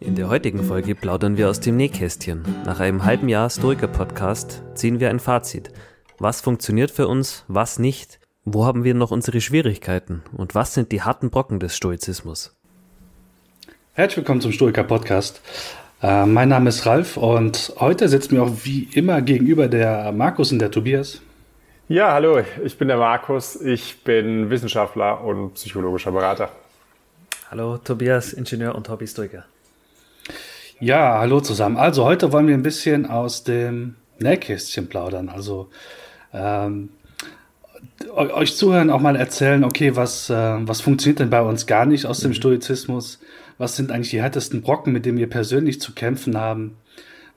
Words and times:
In 0.00 0.14
der 0.14 0.28
heutigen 0.28 0.62
Folge 0.62 0.94
plaudern 0.94 1.36
wir 1.36 1.50
aus 1.50 1.58
dem 1.58 1.76
Nähkästchen. 1.76 2.44
Nach 2.64 2.78
einem 2.78 3.04
halben 3.04 3.28
Jahr 3.28 3.50
Stoiker-Podcast 3.50 4.62
ziehen 4.74 5.00
wir 5.00 5.10
ein 5.10 5.18
Fazit. 5.18 5.72
Was 6.18 6.40
funktioniert 6.40 6.92
für 6.92 7.08
uns, 7.08 7.44
was 7.48 7.80
nicht? 7.80 8.20
Wo 8.44 8.64
haben 8.64 8.84
wir 8.84 8.94
noch 8.94 9.10
unsere 9.10 9.40
Schwierigkeiten? 9.40 10.22
Und 10.36 10.54
was 10.54 10.72
sind 10.72 10.92
die 10.92 11.02
harten 11.02 11.30
Brocken 11.30 11.58
des 11.58 11.76
Stoizismus? 11.76 12.56
Herzlich 13.94 14.18
willkommen 14.18 14.40
zum 14.40 14.52
Stoiker-Podcast. 14.52 15.40
Äh, 16.00 16.26
mein 16.26 16.48
Name 16.48 16.68
ist 16.68 16.86
Ralf 16.86 17.16
und 17.16 17.72
heute 17.80 18.08
sitzt 18.08 18.30
mir 18.30 18.44
auch 18.44 18.52
wie 18.62 18.88
immer 18.94 19.20
gegenüber 19.20 19.66
der 19.66 20.12
Markus 20.12 20.52
und 20.52 20.60
der 20.60 20.70
Tobias. 20.70 21.20
Ja, 21.88 22.12
hallo, 22.12 22.40
ich 22.64 22.78
bin 22.78 22.86
der 22.86 22.98
Markus, 22.98 23.60
ich 23.60 24.04
bin 24.04 24.48
Wissenschaftler 24.48 25.24
und 25.24 25.54
psychologischer 25.54 26.12
Berater. 26.12 26.52
Hallo, 27.50 27.78
Tobias, 27.78 28.32
Ingenieur 28.32 28.76
und 28.76 28.88
Hobbystoiker. 28.88 29.44
Ja, 30.80 31.18
hallo 31.18 31.40
zusammen. 31.40 31.76
Also 31.76 32.04
heute 32.04 32.30
wollen 32.32 32.46
wir 32.46 32.54
ein 32.54 32.62
bisschen 32.62 33.04
aus 33.04 33.42
dem 33.42 33.96
Nähkästchen 34.20 34.88
plaudern. 34.88 35.28
Also 35.28 35.70
ähm, 36.32 36.90
euch 38.14 38.56
zuhören, 38.56 38.88
auch 38.90 39.00
mal 39.00 39.16
erzählen, 39.16 39.64
okay, 39.64 39.96
was, 39.96 40.30
äh, 40.30 40.34
was 40.34 40.80
funktioniert 40.80 41.18
denn 41.18 41.30
bei 41.30 41.42
uns 41.42 41.66
gar 41.66 41.84
nicht 41.84 42.06
aus 42.06 42.20
dem 42.20 42.30
mhm. 42.30 42.36
Stoizismus? 42.36 43.18
Was 43.58 43.74
sind 43.74 43.90
eigentlich 43.90 44.10
die 44.10 44.22
härtesten 44.22 44.62
Brocken, 44.62 44.92
mit 44.92 45.04
denen 45.04 45.18
wir 45.18 45.28
persönlich 45.28 45.80
zu 45.80 45.94
kämpfen 45.94 46.38
haben? 46.38 46.76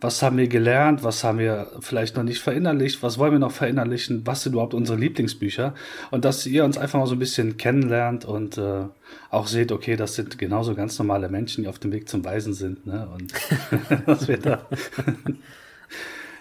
Was 0.02 0.24
haben 0.24 0.38
wir 0.38 0.48
gelernt? 0.48 1.04
Was 1.04 1.24
haben 1.24 1.38
wir 1.38 1.72
vielleicht 1.80 2.18
noch 2.18 2.24
nicht 2.24 2.42
verinnerlicht? 2.42 3.04
Was 3.04 3.20
wollen 3.20 3.34
wir 3.34 3.40
noch 3.40 3.52
verinnerlichen? 3.52 4.26
Was 4.26 4.42
sind 4.42 4.54
überhaupt 4.54 4.74
unsere 4.74 4.98
Lieblingsbücher? 4.98 5.76
Und 6.10 6.26
dass 6.26 6.46
ihr 6.48 6.66
uns 6.66 6.80
einfach 6.80 7.00
mal 7.00 7.06
so 7.06 7.14
ein 7.14 7.20
bisschen 7.20 7.58
kennenlernt 7.58 8.26
und 8.26 8.58
äh, 8.58 8.86
auch 9.30 9.46
seht, 9.46 9.72
okay, 9.72 9.96
das 9.96 10.16
sind 10.16 10.40
genauso 10.40 10.74
ganz 10.74 10.98
normale 10.98 11.30
Menschen, 11.30 11.64
die 11.64 11.70
auf 11.70 11.78
dem 11.78 11.92
Weg 11.92 12.10
zum 12.10 12.26
Weisen 12.26 12.56
sind. 12.56 12.88
Ne? 12.88 13.08
Und 13.14 13.32
dass 14.08 14.28
wir 14.28 14.38
da 14.38 14.66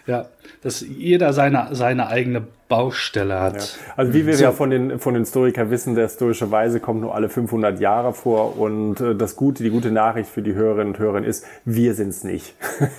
ja, 0.07 0.27
dass 0.63 0.81
jeder 0.81 1.33
seine, 1.33 1.69
seine 1.73 2.09
eigene 2.09 2.47
Baustelle 2.69 3.41
hat. 3.41 3.57
Ja. 3.57 3.93
Also 3.97 4.15
wie 4.15 4.27
wir 4.27 4.37
so. 4.37 4.45
ja 4.45 4.53
von 4.53 4.71
den, 4.71 4.99
von 4.99 5.15
den 5.15 5.27
Stoikern 5.27 5.71
wissen, 5.71 5.95
der 5.95 6.09
stoische 6.09 6.51
Weise 6.51 6.81
kommt 6.81 7.01
nur 7.01 7.15
alle 7.15 7.29
500 7.29 7.81
Jahre 7.81 8.13
vor 8.15 8.59
und 8.59 9.01
äh, 9.01 9.15
das 9.15 9.37
Gute, 9.37 9.63
die 9.63 9.71
gute 9.71 9.91
Nachricht 9.91 10.31
für 10.31 10.43
die 10.43 10.55
Hörerinnen 10.55 10.95
und 10.95 10.99
Hörer 10.99 11.25
ist, 11.25 11.45
wir 11.65 11.95
sind 11.95 12.11
es 12.11 12.25
nicht. 12.25 12.55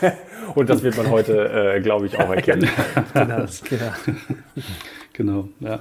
und 0.55 0.69
das 0.69 0.83
wird 0.83 0.97
man 0.97 1.09
heute, 1.09 1.75
äh, 1.75 1.81
glaube 1.81 2.05
ich, 2.05 2.19
auch 2.19 2.29
erkennen. 2.35 2.69
genau, 3.13 3.45
genau. 3.69 3.91
genau, 5.13 5.49
ja. 5.59 5.79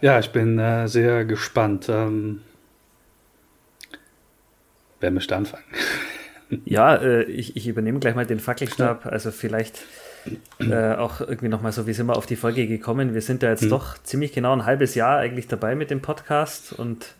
Ja, 0.00 0.18
ich 0.18 0.30
bin 0.30 0.58
äh, 0.58 0.86
sehr 0.88 1.24
gespannt. 1.24 1.88
Ähm, 1.88 2.42
wer 5.00 5.10
möchte 5.10 5.36
anfangen? 5.36 5.64
Ja, 6.64 6.96
äh, 6.96 7.24
ich, 7.24 7.56
ich 7.56 7.68
übernehme 7.68 7.98
gleich 7.98 8.14
mal 8.14 8.26
den 8.26 8.40
Fackelstab. 8.40 9.06
Also 9.06 9.30
vielleicht 9.30 9.84
äh, 10.60 10.94
auch 10.94 11.20
irgendwie 11.20 11.48
nochmal 11.48 11.72
so, 11.72 11.86
wie 11.86 11.92
sind 11.92 12.06
wir 12.06 12.16
auf 12.16 12.26
die 12.26 12.36
Folge 12.36 12.66
gekommen? 12.66 13.14
Wir 13.14 13.22
sind 13.22 13.42
ja 13.42 13.50
jetzt 13.50 13.64
mhm. 13.64 13.70
doch 13.70 13.98
ziemlich 14.02 14.32
genau 14.32 14.52
ein 14.52 14.64
halbes 14.64 14.94
Jahr 14.94 15.18
eigentlich 15.18 15.48
dabei 15.48 15.74
mit 15.74 15.90
dem 15.90 16.00
Podcast 16.00 16.72
und 16.72 17.14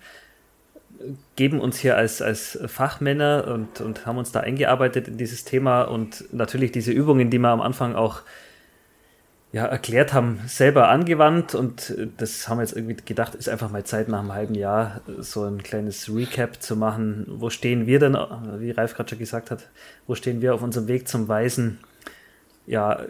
geben 1.37 1.61
uns 1.61 1.79
hier 1.79 1.97
als, 1.97 2.21
als 2.23 2.59
Fachmänner 2.67 3.47
und, 3.53 3.81
und 3.81 4.07
haben 4.07 4.19
uns 4.19 4.33
da 4.33 4.41
eingearbeitet 4.41 5.09
in 5.09 5.17
dieses 5.17 5.45
Thema 5.45 5.83
und 5.83 6.25
natürlich 6.33 6.73
diese 6.73 6.91
Übungen, 6.93 7.31
die 7.31 7.39
wir 7.39 7.51
am 7.51 7.61
Anfang 7.61 7.95
auch 7.95 8.23
ja, 9.51 9.65
erklärt 9.65 10.13
haben, 10.13 10.41
selber 10.47 10.89
angewandt 10.89 11.55
und 11.55 11.95
das 12.19 12.49
haben 12.49 12.59
wir 12.59 12.65
jetzt 12.65 12.77
irgendwie 12.77 12.97
gedacht, 13.03 13.35
ist 13.35 13.49
einfach 13.49 13.71
mal 13.71 13.85
Zeit 13.85 14.09
nach 14.09 14.21
einem 14.21 14.35
halben 14.35 14.55
Jahr 14.55 15.01
so 15.19 15.45
ein 15.45 15.63
kleines 15.63 16.15
Recap 16.15 16.63
zu 16.63 16.77
machen. 16.77 17.25
Wo 17.29 17.49
stehen 17.49 17.87
wir 17.87 17.99
denn, 17.99 18.13
wie 18.59 18.73
Ralf 18.73 18.95
gerade 18.95 19.09
schon 19.09 19.19
gesagt 19.19 19.51
hat, 19.51 19.69
wo 20.07 20.15
stehen 20.15 20.43
wir 20.43 20.55
auf 20.55 20.63
unserem 20.63 20.87
Weg 20.87 21.09
zum 21.09 21.29
Weisen? 21.29 21.79
Ja, 22.67 23.01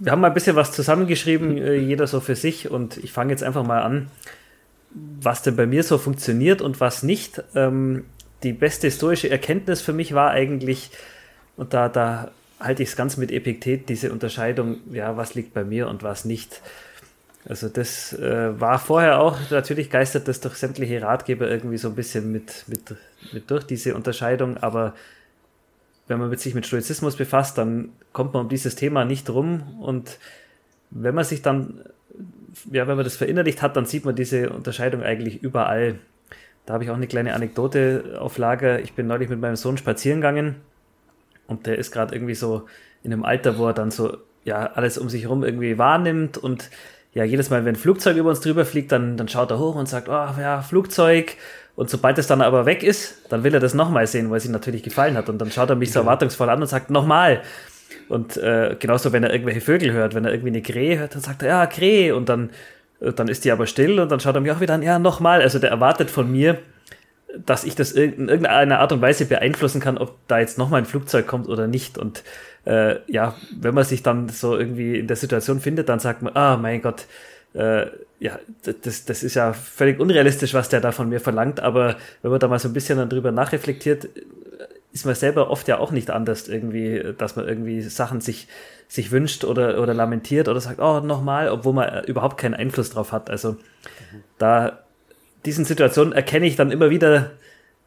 wir 0.00 0.10
haben 0.10 0.20
mal 0.20 0.28
ein 0.28 0.34
bisschen 0.34 0.56
was 0.56 0.72
zusammengeschrieben, 0.72 1.56
äh, 1.58 1.76
jeder 1.76 2.08
so 2.08 2.18
für 2.18 2.34
sich 2.34 2.68
und 2.68 2.96
ich 2.96 3.12
fange 3.12 3.30
jetzt 3.30 3.44
einfach 3.44 3.64
mal 3.64 3.82
an, 3.82 4.10
was 4.90 5.42
denn 5.42 5.54
bei 5.54 5.66
mir 5.66 5.84
so 5.84 5.96
funktioniert 5.96 6.60
und 6.60 6.80
was 6.80 7.04
nicht. 7.04 7.42
Ähm, 7.54 8.04
die 8.42 8.52
beste 8.52 8.88
historische 8.88 9.30
Erkenntnis 9.30 9.80
für 9.80 9.92
mich 9.92 10.12
war 10.12 10.32
eigentlich, 10.32 10.90
und 11.56 11.72
da, 11.72 11.88
da 11.88 12.32
halte 12.62 12.82
ich 12.82 12.90
es 12.90 12.96
ganz 12.96 13.16
mit 13.16 13.30
Epiktet, 13.30 13.88
diese 13.88 14.12
Unterscheidung, 14.12 14.78
ja, 14.92 15.16
was 15.16 15.34
liegt 15.34 15.52
bei 15.54 15.64
mir 15.64 15.88
und 15.88 16.02
was 16.02 16.24
nicht. 16.24 16.60
Also 17.48 17.68
das 17.68 18.12
äh, 18.12 18.60
war 18.60 18.78
vorher 18.78 19.20
auch, 19.20 19.36
natürlich 19.50 19.90
geistert 19.90 20.28
das 20.28 20.40
durch 20.40 20.54
sämtliche 20.54 21.02
Ratgeber 21.02 21.50
irgendwie 21.50 21.76
so 21.76 21.88
ein 21.88 21.96
bisschen 21.96 22.30
mit, 22.30 22.64
mit, 22.68 22.94
mit 23.32 23.50
durch, 23.50 23.64
diese 23.64 23.96
Unterscheidung, 23.96 24.58
aber 24.58 24.94
wenn 26.06 26.18
man 26.18 26.30
mit 26.30 26.40
sich 26.40 26.54
mit 26.54 26.66
Stoizismus 26.66 27.16
befasst, 27.16 27.58
dann 27.58 27.90
kommt 28.12 28.32
man 28.32 28.44
um 28.44 28.48
dieses 28.48 28.76
Thema 28.76 29.04
nicht 29.04 29.28
rum 29.28 29.80
und 29.80 30.18
wenn 30.90 31.14
man 31.14 31.24
sich 31.24 31.42
dann, 31.42 31.80
ja, 32.70 32.86
wenn 32.86 32.96
man 32.96 33.04
das 33.04 33.16
verinnerlicht 33.16 33.62
hat, 33.62 33.76
dann 33.76 33.86
sieht 33.86 34.04
man 34.04 34.14
diese 34.14 34.50
Unterscheidung 34.50 35.02
eigentlich 35.02 35.42
überall. 35.42 35.98
Da 36.66 36.74
habe 36.74 36.84
ich 36.84 36.90
auch 36.90 36.96
eine 36.96 37.08
kleine 37.08 37.34
Anekdote 37.34 38.18
auf 38.20 38.38
Lager. 38.38 38.78
Ich 38.80 38.92
bin 38.92 39.08
neulich 39.08 39.28
mit 39.28 39.40
meinem 39.40 39.56
Sohn 39.56 39.78
spazieren 39.78 40.20
gegangen 40.20 40.56
und 41.46 41.66
der 41.66 41.78
ist 41.78 41.92
gerade 41.92 42.14
irgendwie 42.14 42.34
so 42.34 42.66
in 43.02 43.12
einem 43.12 43.24
Alter, 43.24 43.58
wo 43.58 43.66
er 43.66 43.74
dann 43.74 43.90
so, 43.90 44.16
ja, 44.44 44.66
alles 44.72 44.98
um 44.98 45.08
sich 45.08 45.22
herum 45.22 45.44
irgendwie 45.44 45.78
wahrnimmt 45.78 46.38
und 46.38 46.70
ja, 47.14 47.24
jedes 47.24 47.50
Mal, 47.50 47.64
wenn 47.64 47.74
ein 47.74 47.76
Flugzeug 47.76 48.16
über 48.16 48.30
uns 48.30 48.40
drüber 48.40 48.64
fliegt, 48.64 48.90
dann, 48.90 49.16
dann 49.16 49.28
schaut 49.28 49.50
er 49.50 49.58
hoch 49.58 49.74
und 49.74 49.86
sagt, 49.86 50.08
oh 50.08 50.40
ja, 50.40 50.62
Flugzeug. 50.62 51.36
Und 51.74 51.90
sobald 51.90 52.18
es 52.18 52.26
dann 52.26 52.40
aber 52.40 52.66
weg 52.66 52.82
ist, 52.82 53.30
dann 53.30 53.44
will 53.44 53.54
er 53.54 53.60
das 53.60 53.74
nochmal 53.74 54.06
sehen, 54.06 54.30
weil 54.30 54.38
es 54.38 54.46
ihm 54.46 54.52
natürlich 54.52 54.82
gefallen 54.82 55.16
hat. 55.16 55.28
Und 55.28 55.38
dann 55.38 55.50
schaut 55.50 55.70
er 55.70 55.76
mich 55.76 55.92
so 55.92 56.00
erwartungsvoll 56.00 56.48
an 56.48 56.60
und 56.60 56.68
sagt, 56.68 56.90
nochmal. 56.90 57.42
Und 58.08 58.36
äh, 58.38 58.76
genauso, 58.78 59.12
wenn 59.12 59.24
er 59.24 59.32
irgendwelche 59.32 59.60
Vögel 59.60 59.92
hört, 59.92 60.14
wenn 60.14 60.24
er 60.24 60.32
irgendwie 60.32 60.50
eine 60.50 60.62
Krähe 60.62 60.98
hört, 60.98 61.14
dann 61.14 61.22
sagt 61.22 61.42
er, 61.42 61.48
ja, 61.48 61.66
Krähe. 61.66 62.16
Und 62.16 62.28
dann, 62.28 62.50
äh, 63.00 63.12
dann 63.12 63.28
ist 63.28 63.44
die 63.44 63.52
aber 63.52 63.66
still 63.66 64.00
und 64.00 64.10
dann 64.10 64.20
schaut 64.20 64.34
er 64.34 64.40
mich 64.40 64.52
auch 64.52 64.60
wieder 64.60 64.74
an, 64.74 64.82
ja, 64.82 64.98
nochmal. 64.98 65.42
Also 65.42 65.58
der 65.58 65.70
erwartet 65.70 66.10
von 66.10 66.30
mir, 66.30 66.58
dass 67.38 67.64
ich 67.64 67.74
das 67.74 67.92
in 67.92 68.28
irgendeiner 68.28 68.80
Art 68.80 68.92
und 68.92 69.00
Weise 69.00 69.24
beeinflussen 69.24 69.80
kann, 69.80 69.98
ob 69.98 70.16
da 70.28 70.38
jetzt 70.38 70.58
nochmal 70.58 70.82
ein 70.82 70.86
Flugzeug 70.86 71.26
kommt 71.26 71.48
oder 71.48 71.66
nicht. 71.66 71.98
Und 71.98 72.22
äh, 72.66 72.96
ja, 73.10 73.34
wenn 73.58 73.74
man 73.74 73.84
sich 73.84 74.02
dann 74.02 74.28
so 74.28 74.56
irgendwie 74.56 74.98
in 74.98 75.06
der 75.06 75.16
Situation 75.16 75.60
findet, 75.60 75.88
dann 75.88 75.98
sagt 75.98 76.22
man, 76.22 76.34
ah, 76.36 76.56
mein 76.56 76.82
Gott, 76.82 77.06
äh, 77.54 77.86
ja, 78.18 78.38
das, 78.82 79.04
das 79.04 79.22
ist 79.22 79.34
ja 79.34 79.52
völlig 79.52 79.98
unrealistisch, 79.98 80.54
was 80.54 80.68
der 80.68 80.80
da 80.80 80.92
von 80.92 81.08
mir 81.08 81.20
verlangt. 81.20 81.60
Aber 81.60 81.96
wenn 82.22 82.30
man 82.30 82.40
da 82.40 82.48
mal 82.48 82.58
so 82.58 82.68
ein 82.68 82.74
bisschen 82.74 83.08
darüber 83.08 83.32
nachreflektiert, 83.32 84.08
ist 84.92 85.06
man 85.06 85.14
selber 85.14 85.50
oft 85.50 85.68
ja 85.68 85.78
auch 85.78 85.90
nicht 85.90 86.10
anders 86.10 86.48
irgendwie, 86.48 87.14
dass 87.16 87.36
man 87.36 87.48
irgendwie 87.48 87.80
Sachen 87.80 88.20
sich, 88.20 88.46
sich 88.88 89.10
wünscht 89.10 89.44
oder, 89.44 89.80
oder 89.80 89.94
lamentiert 89.94 90.48
oder 90.48 90.60
sagt, 90.60 90.80
oh, 90.80 91.00
nochmal, 91.00 91.48
obwohl 91.48 91.72
man 91.72 92.04
überhaupt 92.04 92.38
keinen 92.38 92.54
Einfluss 92.54 92.90
drauf 92.90 93.10
hat. 93.10 93.30
Also 93.30 93.52
mhm. 93.52 94.22
da 94.38 94.81
diesen 95.44 95.64
Situationen 95.64 96.12
erkenne 96.12 96.46
ich 96.46 96.56
dann 96.56 96.70
immer 96.70 96.90
wieder 96.90 97.32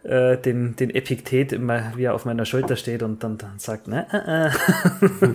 äh, 0.04 0.38
den, 0.38 0.76
den 0.76 0.90
Epiktet 0.92 1.52
immer, 1.52 1.94
wie 1.96 2.04
er 2.04 2.14
auf 2.14 2.26
meiner 2.26 2.46
Schulter 2.46 2.76
steht 2.76 3.02
und 3.02 3.24
dann, 3.24 3.38
dann 3.38 3.58
sagt, 3.58 3.88
ne, 3.88 4.06
äh, 4.12 4.48
äh. 4.48 5.28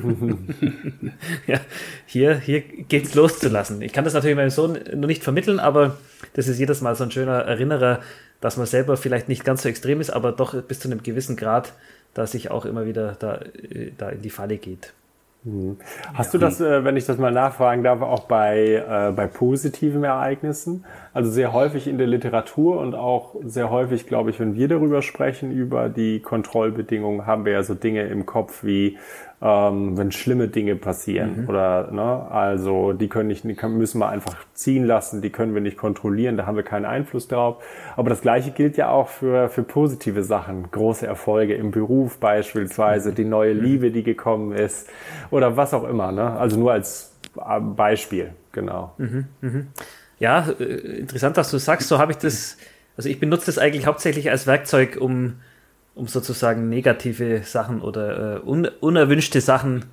ja, 1.53 1.61
hier, 2.07 2.39
hier 2.39 2.61
geht's 2.61 3.15
loszulassen. 3.15 3.83
Ich 3.83 3.93
kann 3.93 4.05
das 4.05 4.15
natürlich 4.15 4.37
meinem 4.37 4.51
Sohn 4.51 4.79
noch 4.95 5.09
nicht 5.09 5.25
vermitteln, 5.25 5.59
aber 5.59 5.97
das 6.35 6.47
ist 6.47 6.59
jedes 6.59 6.83
Mal 6.83 6.95
so 6.95 7.05
ein 7.05 7.11
schöner 7.11 7.41
Erinnerer, 7.41 8.01
dass 8.41 8.57
man 8.57 8.67
selber 8.67 8.97
vielleicht 8.97 9.29
nicht 9.29 9.45
ganz 9.45 9.63
so 9.63 9.69
extrem 9.69 10.01
ist, 10.01 10.11
aber 10.11 10.33
doch 10.33 10.61
bis 10.63 10.79
zu 10.81 10.89
einem 10.89 11.03
gewissen 11.03 11.37
Grad, 11.37 11.73
dass 12.15 12.33
sich 12.33 12.51
auch 12.51 12.65
immer 12.65 12.87
wieder 12.87 13.17
da, 13.19 13.37
äh, 13.37 13.91
da 13.99 14.11
in 14.11 14.23
die 14.23 14.31
Falle 14.31 14.59
geht. 14.59 14.93
Mhm. 15.43 15.79
Hast 16.13 16.35
du 16.35 16.39
das, 16.39 16.61
äh, 16.61 16.85
wenn 16.85 16.97
ich 16.97 17.07
das 17.07 17.17
mal 17.17 17.33
nachfragen 17.33 17.83
darf, 17.83 18.03
auch 18.03 18.25
bei, 18.25 18.85
äh, 18.87 19.13
bei 19.13 19.27
positiven 19.27 20.05
Ereignissen? 20.05 20.85
Also 21.15 21.31
sehr 21.31 21.53
häufig 21.53 21.89
in 21.89 21.97
der 21.97 22.07
Literatur 22.07 22.79
und 22.79 22.95
auch 22.95 23.37
sehr 23.45 23.71
häufig, 23.71 24.07
glaube 24.07 24.31
ich, 24.31 24.39
wenn 24.39 24.55
wir 24.55 24.69
darüber 24.69 25.01
sprechen, 25.01 25.51
über 25.51 25.89
die 25.89 26.21
Kontrollbedingungen, 26.21 27.27
haben 27.27 27.47
wir 27.47 27.53
ja 27.55 27.63
so 27.63 27.75
Dinge 27.75 28.07
im 28.07 28.27
Kopf 28.27 28.65
wie 28.65 28.99
ähm, 29.43 29.97
wenn 29.97 30.13
schlimme 30.13 30.49
Dinge 30.49 30.77
passieren. 30.77 31.43
Mhm. 31.43 31.49
Oder 31.49 31.91
ne, 31.91 32.31
also 32.31 32.93
die 32.93 33.09
können 33.09 33.29
nicht, 33.29 33.45
die 33.45 33.55
können, 33.55 33.79
müssen 33.79 33.99
wir 33.99 34.09
einfach 34.09 34.37
ziehen 34.53 34.85
lassen, 34.85 35.23
die 35.23 35.31
können 35.31 35.55
wir 35.55 35.63
nicht 35.63 35.79
kontrollieren, 35.79 36.37
da 36.37 36.47
haben 36.47 36.57
wir 36.57 36.63
keinen 36.63 36.85
Einfluss 36.85 37.29
drauf. 37.29 37.63
Aber 37.97 38.11
das 38.11 38.21
gleiche 38.21 38.51
gilt 38.51 38.77
ja 38.77 38.91
auch 38.91 39.09
für, 39.09 39.49
für 39.49 39.63
positive 39.63 40.23
Sachen, 40.23 40.71
große 40.71 41.07
Erfolge 41.07 41.55
im 41.55 41.71
Beruf 41.71 42.19
beispielsweise, 42.19 43.11
mhm. 43.11 43.15
die 43.15 43.25
neue 43.25 43.55
mhm. 43.55 43.63
Liebe, 43.63 43.91
die 43.91 44.03
gekommen 44.03 44.53
ist 44.53 44.89
oder 45.31 45.57
was 45.57 45.73
auch 45.73 45.85
immer. 45.85 46.13
Ne? 46.13 46.31
Also 46.31 46.59
nur 46.59 46.73
als 46.73 47.17
äh, 47.37 47.61
Beispiel, 47.61 48.33
genau. 48.53 48.95
Mhm, 48.99 49.25
mh. 49.41 49.63
Ja, 50.19 50.51
äh, 50.59 50.65
interessant, 50.99 51.39
was 51.39 51.51
du 51.51 51.57
sagst. 51.57 51.89
So 51.89 51.99
habe 51.99 52.13
ich 52.13 52.19
das, 52.19 52.59
also 52.99 53.09
ich 53.09 53.19
benutze 53.19 53.47
das 53.47 53.57
eigentlich 53.57 53.87
hauptsächlich 53.87 54.31
als 54.31 54.47
Werkzeug, 54.47 54.99
um 55.01 55.37
um 55.95 56.07
sozusagen 56.07 56.69
negative 56.69 57.43
Sachen 57.43 57.83
oder 57.83 58.37
äh, 58.37 58.41
un 58.41 58.67
unerwünschte 58.81 59.41
Sachen 59.41 59.87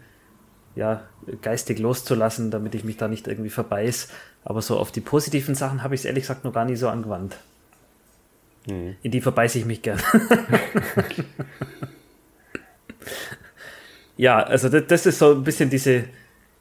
ja, 0.75 1.01
geistig 1.41 1.79
loszulassen, 1.79 2.51
damit 2.51 2.75
ich 2.75 2.83
mich 2.83 2.97
da 2.97 3.07
nicht 3.07 3.27
irgendwie 3.27 3.49
verbeiß. 3.49 4.09
Aber 4.45 4.61
so 4.61 4.77
auf 4.77 4.91
die 4.91 5.01
positiven 5.01 5.55
Sachen 5.55 5.83
habe 5.83 5.95
ich 5.95 6.01
es 6.01 6.05
ehrlich 6.05 6.23
gesagt 6.23 6.45
noch 6.45 6.53
gar 6.53 6.65
nicht 6.65 6.79
so 6.79 6.87
angewandt. 6.87 7.37
Mhm. 8.67 8.95
In 9.01 9.11
die 9.11 9.21
verbeiße 9.21 9.57
ich 9.57 9.65
mich 9.65 9.81
gern. 9.81 9.99
ja, 14.17 14.41
also 14.41 14.69
das, 14.69 14.83
das, 14.87 15.05
ist 15.07 15.19
so 15.19 15.31
ein 15.33 15.43
bisschen 15.43 15.69
diese, 15.69 16.05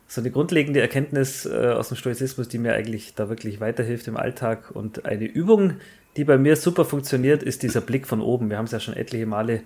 so 0.08 0.20
eine 0.20 0.30
grundlegende 0.30 0.80
Erkenntnis 0.80 1.46
äh, 1.46 1.72
aus 1.76 1.88
dem 1.88 1.96
Stoizismus, 1.96 2.48
die 2.48 2.58
mir 2.58 2.74
eigentlich 2.74 3.14
da 3.14 3.28
wirklich 3.28 3.60
weiterhilft 3.60 4.06
im 4.08 4.16
Alltag. 4.16 4.70
Und 4.72 5.04
eine 5.04 5.24
Übung, 5.24 5.74
die 6.16 6.24
bei 6.24 6.38
mir 6.38 6.56
super 6.56 6.84
funktioniert, 6.84 7.42
ist 7.42 7.62
dieser 7.62 7.80
Blick 7.80 8.06
von 8.06 8.20
oben. 8.20 8.48
Wir 8.48 8.58
haben 8.58 8.66
es 8.66 8.72
ja 8.72 8.80
schon 8.80 8.94
etliche 8.94 9.26
Male 9.26 9.62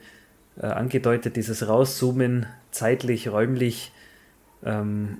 äh, 0.61 0.67
angedeutet, 0.67 1.37
dieses 1.37 1.69
Rauszoomen, 1.69 2.47
zeitlich, 2.71 3.29
räumlich. 3.29 3.93
Ähm, 4.65 5.19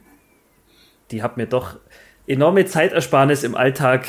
die 1.11 1.23
hat 1.23 1.37
mir 1.37 1.47
doch 1.47 1.79
enorme 2.27 2.65
Zeitersparnis 2.65 3.43
im 3.43 3.55
Alltag 3.55 4.09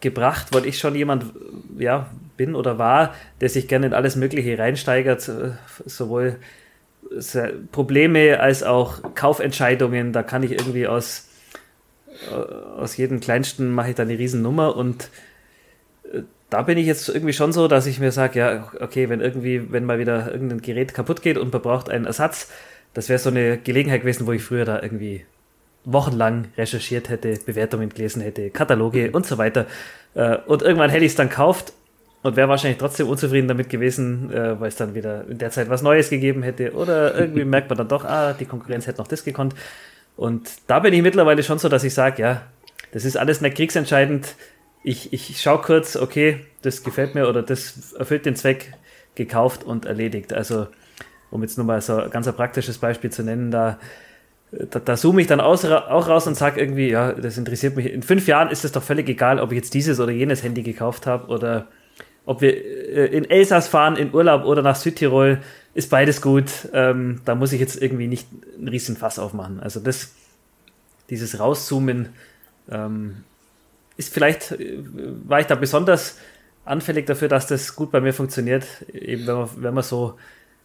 gebracht, 0.00 0.48
weil 0.52 0.66
ich 0.66 0.78
schon 0.78 0.94
jemand 0.94 1.26
ja, 1.78 2.10
bin 2.36 2.54
oder 2.54 2.78
war, 2.78 3.14
der 3.40 3.50
sich 3.50 3.68
gerne 3.68 3.86
in 3.86 3.94
alles 3.94 4.16
Mögliche 4.16 4.58
reinsteigert, 4.58 5.28
äh, 5.28 5.50
sowohl 5.86 6.36
Probleme 7.72 8.40
als 8.40 8.62
auch 8.62 9.14
Kaufentscheidungen. 9.14 10.12
Da 10.12 10.22
kann 10.22 10.42
ich 10.42 10.52
irgendwie 10.52 10.86
aus, 10.86 11.28
äh, 12.30 12.34
aus 12.34 12.96
jedem 12.96 13.20
kleinsten 13.20 13.72
mache 13.72 13.90
ich 13.90 13.96
da 13.96 14.04
eine 14.04 14.18
Riesennummer 14.18 14.76
und 14.76 15.10
äh, 16.12 16.22
da 16.50 16.62
bin 16.62 16.78
ich 16.78 16.86
jetzt 16.86 17.08
irgendwie 17.08 17.32
schon 17.32 17.52
so, 17.52 17.68
dass 17.68 17.86
ich 17.86 18.00
mir 18.00 18.12
sage, 18.12 18.38
ja, 18.38 18.72
okay, 18.80 19.08
wenn 19.08 19.20
irgendwie, 19.20 19.72
wenn 19.72 19.84
mal 19.84 19.98
wieder 19.98 20.32
irgendein 20.32 20.62
Gerät 20.62 20.94
kaputt 20.94 21.22
geht 21.22 21.38
und 21.38 21.52
man 21.52 21.62
braucht 21.62 21.88
einen 21.88 22.06
Ersatz, 22.06 22.50
das 22.92 23.08
wäre 23.08 23.18
so 23.20 23.30
eine 23.30 23.58
Gelegenheit 23.58 24.00
gewesen, 24.00 24.26
wo 24.26 24.32
ich 24.32 24.42
früher 24.42 24.64
da 24.64 24.82
irgendwie 24.82 25.24
wochenlang 25.84 26.48
recherchiert 26.56 27.08
hätte, 27.08 27.38
Bewertungen 27.46 27.88
gelesen 27.88 28.20
hätte, 28.20 28.50
Kataloge 28.50 29.12
und 29.12 29.26
so 29.26 29.38
weiter. 29.38 29.66
Äh, 30.14 30.38
und 30.46 30.62
irgendwann 30.62 30.90
hätte 30.90 31.04
ich 31.04 31.12
es 31.12 31.16
dann 31.16 31.28
gekauft 31.28 31.72
und 32.22 32.36
wäre 32.36 32.48
wahrscheinlich 32.48 32.78
trotzdem 32.78 33.08
unzufrieden 33.08 33.48
damit 33.48 33.68
gewesen, 33.70 34.32
äh, 34.32 34.60
weil 34.60 34.68
es 34.68 34.76
dann 34.76 34.94
wieder 34.94 35.26
in 35.28 35.38
der 35.38 35.50
Zeit 35.50 35.70
was 35.70 35.82
Neues 35.82 36.10
gegeben 36.10 36.42
hätte. 36.42 36.72
Oder 36.72 37.14
irgendwie 37.18 37.44
merkt 37.44 37.68
man 37.68 37.78
dann 37.78 37.88
doch, 37.88 38.04
ah, 38.04 38.34
die 38.34 38.44
Konkurrenz 38.44 38.86
hätte 38.86 38.98
noch 38.98 39.08
das 39.08 39.24
gekonnt. 39.24 39.54
Und 40.16 40.50
da 40.66 40.80
bin 40.80 40.92
ich 40.92 41.02
mittlerweile 41.02 41.42
schon 41.42 41.58
so, 41.58 41.68
dass 41.68 41.84
ich 41.84 41.94
sage, 41.94 42.22
ja, 42.22 42.42
das 42.92 43.04
ist 43.04 43.16
alles 43.16 43.40
nicht 43.40 43.56
kriegsentscheidend 43.56 44.34
ich, 44.82 45.12
ich 45.12 45.40
schaue 45.40 45.60
kurz, 45.60 45.96
okay, 45.96 46.40
das 46.62 46.82
gefällt 46.82 47.14
mir 47.14 47.28
oder 47.28 47.42
das 47.42 47.92
erfüllt 47.92 48.26
den 48.26 48.36
Zweck, 48.36 48.72
gekauft 49.14 49.64
und 49.64 49.84
erledigt. 49.84 50.32
Also, 50.32 50.68
um 51.30 51.42
jetzt 51.42 51.58
nochmal 51.58 51.80
so 51.82 51.96
ein 51.96 52.10
ganz 52.10 52.30
praktisches 52.32 52.78
Beispiel 52.78 53.10
zu 53.10 53.22
nennen, 53.22 53.50
da, 53.50 53.78
da, 54.52 54.78
da 54.78 54.96
zoome 54.96 55.20
ich 55.20 55.26
dann 55.26 55.40
aus, 55.40 55.64
auch 55.64 56.08
raus 56.08 56.26
und 56.26 56.36
sage 56.36 56.60
irgendwie, 56.60 56.90
ja, 56.90 57.12
das 57.12 57.36
interessiert 57.36 57.76
mich. 57.76 57.86
In 57.86 58.02
fünf 58.02 58.26
Jahren 58.26 58.50
ist 58.50 58.64
es 58.64 58.72
doch 58.72 58.82
völlig 58.82 59.08
egal, 59.08 59.40
ob 59.40 59.52
ich 59.52 59.56
jetzt 59.56 59.74
dieses 59.74 60.00
oder 60.00 60.12
jenes 60.12 60.42
Handy 60.42 60.62
gekauft 60.62 61.06
habe 61.06 61.26
oder 61.26 61.66
ob 62.30 62.42
wir 62.42 62.54
äh, 62.54 63.06
in 63.06 63.28
Elsass 63.28 63.66
fahren, 63.66 63.96
in 63.96 64.14
Urlaub 64.14 64.44
oder 64.44 64.62
nach 64.62 64.76
Südtirol, 64.76 65.40
ist 65.74 65.90
beides 65.90 66.22
gut. 66.22 66.68
Ähm, 66.72 67.20
da 67.24 67.34
muss 67.34 67.52
ich 67.52 67.58
jetzt 67.58 67.82
irgendwie 67.82 68.06
nicht 68.06 68.28
einen 68.56 68.68
riesen 68.68 68.96
Fass 68.96 69.18
aufmachen. 69.18 69.58
Also 69.58 69.80
das, 69.80 70.12
dieses 71.10 71.40
Rauszoomen, 71.40 72.10
ähm, 72.70 73.24
ist 73.96 74.14
vielleicht, 74.14 74.52
äh, 74.52 74.78
war 75.26 75.40
ich 75.40 75.46
da 75.46 75.56
besonders 75.56 76.18
anfällig 76.64 77.06
dafür, 77.06 77.26
dass 77.26 77.48
das 77.48 77.74
gut 77.74 77.90
bei 77.90 78.00
mir 78.00 78.14
funktioniert. 78.14 78.64
Eben 78.92 79.26
wenn 79.26 79.34
man, 79.34 79.48
wenn 79.56 79.74
man 79.74 79.82
so 79.82 80.14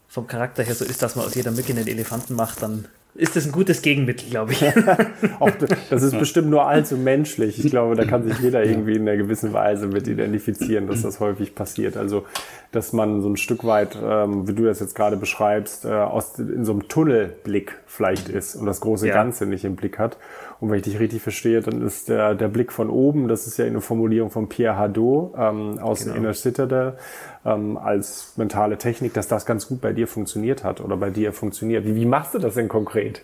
vom 0.07 0.27
Charakter 0.27 0.61
her 0.61 0.75
so 0.75 0.85
ist, 0.85 1.01
dass 1.01 1.15
man 1.15 1.25
aus 1.25 1.33
jeder 1.33 1.50
Mücke 1.50 1.73
einen 1.73 1.88
Elefanten 1.88 2.35
macht, 2.35 2.61
dann 2.61 2.85
ist 3.15 3.38
das 3.38 3.45
ein 3.45 3.53
gutes 3.53 3.81
Gegenmittel, 3.81 4.29
glaube 4.29 4.51
ich. 4.51 4.62
Auch 5.39 5.51
das 5.89 6.03
ist 6.03 6.19
bestimmt 6.19 6.50
nur 6.50 6.67
allzu 6.67 6.97
menschlich. 6.97 7.63
Ich 7.63 7.71
glaube, 7.71 7.95
da 7.95 8.03
kann 8.03 8.23
sich 8.23 8.38
jeder 8.39 8.63
irgendwie 8.63 8.95
in 8.95 9.03
einer 9.03 9.15
gewissen 9.15 9.53
Weise 9.53 9.88
mit 9.88 10.07
identifizieren, 10.07 10.88
dass 10.88 11.01
das 11.01 11.21
häufig 11.21 11.56
passiert. 11.56 11.95
Also, 11.95 12.25
dass 12.73 12.91
man 12.91 13.21
so 13.21 13.29
ein 13.29 13.38
Stück 13.38 13.63
weit, 13.63 13.97
ähm, 14.03 14.50
wie 14.50 14.53
du 14.53 14.65
das 14.65 14.81
jetzt 14.81 14.95
gerade 14.95 15.15
beschreibst, 15.15 15.85
äh, 15.85 15.91
aus, 15.91 16.38
in 16.39 16.65
so 16.65 16.73
einem 16.73 16.89
Tunnelblick 16.89 17.77
vielleicht 17.85 18.27
ist 18.27 18.56
und 18.56 18.65
das 18.65 18.81
große 18.81 19.07
ja. 19.07 19.13
Ganze 19.13 19.45
nicht 19.45 19.63
im 19.63 19.77
Blick 19.77 19.97
hat. 19.97 20.18
Und 20.59 20.69
wenn 20.69 20.77
ich 20.77 20.83
dich 20.83 21.00
richtig 21.00 21.21
verstehe, 21.21 21.61
dann 21.61 21.81
ist 21.81 22.09
der, 22.09 22.35
der 22.35 22.50
Blick 22.50 22.73
von 22.73 22.89
oben, 22.89 23.29
das 23.29 23.47
ist 23.47 23.57
ja 23.57 23.65
eine 23.65 23.81
Formulierung 23.81 24.29
von 24.29 24.50
Pierre 24.50 24.77
Hadot 24.77 25.33
ähm, 25.38 25.79
aus 25.79 26.03
genau. 26.03 26.15
Inner 26.15 26.33
Citadel 26.33 26.97
ähm, 27.45 27.77
als 27.77 28.33
mentale 28.36 28.77
Technik, 28.77 29.13
dass 29.13 29.27
das 29.27 29.45
ganz 29.45 29.68
gut 29.68 29.81
bei 29.81 29.94
dir 29.94 30.07
funktioniert 30.07 30.63
hat 30.63 30.81
oder 30.81 30.97
bei 30.97 31.09
dir 31.09 31.31
funktioniert. 31.31 31.86
Wie, 31.86 31.95
wie 31.95 32.06
machst 32.06 32.33
du 32.33 32.39
das 32.39 32.56
denn 32.56 32.68
konkret? 32.68 33.21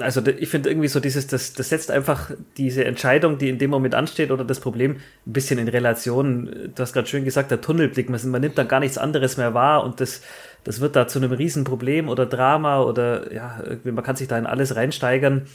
also 0.00 0.24
ich 0.26 0.48
finde 0.48 0.70
irgendwie 0.70 0.88
so 0.88 1.00
dieses, 1.00 1.26
das, 1.26 1.52
das 1.52 1.68
setzt 1.68 1.90
einfach 1.90 2.30
diese 2.56 2.84
Entscheidung, 2.84 3.38
die 3.38 3.48
in 3.48 3.58
dem 3.58 3.70
Moment 3.70 3.94
ansteht 3.94 4.30
oder 4.30 4.44
das 4.44 4.60
Problem 4.60 4.96
ein 5.26 5.32
bisschen 5.32 5.58
in 5.58 5.68
Relation. 5.68 6.70
Du 6.74 6.82
hast 6.82 6.92
gerade 6.92 7.06
schön 7.06 7.24
gesagt, 7.24 7.50
der 7.50 7.60
Tunnelblick, 7.60 8.08
man, 8.08 8.20
man, 8.30 8.40
nimmt 8.40 8.58
dann 8.58 8.68
gar 8.68 8.80
nichts 8.80 8.98
anderes 8.98 9.36
mehr 9.36 9.54
wahr 9.54 9.84
und 9.84 10.00
das, 10.00 10.22
das 10.64 10.80
wird 10.80 10.96
da 10.96 11.06
zu 11.06 11.18
einem 11.18 11.32
Riesenproblem 11.32 12.08
oder 12.08 12.26
Drama 12.26 12.82
oder 12.82 13.32
ja, 13.32 13.62
man 13.84 14.04
kann 14.04 14.16
sich 14.16 14.28
da 14.28 14.38
in 14.38 14.46
alles 14.46 14.76
reinsteigern. 14.76 15.46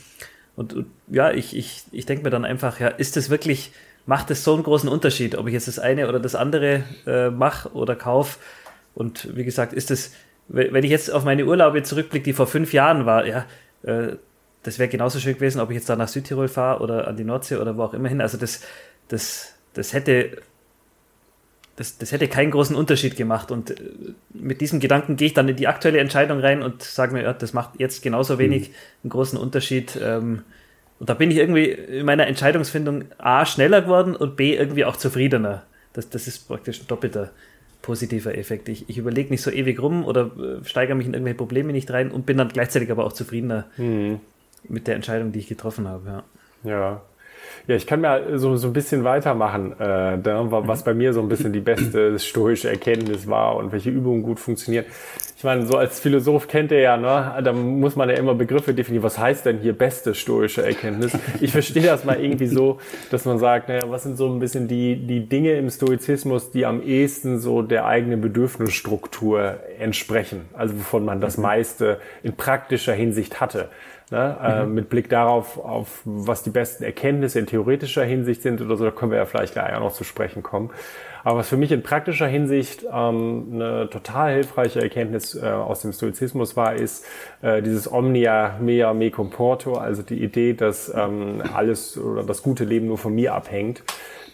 Und, 0.56 0.72
und 0.72 0.86
ja, 1.08 1.32
ich, 1.32 1.56
ich, 1.56 1.84
ich 1.90 2.06
denke 2.06 2.24
mir 2.24 2.30
dann 2.30 2.44
einfach, 2.44 2.80
ja, 2.80 2.88
ist 2.88 3.16
das 3.16 3.30
wirklich, 3.30 3.72
macht 4.06 4.30
es 4.30 4.44
so 4.44 4.54
einen 4.54 4.62
großen 4.62 4.88
Unterschied, 4.88 5.36
ob 5.36 5.46
ich 5.46 5.54
jetzt 5.54 5.68
das 5.68 5.78
eine 5.78 6.08
oder 6.08 6.20
das 6.20 6.34
andere 6.34 6.84
äh, 7.06 7.30
mache 7.30 7.70
oder 7.72 7.96
kaufe? 7.96 8.38
Und 8.94 9.36
wie 9.36 9.44
gesagt, 9.44 9.72
ist 9.72 9.90
das, 9.90 10.12
wenn 10.48 10.84
ich 10.84 10.90
jetzt 10.90 11.10
auf 11.12 11.24
meine 11.24 11.46
Urlaube 11.46 11.82
zurückblicke, 11.82 12.24
die 12.24 12.32
vor 12.32 12.46
fünf 12.46 12.72
Jahren 12.72 13.06
war, 13.06 13.26
ja, 13.26 13.46
äh, 13.82 14.16
das 14.62 14.78
wäre 14.78 14.88
genauso 14.88 15.18
schön 15.20 15.34
gewesen, 15.34 15.60
ob 15.60 15.70
ich 15.70 15.76
jetzt 15.76 15.88
da 15.88 15.96
nach 15.96 16.08
Südtirol 16.08 16.48
fahre 16.48 16.82
oder 16.82 17.06
an 17.06 17.16
die 17.16 17.24
Nordsee 17.24 17.56
oder 17.56 17.76
wo 17.76 17.82
auch 17.82 17.94
immer 17.94 18.08
hin. 18.08 18.20
Also 18.20 18.38
das, 18.38 18.62
das, 19.08 19.54
das 19.74 19.92
hätte, 19.92 20.38
das, 21.76 21.98
das 21.98 22.12
hätte 22.12 22.28
keinen 22.28 22.50
großen 22.50 22.74
Unterschied 22.74 23.16
gemacht. 23.16 23.50
Und 23.50 23.72
äh, 23.72 23.74
mit 24.32 24.60
diesem 24.60 24.80
Gedanken 24.80 25.16
gehe 25.16 25.28
ich 25.28 25.34
dann 25.34 25.48
in 25.48 25.56
die 25.56 25.68
aktuelle 25.68 25.98
Entscheidung 25.98 26.40
rein 26.40 26.62
und 26.62 26.82
sage 26.82 27.12
mir, 27.12 27.22
ja, 27.22 27.32
das 27.32 27.52
macht 27.52 27.78
jetzt 27.78 28.02
genauso 28.02 28.38
wenig 28.38 28.68
mhm. 28.68 28.74
einen 29.04 29.10
großen 29.10 29.38
Unterschied. 29.38 29.98
Ähm, 30.00 30.42
und 31.00 31.08
da 31.08 31.14
bin 31.14 31.30
ich 31.30 31.38
irgendwie 31.38 31.70
in 31.70 32.06
meiner 32.06 32.26
Entscheidungsfindung 32.26 33.04
A 33.18 33.46
schneller 33.46 33.82
geworden 33.82 34.14
und 34.14 34.36
B 34.36 34.56
irgendwie 34.56 34.84
auch 34.84 34.96
zufriedener. 34.96 35.64
Das, 35.92 36.08
das 36.08 36.26
ist 36.26 36.48
praktisch 36.48 36.80
ein 36.80 36.86
doppelter 36.86 37.30
positiver 37.82 38.36
Effekt. 38.36 38.68
Ich, 38.68 38.88
ich 38.88 38.96
überlege 38.98 39.30
nicht 39.30 39.42
so 39.42 39.50
ewig 39.50 39.80
rum 39.80 40.04
oder 40.04 40.30
äh, 40.38 40.64
steigere 40.64 40.96
mich 40.96 41.06
in 41.06 41.12
irgendwelche 41.12 41.36
Probleme 41.36 41.72
nicht 41.72 41.90
rein 41.90 42.10
und 42.10 42.26
bin 42.26 42.38
dann 42.38 42.48
gleichzeitig 42.48 42.90
aber 42.90 43.04
auch 43.04 43.12
zufriedener 43.12 43.66
mhm. 43.76 44.20
mit 44.68 44.86
der 44.86 44.94
Entscheidung, 44.94 45.32
die 45.32 45.40
ich 45.40 45.48
getroffen 45.48 45.86
habe. 45.86 46.06
Ja. 46.06 46.24
Ja, 46.70 47.02
ja, 47.66 47.76
ich 47.76 47.86
kann 47.86 48.00
mir 48.00 48.38
so, 48.38 48.56
so 48.56 48.68
ein 48.68 48.72
bisschen 48.72 49.04
weitermachen, 49.04 49.72
äh, 49.72 50.18
da, 50.18 50.46
was 50.50 50.80
mhm. 50.80 50.84
bei 50.84 50.94
mir 50.94 51.12
so 51.12 51.20
ein 51.20 51.28
bisschen 51.28 51.52
die 51.52 51.60
beste 51.60 52.18
stoische 52.18 52.68
Erkenntnis 52.68 53.26
war 53.28 53.56
und 53.56 53.72
welche 53.72 53.90
Übungen 53.90 54.22
gut 54.22 54.40
funktionieren. 54.40 54.84
Ich 55.36 55.46
meine, 55.46 55.66
so 55.66 55.76
als 55.76 56.00
Philosoph 56.00 56.48
kennt 56.48 56.72
er 56.72 56.80
ja, 56.80 56.96
ne, 56.96 57.42
da 57.42 57.52
muss 57.52 57.96
man 57.96 58.08
ja 58.08 58.14
immer 58.14 58.34
Begriffe 58.34 58.72
definieren. 58.72 59.02
Was 59.02 59.18
heißt 59.18 59.44
denn 59.44 59.58
hier 59.58 59.74
beste 59.74 60.14
stoische 60.14 60.64
Erkenntnis? 60.64 61.18
Ich 61.40 61.52
verstehe 61.52 61.82
das 61.82 62.04
mal 62.04 62.18
irgendwie 62.18 62.46
so, 62.46 62.78
dass 63.10 63.26
man 63.26 63.38
sagt, 63.38 63.68
naja, 63.68 63.82
was 63.90 64.04
sind 64.04 64.16
so 64.16 64.26
ein 64.32 64.38
bisschen 64.38 64.68
die, 64.68 64.96
die 64.96 65.28
Dinge 65.28 65.52
im 65.52 65.68
Stoizismus, 65.68 66.50
die 66.50 66.64
am 66.64 66.82
ehesten 66.82 67.40
so 67.40 67.60
der 67.60 67.84
eigenen 67.84 68.22
Bedürfnisstruktur 68.22 69.58
entsprechen, 69.78 70.46
also 70.54 70.74
wovon 70.78 71.04
man 71.04 71.20
das 71.20 71.36
mhm. 71.36 71.42
meiste 71.42 71.98
in 72.22 72.32
praktischer 72.32 72.94
Hinsicht 72.94 73.40
hatte. 73.40 73.68
Ne? 74.10 74.36
Äh, 74.42 74.64
mhm. 74.64 74.70
Äh, 74.70 74.74
mit 74.74 74.88
Blick 74.88 75.08
darauf, 75.08 75.58
auf 75.58 76.02
was 76.04 76.42
die 76.42 76.50
besten 76.50 76.84
Erkenntnisse 76.84 77.38
in 77.38 77.46
theoretischer 77.46 78.04
Hinsicht 78.04 78.42
sind 78.42 78.60
oder 78.60 78.76
so, 78.76 78.84
da 78.84 78.90
können 78.90 79.10
wir 79.10 79.18
ja 79.18 79.24
vielleicht 79.24 79.54
gleich 79.54 79.74
auch 79.74 79.80
noch 79.80 79.92
zu 79.92 80.04
sprechen 80.04 80.42
kommen. 80.42 80.70
Aber 81.24 81.38
was 81.38 81.48
für 81.48 81.56
mich 81.56 81.72
in 81.72 81.82
praktischer 81.82 82.26
Hinsicht 82.26 82.84
ähm, 82.92 83.48
eine 83.54 83.88
total 83.88 84.34
hilfreiche 84.34 84.82
Erkenntnis 84.82 85.34
äh, 85.34 85.46
aus 85.46 85.80
dem 85.80 85.92
Stoizismus 85.92 86.54
war, 86.54 86.74
ist 86.74 87.06
äh, 87.40 87.62
dieses 87.62 87.90
Omnia 87.90 88.58
mea 88.60 88.92
me 88.92 89.10
comporto, 89.10 89.74
also 89.74 90.02
die 90.02 90.22
Idee, 90.22 90.52
dass 90.52 90.92
ähm, 90.94 91.42
alles 91.54 91.96
oder 91.96 92.24
das 92.24 92.42
gute 92.42 92.64
Leben 92.64 92.88
nur 92.88 92.98
von 92.98 93.14
mir 93.14 93.34
abhängt. 93.34 93.82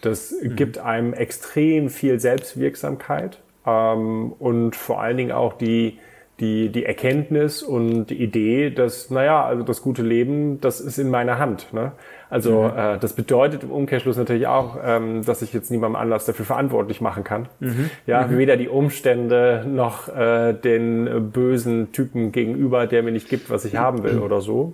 Das 0.01 0.33
mhm. 0.33 0.57
gibt 0.57 0.79
einem 0.79 1.13
extrem 1.13 1.89
viel 1.89 2.19
Selbstwirksamkeit 2.19 3.39
ähm, 3.65 4.33
und 4.37 4.75
vor 4.75 5.01
allen 5.01 5.15
Dingen 5.15 5.31
auch 5.31 5.53
die 5.53 5.97
die, 6.41 6.69
die 6.69 6.85
Erkenntnis 6.85 7.63
und 7.63 8.07
die 8.07 8.21
Idee, 8.21 8.71
dass, 8.71 9.09
naja, 9.11 9.45
also 9.45 9.63
das 9.63 9.81
gute 9.81 10.01
Leben, 10.01 10.59
das 10.59 10.81
ist 10.81 10.97
in 10.97 11.09
meiner 11.09 11.37
Hand. 11.37 11.71
Ne? 11.71 11.93
Also 12.31 12.63
mhm. 12.63 12.77
äh, 12.77 12.97
das 12.97 13.11
bedeutet 13.11 13.63
im 13.63 13.71
Umkehrschluss 13.71 14.15
natürlich 14.15 14.47
auch, 14.47 14.77
ähm, 14.81 15.23
dass 15.25 15.41
ich 15.41 15.51
jetzt 15.51 15.69
niemandem 15.69 15.97
Anlass 15.97 16.25
dafür 16.25 16.45
verantwortlich 16.45 17.01
machen 17.01 17.25
kann. 17.25 17.49
Mhm. 17.59 17.89
Ja, 18.07 18.25
mhm. 18.25 18.37
weder 18.37 18.55
die 18.55 18.69
Umstände 18.69 19.65
noch 19.67 20.07
äh, 20.07 20.53
den 20.53 21.31
bösen 21.31 21.91
Typen 21.91 22.31
gegenüber, 22.31 22.87
der 22.87 23.03
mir 23.03 23.11
nicht 23.11 23.27
gibt, 23.27 23.49
was 23.49 23.65
ich 23.65 23.75
haben 23.75 24.03
will 24.03 24.19
oder 24.19 24.39
so, 24.39 24.73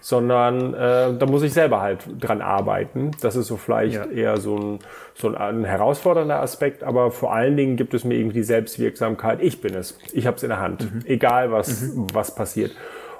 sondern 0.00 0.74
äh, 0.74 1.14
da 1.16 1.26
muss 1.26 1.44
ich 1.44 1.52
selber 1.52 1.80
halt 1.80 2.00
dran 2.18 2.42
arbeiten. 2.42 3.12
Das 3.20 3.36
ist 3.36 3.46
so 3.46 3.56
vielleicht 3.56 3.94
ja. 3.94 4.04
eher 4.06 4.36
so 4.38 4.56
ein, 4.56 4.78
so 5.14 5.28
ein, 5.28 5.36
ein 5.36 5.64
herausfordernder 5.64 6.40
Aspekt, 6.40 6.82
aber 6.82 7.12
vor 7.12 7.32
allen 7.32 7.56
Dingen 7.56 7.76
gibt 7.76 7.94
es 7.94 8.02
mir 8.02 8.16
irgendwie 8.16 8.38
die 8.38 8.42
Selbstwirksamkeit. 8.42 9.40
Ich 9.40 9.60
bin 9.60 9.76
es. 9.76 9.96
Ich 10.12 10.26
habe 10.26 10.36
es 10.36 10.42
in 10.42 10.48
der 10.48 10.58
Hand, 10.58 10.92
mhm. 10.92 11.02
egal 11.06 11.52
was 11.52 11.82
mhm. 11.82 12.08
was 12.12 12.34
passiert. 12.34 12.72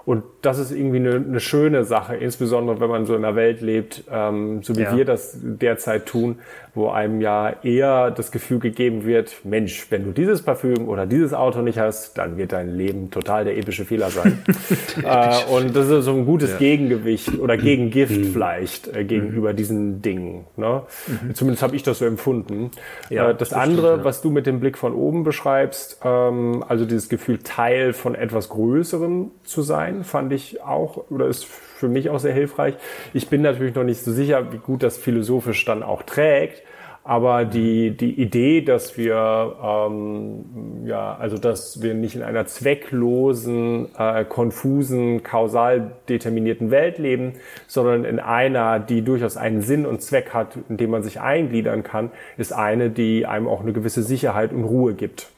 Und 0.05 0.25
das 0.43 0.59
ist 0.59 0.71
irgendwie 0.71 0.99
eine, 0.99 1.17
eine 1.17 1.41
schöne 1.41 1.85
Sache, 1.85 2.17
insbesondere 2.17 2.81
wenn 2.81 2.89
man 2.89 3.07
so 3.07 3.15
in 3.15 3.25
einer 3.25 3.37
Welt 3.37 3.61
lebt, 3.61 4.05
ähm, 4.11 4.63
so 4.63 4.75
wie 4.77 4.83
ja. 4.83 4.97
wir 4.97 5.05
das 5.05 5.37
derzeit 5.43 6.07
tun, 6.07 6.39
wo 6.75 6.89
einem 6.89 7.21
ja 7.21 7.57
eher 7.63 8.11
das 8.11 8.31
Gefühl 8.31 8.59
gegeben 8.59 9.05
wird, 9.05 9.45
Mensch, 9.45 9.87
wenn 9.91 10.05
du 10.05 10.13
dieses 10.13 10.43
Parfüm 10.43 10.89
oder 10.89 11.07
dieses 11.07 11.35
Auto 11.35 11.61
nicht 11.61 11.79
hast, 11.79 12.17
dann 12.17 12.37
wird 12.39 12.53
dein 12.53 12.75
Leben 12.75 13.11
total 13.11 13.45
der 13.45 13.59
epische 13.59 13.85
Fehler 13.85 14.11
sein. 14.11 14.39
äh, 15.03 15.53
und 15.53 15.75
das 15.75 15.89
ist 15.89 16.05
so 16.05 16.13
ein 16.13 16.25
gutes 16.25 16.53
ja. 16.53 16.59
Gegengewicht 16.59 17.39
oder 17.39 17.57
Gegengift 17.57 18.17
mhm. 18.17 18.33
vielleicht 18.33 18.95
äh, 18.95 19.05
gegenüber 19.05 19.53
mhm. 19.53 19.57
diesen 19.57 20.03
Dingen. 20.03 20.47
Ne? 20.57 20.83
Mhm. 21.07 21.35
Zumindest 21.35 21.63
habe 21.63 21.77
ich 21.77 21.83
das 21.83 21.99
so 21.99 22.05
empfunden. 22.05 22.71
Ja, 23.11 23.31
äh, 23.31 23.35
das, 23.35 23.51
das 23.51 23.59
andere, 23.59 23.93
stimmt, 23.95 24.05
was 24.05 24.23
du 24.23 24.31
mit 24.31 24.47
dem 24.47 24.61
Blick 24.61 24.79
von 24.79 24.95
oben 24.95 25.25
beschreibst, 25.25 26.01
ähm, 26.05 26.65
also 26.67 26.85
dieses 26.85 27.09
Gefühl, 27.09 27.39
Teil 27.39 27.93
von 27.93 28.15
etwas 28.15 28.49
Größerem 28.49 29.31
zu 29.45 29.63
sein, 29.63 29.98
fand 30.05 30.33
ich 30.33 30.63
auch 30.63 31.11
oder 31.11 31.27
ist 31.27 31.45
für 31.45 31.89
mich 31.89 32.11
auch 32.11 32.19
sehr 32.19 32.35
hilfreich. 32.35 32.75
Ich 33.13 33.29
bin 33.29 33.43
natürlich 33.43 33.75
noch 33.75 33.85
nicht 33.85 34.01
so 34.01 34.13
sicher, 34.13 34.53
wie 34.53 34.59
gut 34.59 34.83
das 34.83 34.99
philosophisch 34.99 35.65
dann 35.65 35.83
auch 35.83 36.03
trägt. 36.03 36.63
Aber 37.09 37.47
die, 37.47 37.97
die 37.97 38.21
Idee, 38.21 38.61
dass 38.61 38.99
wir, 38.99 39.57
ähm, 39.65 40.85
ja, 40.85 41.17
also 41.17 41.39
dass 41.39 41.81
wir 41.81 41.95
nicht 41.95 42.17
in 42.17 42.23
einer 42.23 42.45
zwecklosen, 42.45 43.89
äh, 43.97 44.27
konfusen, 44.27 45.23
kausal 45.23 45.93
determinierten 46.11 46.71
Welt 46.71 46.99
leben, 46.99 47.33
sondern 47.67 48.05
in 48.05 48.19
einer, 48.19 48.79
die 48.79 49.01
durchaus 49.01 49.39
einen 49.39 49.63
Sinn 49.63 49.87
und 49.87 50.03
Zweck 50.03 50.35
hat, 50.35 50.59
in 50.69 50.77
dem 50.77 50.91
man 50.91 51.03
sich 51.03 51.19
eingliedern 51.19 51.83
kann, 51.83 52.11
ist 52.37 52.53
eine, 52.53 52.91
die 52.91 53.25
einem 53.25 53.49
auch 53.49 53.63
eine 53.63 53.73
gewisse 53.73 54.03
Sicherheit 54.03 54.53
und 54.53 54.65
Ruhe 54.65 54.93
gibt. 54.93 55.31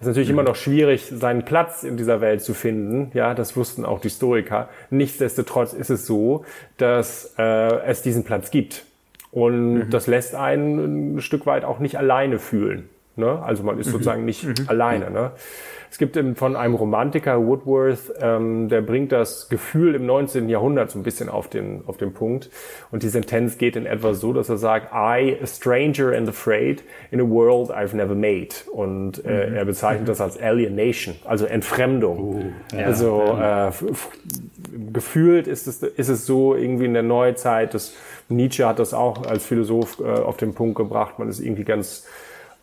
Es 0.00 0.02
ist 0.02 0.08
natürlich 0.08 0.28
mhm. 0.28 0.34
immer 0.34 0.48
noch 0.48 0.56
schwierig, 0.56 1.06
seinen 1.12 1.44
Platz 1.44 1.82
in 1.82 1.96
dieser 1.96 2.20
Welt 2.20 2.40
zu 2.40 2.54
finden. 2.54 3.10
Ja, 3.14 3.34
das 3.34 3.56
wussten 3.56 3.84
auch 3.84 4.00
die 4.00 4.10
Stoiker. 4.10 4.68
Nichtsdestotrotz 4.90 5.72
ist 5.72 5.90
es 5.90 6.06
so, 6.06 6.44
dass 6.76 7.34
äh, 7.36 7.42
es 7.42 8.02
diesen 8.02 8.22
Platz 8.22 8.52
gibt. 8.52 8.84
Und 9.32 9.74
mhm. 9.74 9.90
das 9.90 10.06
lässt 10.06 10.34
einen 10.34 11.16
ein 11.16 11.20
Stück 11.20 11.46
weit 11.46 11.64
auch 11.64 11.80
nicht 11.80 11.98
alleine 11.98 12.38
fühlen. 12.38 12.88
Ne? 13.18 13.42
Also 13.42 13.62
man 13.62 13.78
ist 13.78 13.88
mhm. 13.88 13.92
sozusagen 13.92 14.24
nicht 14.24 14.44
mhm. 14.44 14.54
alleine. 14.66 15.10
Ne? 15.10 15.32
Es 15.90 15.96
gibt 15.96 16.18
von 16.36 16.56
einem 16.56 16.74
Romantiker, 16.74 17.46
Woodworth, 17.46 18.12
ähm, 18.20 18.68
der 18.68 18.82
bringt 18.82 19.10
das 19.10 19.48
Gefühl 19.48 19.94
im 19.94 20.04
19. 20.04 20.48
Jahrhundert 20.48 20.90
so 20.90 20.98
ein 20.98 21.02
bisschen 21.02 21.28
auf 21.28 21.48
den, 21.48 21.82
auf 21.86 21.96
den 21.96 22.12
Punkt. 22.12 22.50
Und 22.90 23.02
die 23.02 23.08
Sentenz 23.08 23.56
geht 23.56 23.74
in 23.74 23.86
etwa 23.86 24.12
so, 24.12 24.32
dass 24.32 24.50
er 24.50 24.58
sagt, 24.58 24.92
I, 24.92 25.38
a 25.42 25.46
stranger 25.46 26.14
and 26.14 26.28
afraid 26.28 26.82
in 27.10 27.20
a 27.20 27.24
world 27.24 27.70
I've 27.70 27.96
never 27.96 28.14
made. 28.14 28.48
Und 28.70 29.24
äh, 29.24 29.48
mhm. 29.48 29.56
er 29.56 29.64
bezeichnet 29.64 30.02
mhm. 30.02 30.06
das 30.06 30.20
als 30.20 30.40
Alienation, 30.40 31.16
also 31.24 31.46
Entfremdung. 31.46 32.18
Uh, 32.18 32.76
ja, 32.76 32.86
also. 32.86 33.38
Äh, 33.40 33.70
gefühlt 34.92 35.46
ist 35.48 35.66
es, 35.66 35.82
ist 35.82 36.08
es 36.08 36.26
so 36.26 36.54
irgendwie 36.54 36.84
in 36.84 36.94
der 36.94 37.02
Neuzeit, 37.02 37.74
dass 37.74 37.94
Nietzsche 38.28 38.66
hat 38.66 38.78
das 38.78 38.94
auch 38.94 39.26
als 39.26 39.44
Philosoph 39.44 40.00
äh, 40.00 40.04
auf 40.04 40.36
den 40.36 40.54
Punkt 40.54 40.76
gebracht, 40.76 41.18
man 41.18 41.28
ist 41.28 41.40
irgendwie 41.40 41.64
ganz 41.64 42.06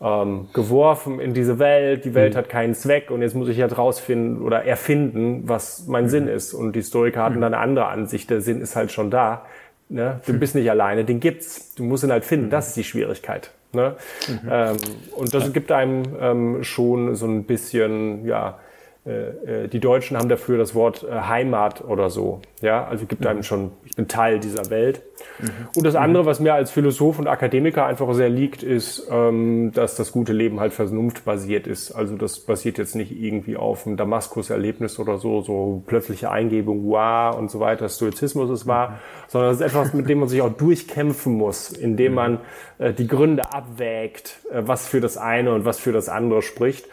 ähm, 0.00 0.48
geworfen 0.52 1.20
in 1.20 1.32
diese 1.32 1.58
Welt, 1.58 2.04
die 2.04 2.14
Welt 2.14 2.34
mhm. 2.34 2.38
hat 2.38 2.48
keinen 2.48 2.74
Zweck 2.74 3.10
und 3.10 3.22
jetzt 3.22 3.34
muss 3.34 3.48
ich 3.48 3.56
jetzt 3.56 3.78
rausfinden 3.78 4.42
oder 4.42 4.64
erfinden, 4.64 5.42
was 5.46 5.86
mein 5.86 6.04
mhm. 6.04 6.08
Sinn 6.08 6.28
ist. 6.28 6.52
Und 6.52 6.74
die 6.74 6.82
Stoiker 6.82 7.22
hatten 7.22 7.36
mhm. 7.36 7.40
da 7.40 7.46
eine 7.46 7.58
andere 7.58 7.86
Ansicht, 7.86 8.28
der 8.30 8.40
Sinn 8.40 8.60
ist 8.60 8.76
halt 8.76 8.92
schon 8.92 9.10
da. 9.10 9.46
Ne? 9.88 10.20
Du 10.26 10.32
mhm. 10.32 10.40
bist 10.40 10.54
nicht 10.54 10.70
alleine, 10.70 11.04
den 11.04 11.20
gibt's. 11.20 11.74
Du 11.74 11.84
musst 11.84 12.04
ihn 12.04 12.12
halt 12.12 12.24
finden, 12.24 12.50
das 12.50 12.68
ist 12.68 12.76
die 12.76 12.84
Schwierigkeit. 12.84 13.52
Ne? 13.72 13.96
Mhm. 14.28 14.48
Ähm, 14.50 14.76
und 15.16 15.34
das 15.34 15.52
gibt 15.52 15.72
einem 15.72 16.02
ähm, 16.20 16.64
schon 16.64 17.14
so 17.14 17.26
ein 17.26 17.44
bisschen, 17.44 18.26
ja, 18.26 18.58
die 19.68 19.78
Deutschen 19.78 20.16
haben 20.16 20.28
dafür 20.28 20.58
das 20.58 20.74
Wort 20.74 21.04
äh, 21.04 21.12
Heimat 21.12 21.84
oder 21.84 22.10
so. 22.10 22.40
Ja, 22.60 22.86
also 22.86 23.06
gibt 23.06 23.24
einem 23.24 23.44
schon, 23.44 23.70
ich 23.84 23.94
bin 23.94 24.08
Teil 24.08 24.40
dieser 24.40 24.68
Welt. 24.70 25.02
Mhm. 25.38 25.50
Und 25.76 25.86
das 25.86 25.94
andere, 25.94 26.26
was 26.26 26.40
mir 26.40 26.54
als 26.54 26.70
Philosoph 26.72 27.18
und 27.18 27.28
Akademiker 27.28 27.86
einfach 27.86 28.12
sehr 28.14 28.28
liegt, 28.28 28.64
ist, 28.64 29.06
ähm, 29.10 29.70
dass 29.72 29.94
das 29.94 30.10
gute 30.10 30.32
Leben 30.32 30.58
halt 30.58 30.72
vernunftbasiert 30.72 31.68
ist. 31.68 31.92
Also 31.92 32.16
das 32.16 32.40
basiert 32.40 32.78
jetzt 32.78 32.96
nicht 32.96 33.12
irgendwie 33.12 33.56
auf 33.56 33.86
einem 33.86 33.96
Damaskus-Erlebnis 33.96 34.98
oder 34.98 35.18
so, 35.18 35.40
so 35.40 35.82
plötzliche 35.86 36.30
Eingebung, 36.30 36.88
wow 36.88 37.36
und 37.36 37.50
so 37.50 37.60
weiter, 37.60 37.88
Stoizismus 37.88 38.50
ist 38.50 38.66
wahr, 38.66 38.88
mhm. 38.90 38.94
sondern 39.28 39.50
das 39.50 39.60
ist 39.60 39.66
etwas, 39.66 39.94
mit 39.94 40.08
dem 40.08 40.18
man 40.18 40.28
sich 40.28 40.42
auch 40.42 40.52
durchkämpfen 40.52 41.34
muss, 41.34 41.70
indem 41.70 42.14
man 42.14 42.40
äh, 42.78 42.92
die 42.92 43.06
Gründe 43.06 43.52
abwägt, 43.52 44.40
äh, 44.50 44.62
was 44.64 44.88
für 44.88 45.00
das 45.00 45.16
eine 45.16 45.54
und 45.54 45.64
was 45.64 45.78
für 45.78 45.92
das 45.92 46.08
andere 46.08 46.42
spricht. 46.42 46.86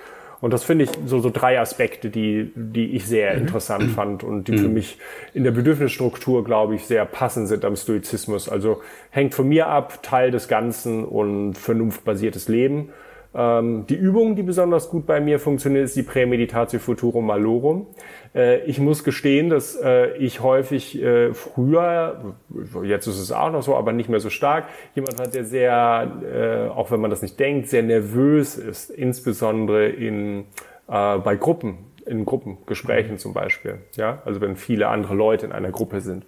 Und 0.43 0.51
das 0.51 0.65
finde 0.65 0.83
ich 0.83 0.91
so, 1.05 1.21
so 1.21 1.29
drei 1.29 1.57
Aspekte, 1.57 2.09
die, 2.09 2.51
die 2.53 2.97
ich 2.97 3.05
sehr 3.05 3.33
mhm. 3.33 3.43
interessant 3.43 3.91
fand 3.91 4.25
und 4.25 4.50
die 4.50 4.51
mhm. 4.51 4.57
für 4.57 4.67
mich 4.67 4.97
in 5.33 5.45
der 5.45 5.51
Bedürfnisstruktur, 5.51 6.43
glaube 6.43 6.75
ich, 6.75 6.85
sehr 6.85 7.05
passend 7.05 7.47
sind 7.47 7.63
am 7.63 7.77
Stoizismus. 7.77 8.50
Also 8.50 8.81
hängt 9.09 9.33
von 9.35 9.47
mir 9.47 9.67
ab, 9.67 10.03
Teil 10.03 10.31
des 10.31 10.50
Ganzen 10.50 11.05
und 11.05 11.57
vernunftbasiertes 11.57 12.50
Leben. 12.50 12.89
Ähm, 13.33 13.85
die 13.88 13.95
Übung, 13.95 14.35
die 14.35 14.43
besonders 14.43 14.89
gut 14.89 15.05
bei 15.05 15.21
mir 15.21 15.39
funktioniert, 15.39 15.85
ist 15.85 15.95
die 15.95 16.03
Prämeditatio 16.03 16.79
Futurum 16.79 17.25
Malorum. 17.25 17.88
Äh, 18.35 18.63
ich 18.65 18.79
muss 18.79 19.03
gestehen, 19.03 19.49
dass 19.49 19.75
äh, 19.75 20.15
ich 20.17 20.41
häufig 20.41 21.01
äh, 21.01 21.33
früher, 21.33 22.35
jetzt 22.83 23.07
ist 23.07 23.19
es 23.19 23.31
auch 23.31 23.51
noch 23.51 23.63
so, 23.63 23.75
aber 23.75 23.93
nicht 23.93 24.09
mehr 24.09 24.19
so 24.19 24.29
stark, 24.29 24.65
jemand 24.95 25.19
hat, 25.19 25.35
der 25.35 25.45
sehr, 25.45 26.71
auch 26.75 26.91
wenn 26.91 27.01
man 27.01 27.09
das 27.09 27.21
nicht 27.21 27.39
denkt, 27.39 27.69
sehr 27.69 27.83
nervös 27.83 28.55
ist, 28.57 28.89
insbesondere 28.89 29.87
in, 29.87 30.45
bei 30.87 31.35
Gruppen, 31.35 31.77
in 32.05 32.25
Gruppengesprächen 32.25 33.17
zum 33.17 33.33
Beispiel. 33.33 33.79
Ja, 33.95 34.21
also 34.25 34.41
wenn 34.41 34.55
viele 34.55 34.87
andere 34.87 35.15
Leute 35.15 35.45
in 35.45 35.51
einer 35.51 35.71
Gruppe 35.71 36.01
sind. 36.01 36.25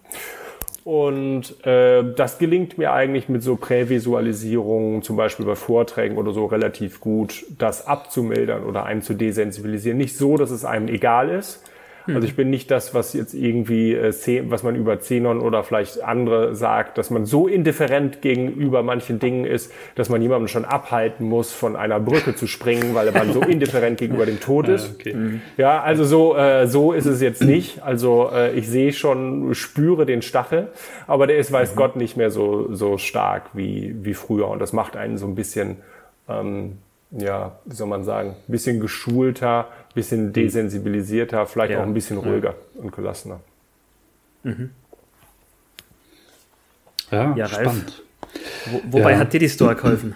Und 0.83 1.65
äh, 1.65 2.03
das 2.15 2.37
gelingt 2.37 2.77
mir 2.77 2.93
eigentlich 2.93 3.27
mit 3.27 3.41
so 3.41 3.55
Prävisualisierungen, 3.55 5.01
zum 5.01 5.15
Beispiel 5.15 5.45
bei 5.45 5.55
Vorträgen 5.55 6.17
oder 6.17 6.31
so, 6.31 6.45
relativ 6.45 6.99
gut, 6.99 7.45
das 7.57 7.87
abzumildern 7.87 8.63
oder 8.63 8.85
einen 8.85 9.01
zu 9.01 9.15
desensibilisieren. 9.15 9.97
Nicht 9.97 10.15
so, 10.15 10.37
dass 10.37 10.51
es 10.51 10.63
einem 10.63 10.87
egal 10.87 11.29
ist, 11.29 11.63
hm. 12.05 12.15
Also 12.15 12.27
ich 12.27 12.35
bin 12.35 12.49
nicht 12.49 12.69
das, 12.69 12.93
was 12.93 13.13
jetzt 13.13 13.33
irgendwie, 13.33 13.93
äh, 13.93 14.13
was 14.49 14.63
man 14.63 14.75
über 14.75 14.95
Xenon 14.97 15.39
oder 15.39 15.63
vielleicht 15.63 16.03
andere 16.03 16.55
sagt, 16.55 16.97
dass 16.97 17.09
man 17.09 17.25
so 17.25 17.47
indifferent 17.47 18.21
gegenüber 18.21 18.83
manchen 18.83 19.19
Dingen 19.19 19.45
ist, 19.45 19.71
dass 19.95 20.09
man 20.09 20.21
jemanden 20.21 20.47
schon 20.47 20.65
abhalten 20.65 21.27
muss, 21.27 21.51
von 21.51 21.75
einer 21.75 21.99
Brücke 21.99 22.35
zu 22.35 22.47
springen, 22.47 22.93
weil 22.93 23.11
man 23.11 23.33
so 23.33 23.39
indifferent 23.41 23.97
gegenüber 23.97 24.25
dem 24.25 24.39
Tod 24.39 24.67
ist. 24.67 24.89
Ah, 24.89 24.95
okay. 24.99 25.13
Mhm. 25.13 25.41
Ja, 25.57 25.81
also 25.81 26.03
so, 26.03 26.35
äh, 26.35 26.67
so 26.67 26.93
ist 26.93 27.05
es 27.05 27.21
jetzt 27.21 27.43
nicht. 27.43 27.81
Also 27.81 28.29
äh, 28.31 28.53
ich 28.53 28.67
sehe 28.67 28.93
schon, 28.93 29.55
spüre 29.55 30.05
den 30.05 30.21
Stachel, 30.21 30.67
aber 31.07 31.27
der 31.27 31.37
ist, 31.37 31.51
weiß 31.51 31.73
mhm. 31.73 31.77
Gott, 31.77 31.95
nicht 31.95 32.17
mehr 32.17 32.29
so, 32.29 32.73
so 32.73 32.97
stark 32.97 33.49
wie, 33.53 33.95
wie 34.01 34.13
früher. 34.13 34.47
Und 34.47 34.59
das 34.59 34.73
macht 34.73 34.95
einen 34.95 35.17
so 35.17 35.25
ein 35.25 35.35
bisschen, 35.35 35.77
ähm, 36.29 36.77
ja, 37.17 37.59
wie 37.65 37.75
soll 37.75 37.87
man 37.87 38.03
sagen, 38.03 38.31
ein 38.31 38.51
bisschen 38.51 38.79
geschulter, 38.79 39.67
ein 39.69 39.93
bisschen 39.93 40.33
desensibilisierter, 40.33 41.45
vielleicht 41.45 41.71
ja. 41.71 41.79
auch 41.79 41.83
ein 41.83 41.93
bisschen 41.93 42.17
ruhiger 42.17 42.55
ja. 42.75 42.81
und 42.81 42.91
gelassener. 42.91 43.39
Mhm. 44.43 44.71
Ja, 47.11 47.35
ja 47.35 47.47
spannend. 47.47 48.03
Wo, 48.65 48.97
wobei 48.97 49.11
ja. 49.11 49.19
hat 49.19 49.33
dir 49.33 49.39
die 49.39 49.49
Store 49.49 49.75
geholfen? 49.75 50.15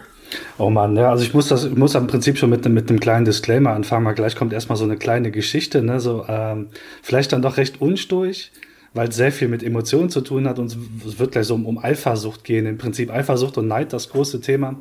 Oh 0.58 0.70
Mann, 0.70 0.96
ja, 0.96 1.10
also 1.10 1.24
ich 1.24 1.34
muss 1.34 1.48
das, 1.48 1.66
ich 1.66 1.76
muss 1.76 1.96
am 1.96 2.08
Prinzip 2.08 2.38
schon 2.38 2.50
mit, 2.50 2.68
mit 2.68 2.90
einem 2.90 3.00
kleinen 3.00 3.26
Disclaimer 3.26 3.72
anfangen, 3.72 4.06
weil 4.06 4.14
gleich 4.14 4.36
kommt 4.36 4.54
erstmal 4.54 4.78
so 4.78 4.84
eine 4.84 4.98
kleine 4.98 5.32
Geschichte, 5.32 5.82
ne, 5.82 6.00
so, 6.00 6.26
ähm, 6.28 6.68
vielleicht 7.02 7.32
dann 7.32 7.42
doch 7.42 7.58
recht 7.58 7.82
unstoig, 7.82 8.52
weil 8.94 9.10
es 9.10 9.16
sehr 9.16 9.32
viel 9.32 9.48
mit 9.48 9.64
Emotionen 9.64 10.10
zu 10.10 10.22
tun 10.22 10.48
hat 10.48 10.60
und 10.60 10.76
es 11.06 11.18
wird 11.18 11.32
gleich 11.32 11.48
so 11.48 11.56
um, 11.56 11.66
um 11.66 11.78
Eifersucht 11.78 12.44
gehen. 12.44 12.66
Im 12.66 12.78
Prinzip 12.78 13.12
Eifersucht 13.12 13.58
und 13.58 13.68
Neid, 13.68 13.94
das 13.94 14.10
große 14.10 14.42
Thema 14.42 14.80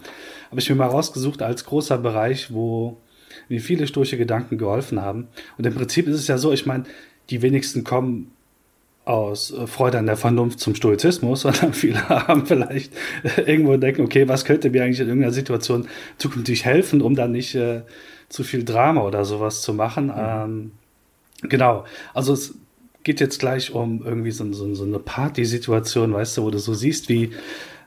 habe 0.51 0.61
ich 0.61 0.69
mir 0.69 0.77
mal 0.77 0.87
rausgesucht 0.87 1.43
als 1.43 1.65
großer 1.65 1.99
Bereich, 1.99 2.53
wo 2.53 2.97
mir 3.49 3.61
viele 3.61 3.87
stoische 3.87 4.17
Gedanken 4.17 4.59
geholfen 4.59 5.01
haben. 5.01 5.29
Und 5.57 5.67
im 5.67 5.75
Prinzip 5.75 6.07
ist 6.09 6.17
es 6.17 6.29
ja 6.29 6.39
so, 6.39 6.53
ich 6.53 6.67
meine, 6.67 6.85
die 7.31 7.43
wenigsten 7.43 7.85
kommen 7.85 8.33
aus 9.05 9.53
äh, 9.53 9.67
Freude 9.67 9.99
an 9.99 10.07
der 10.07 10.17
Vernunft 10.17 10.61
zum 10.61 10.75
Stoizismus, 10.75 11.41
sondern 11.43 11.73
viele 11.73 12.09
haben 12.09 12.47
vielleicht 12.47 12.93
irgendwo 13.47 13.77
denken, 13.77 14.03
okay, 14.03 14.29
was 14.29 14.45
könnte 14.45 14.71
mir 14.71 14.85
eigentlich 14.85 15.01
in 15.01 15.09
irgendeiner 15.09 15.33
Situation 15.33 15.89
zukünftig 16.19 16.65
helfen, 16.65 17.01
um 17.01 17.15
dann 17.15 17.33
nicht 17.33 17.55
äh, 17.55 17.83
zu 18.29 18.45
viel 18.45 18.65
Drama 18.65 19.03
oder 19.03 19.25
sowas 19.25 19.63
zu 19.63 19.73
machen. 19.73 20.07
Mhm. 20.07 20.13
Ähm, 20.17 20.71
Genau. 21.43 21.85
Also 22.15 22.33
es 22.33 22.55
geht 23.05 23.21
jetzt 23.21 23.39
gleich 23.39 23.73
um 23.73 24.05
irgendwie 24.05 24.31
so, 24.31 24.51
so, 24.53 24.75
so 24.75 24.85
eine 24.85 24.99
Partysituation, 24.99 26.13
weißt 26.13 26.39
du, 26.39 26.43
wo 26.43 26.51
du 26.51 26.59
so 26.59 26.75
siehst, 26.75 27.09
wie 27.09 27.31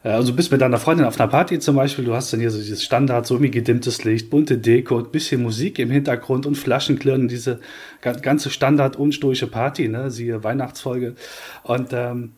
äh, 0.03 0.10
also 0.10 0.31
du 0.31 0.36
bist 0.36 0.51
mit 0.51 0.62
deiner 0.62 0.77
Freundin 0.77 1.05
auf 1.05 1.20
einer 1.20 1.29
Party 1.29 1.60
zum 1.60 1.75
Beispiel, 1.75 2.05
du 2.05 2.13
hast 2.13 2.31
dann 2.34 2.39
hier 2.39 2.51
so 2.51 2.58
dieses 2.58 2.84
Standard, 2.84 3.25
so 3.25 3.36
irgendwie 3.36 3.51
gedimmtes 3.51 4.03
Licht, 4.03 4.29
bunte 4.29 4.58
Deko, 4.58 5.00
ein 5.00 5.12
bisschen 5.12 5.41
Musik 5.43 5.79
im 5.79 5.91
Hintergrund 5.91 6.46
und 6.46 6.55
Flaschenklirren, 6.55 7.27
diese 7.27 7.60
ganze 8.01 8.50
Standard 8.50 8.96
unstoische 8.96 9.48
Party, 9.48 9.88
ne, 9.88 10.12
siehe 10.12 10.43
Weihnachtsfolge. 10.43 11.15
Und 11.63 11.89
ähm, 11.93 12.34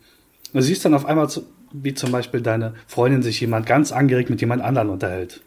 du 0.53 0.61
siehst 0.61 0.85
dann 0.85 0.93
auf 0.93 1.05
einmal, 1.05 1.27
wie 1.71 1.93
zum 1.93 2.11
Beispiel 2.11 2.41
deine 2.41 2.73
Freundin 2.87 3.23
sich 3.23 3.41
jemand 3.41 3.65
ganz 3.65 3.91
angeregt 3.91 4.29
mit 4.29 4.41
jemand 4.41 4.61
anderen 4.61 4.89
unterhält. 4.89 5.41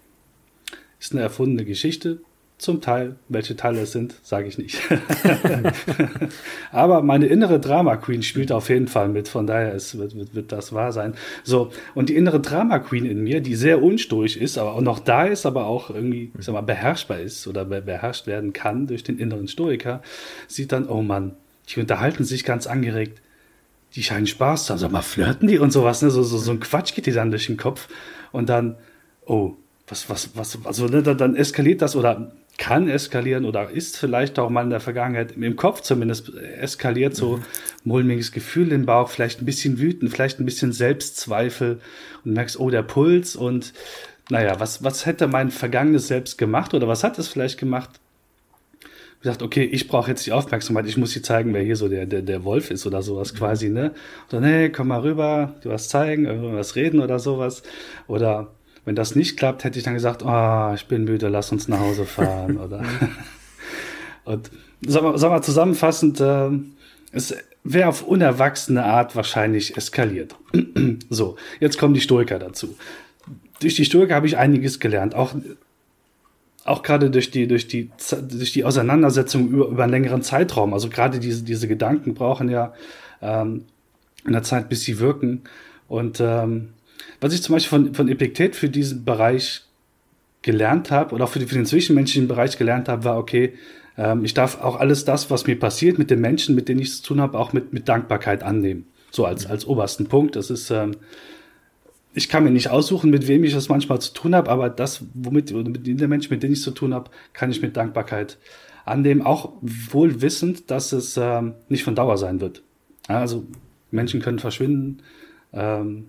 Ist 0.99 1.13
eine 1.13 1.23
erfundene 1.23 1.65
Geschichte, 1.65 2.21
zum 2.59 2.81
Teil, 2.81 3.17
welche 3.29 3.55
Teile 3.55 3.81
es 3.81 3.93
sind, 3.93 4.15
sage 4.23 4.49
ich 4.49 4.57
nicht. 4.57 4.81
Aber 6.73 7.03
meine 7.03 7.27
innere 7.27 7.61
Drama 7.61 7.97
Queen 7.97 8.23
spielt 8.23 8.51
auf 8.51 8.71
jeden 8.71 8.89
Fall 8.89 9.09
mit, 9.09 9.29
von 9.29 9.47
daher 9.47 9.75
ist, 9.75 9.99
wird, 9.99 10.17
wird, 10.17 10.35
wird 10.35 10.53
das 10.53 10.73
wahr 10.73 10.91
sein. 10.93 11.15
So, 11.45 11.71
und 11.95 12.09
die 12.09 12.17
innere 12.17 12.41
Drama 12.41 12.79
Queen 12.79 13.05
in 13.05 13.23
mir, 13.23 13.43
die 13.43 13.57
sehr 13.57 13.83
unstoisch 13.83 14.39
ist, 14.39 14.57
aber 14.57 14.73
auch 14.73 14.81
noch 14.81 15.01
da 15.01 15.27
ist, 15.27 15.45
aber 15.45 15.67
auch 15.67 15.91
irgendwie, 15.91 16.33
ich 16.39 16.47
sag 16.47 16.55
mal, 16.55 16.63
beherrschbar 16.63 17.21
ist 17.21 17.47
oder 17.47 17.67
beherrscht 17.67 18.27
werden 18.27 18.55
kann 18.55 18.87
durch 18.87 19.05
den 19.05 19.19
inneren 19.19 19.49
Stoiker, 19.49 20.01
sieht 20.49 20.73
dann, 20.73 20.89
oh 20.89 21.03
Mann, 21.03 21.37
die 21.69 21.81
unterhalten 21.81 22.25
sich 22.25 22.45
ganz 22.45 22.67
angeregt. 22.67 23.21
Die 23.95 24.03
scheinen 24.03 24.27
Spaß 24.27 24.67
zu 24.67 24.73
haben. 24.73 24.79
Sag 24.79 24.93
mal, 24.93 25.03
flirten 25.03 25.49
die 25.49 25.59
und 25.59 25.73
sowas, 25.73 26.01
ne? 26.03 26.11
So, 26.11 26.23
so, 26.23 26.39
so 26.39 26.51
ein 26.51 26.61
Quatsch 26.61 26.95
geht 26.95 27.07
dir 27.07 27.15
dann 27.15 27.31
durch 27.31 27.47
den 27.47 27.57
Kopf. 27.57 27.89
Und 28.33 28.49
dann, 28.49 28.77
oh, 29.27 29.55
was, 29.89 30.09
was, 30.11 30.31
was, 30.35 30.59
also 30.65 30.87
ne, 30.87 31.03
dann 31.03 31.37
eskaliert 31.37 31.83
das 31.83 31.97
oder 31.97 32.33
kann 32.59 32.89
eskalieren 32.89 33.45
oder 33.45 33.71
ist 33.71 33.97
vielleicht 33.97 34.39
auch 34.39 34.51
mal 34.51 34.63
in 34.63 34.71
der 34.71 34.81
Vergangenheit 34.81 35.33
im 35.37 35.57
Kopf 35.57 35.81
zumindest 35.83 36.35
eskaliert, 36.35 37.15
so 37.15 37.37
mhm. 37.37 37.43
mulmiges 37.85 38.33
Gefühl 38.33 38.73
im 38.73 38.87
Bauch, 38.87 39.09
vielleicht 39.11 39.43
ein 39.43 39.47
bisschen 39.47 39.79
wütend, 39.79 40.11
vielleicht 40.11 40.41
ein 40.41 40.45
bisschen 40.47 40.73
Selbstzweifel 40.73 41.81
und 42.25 42.33
merkst, 42.33 42.59
oh, 42.59 42.71
der 42.71 42.83
Puls 42.83 43.37
und 43.37 43.73
naja, 44.31 44.59
was, 44.59 44.83
was 44.83 45.07
hätte 45.07 45.29
mein 45.29 45.51
vergangenes 45.51 46.09
Selbst 46.09 46.39
gemacht 46.39 46.75
oder 46.75 46.89
was 46.89 47.05
hat 47.05 47.19
es 47.19 47.29
vielleicht 47.29 47.59
gemacht? 47.59 47.91
gesagt, 49.27 49.43
okay, 49.43 49.65
ich 49.65 49.89
brauche 49.89 50.11
jetzt 50.11 50.25
die 50.27 50.33
Aufmerksamkeit, 50.33 50.87
ich 50.87 50.97
muss 50.97 51.13
dir 51.13 51.23
zeigen, 51.23 51.53
wer 51.53 51.63
hier 51.63 51.75
so 51.75 51.89
der, 51.89 52.07
der, 52.07 52.23
der 52.23 52.45
Wolf 52.45 52.71
ist 52.71 52.87
oder 52.87 53.03
sowas 53.03 53.33
mhm. 53.33 53.39
quasi, 53.39 53.69
ne? 53.71 53.93
Dann, 54.29 54.45
hey, 54.45 54.71
komm 54.71 54.89
mal 54.89 55.01
rüber, 55.01 55.57
du 55.63 55.71
was 55.71 55.89
zeigen, 55.89 56.27
irgendwas 56.27 56.77
reden 56.77 57.01
oder 57.01 57.19
sowas. 57.19 57.63
Oder 58.07 58.53
wenn 58.87 58.95
das 58.95 59.15
nicht 59.15 59.37
klappt, 59.37 59.65
hätte 59.65 59.79
ich 59.79 59.85
dann 59.85 59.95
gesagt, 59.95 60.23
oh, 60.25 60.73
ich 60.75 60.87
bin 60.87 61.05
müde, 61.05 61.29
lass 61.29 61.53
uns 61.53 61.69
nach 61.69 61.81
Hause 61.81 62.07
fahren. 62.07 62.57
oder 62.65 62.83
und 64.25 64.51
sag 64.87 65.03
mal, 65.03 65.19
sag 65.19 65.31
mal 65.31 65.43
zusammenfassend, 65.43 66.21
äh, 66.21 66.51
es 67.13 67.35
wäre 67.65 67.89
auf 67.89 68.03
unerwachsene 68.03 68.85
Art 68.85 69.17
wahrscheinlich 69.17 69.77
eskaliert. 69.77 70.37
so, 71.11 71.37
jetzt 71.61 71.79
kommen 71.79 71.95
die 71.95 72.01
Stoiker 72.01 72.39
dazu. 72.39 72.77
Durch 73.61 73.75
die 73.75 73.85
Stoiker 73.85 74.15
habe 74.15 74.27
ich 74.27 74.39
einiges 74.39 74.81
gelernt, 74.81 75.15
auch 75.15 75.35
auch 76.65 76.83
gerade 76.83 77.11
durch 77.11 77.31
die, 77.31 77.47
durch 77.47 77.69
die, 77.69 77.91
durch 78.29 78.53
die 78.53 78.65
Auseinandersetzung 78.65 79.49
über, 79.49 79.69
über 79.69 79.85
einen 79.85 79.93
längeren 79.93 80.23
Zeitraum. 80.23 80.75
Also 80.75 80.89
gerade 80.89 81.21
diese, 81.21 81.45
diese 81.45 81.69
Gedanken 81.69 82.15
brauchen 82.15 82.49
ja 82.49 82.75
ähm, 83.23 83.67
eine 84.25 84.43
Zeit, 84.43 84.69
bis 84.69 84.83
sie 84.83 84.99
wirken. 84.99 85.43
Und 85.87 86.21
ähm, 86.21 86.71
was 87.21 87.33
ich 87.33 87.43
zum 87.43 87.55
Beispiel 87.55 87.71
von, 87.71 87.95
von 87.95 88.09
Epiktet 88.09 88.57
für 88.57 88.69
diesen 88.69 89.05
Bereich 89.05 89.63
gelernt 90.43 90.91
habe 90.91 91.15
oder 91.15 91.25
auch 91.25 91.29
für, 91.29 91.41
für 91.41 91.55
den 91.55 91.67
zwischenmenschlichen 91.67 92.29
Bereich 92.29 92.57
gelernt 92.57 92.89
habe, 92.89 93.05
war, 93.05 93.19
okay, 93.19 93.55
ähm, 93.97 94.25
ich 94.25 94.35
darf 94.35 94.61
auch 94.61 94.77
alles 94.77 95.05
das, 95.05 95.31
was 95.31 95.47
mir 95.47 95.59
passiert 95.59 95.99
mit 95.99 96.11
den 96.11 96.21
Menschen, 96.21 96.55
mit 96.55 96.69
denen 96.69 96.81
ich 96.81 96.95
zu 96.95 97.03
tun 97.03 97.21
habe, 97.21 97.39
auch 97.39 97.53
mit, 97.53 97.73
mit 97.73 97.89
Dankbarkeit 97.89 98.43
annehmen. 98.43 98.87
So 99.11 99.25
als, 99.25 99.47
als 99.47 99.67
obersten 99.67 100.07
Punkt. 100.07 100.37
Das 100.37 100.51
ist, 100.51 100.71
ähm, 100.71 100.93
ich 102.15 102.29
kann 102.29 102.45
mir 102.45 102.51
nicht 102.51 102.71
aussuchen, 102.71 103.11
mit 103.11 103.29
wem 103.29 103.45
ich 103.45 103.55
das 103.55 103.69
manchmal 103.69 104.01
zu 104.01 104.13
tun 104.13 104.35
habe, 104.35 104.51
aber 104.51 104.71
das, 104.71 105.05
womit, 105.15 105.53
mit 105.53 105.87
den 105.87 106.09
Menschen, 106.09 106.33
mit 106.33 106.43
denen 106.43 106.53
ich 106.53 106.63
zu 106.63 106.71
tun 106.71 106.95
habe, 106.95 107.11
kann 107.33 107.51
ich 107.51 107.63
mit 107.63 107.77
Dankbarkeit 107.77 108.39
annehmen, 108.85 109.23
auch 109.23 109.53
wohl 109.61 110.23
wissend, 110.23 110.71
dass 110.71 110.93
es 110.93 111.17
ähm, 111.17 111.55
nicht 111.69 111.85
von 111.85 111.95
Dauer 111.95 112.19
sein 112.19 112.41
wird. 112.41 112.63
Also 113.09 113.45
Menschen 113.91 114.21
können 114.21 114.39
verschwinden, 114.39 115.03
ähm, 115.53 116.07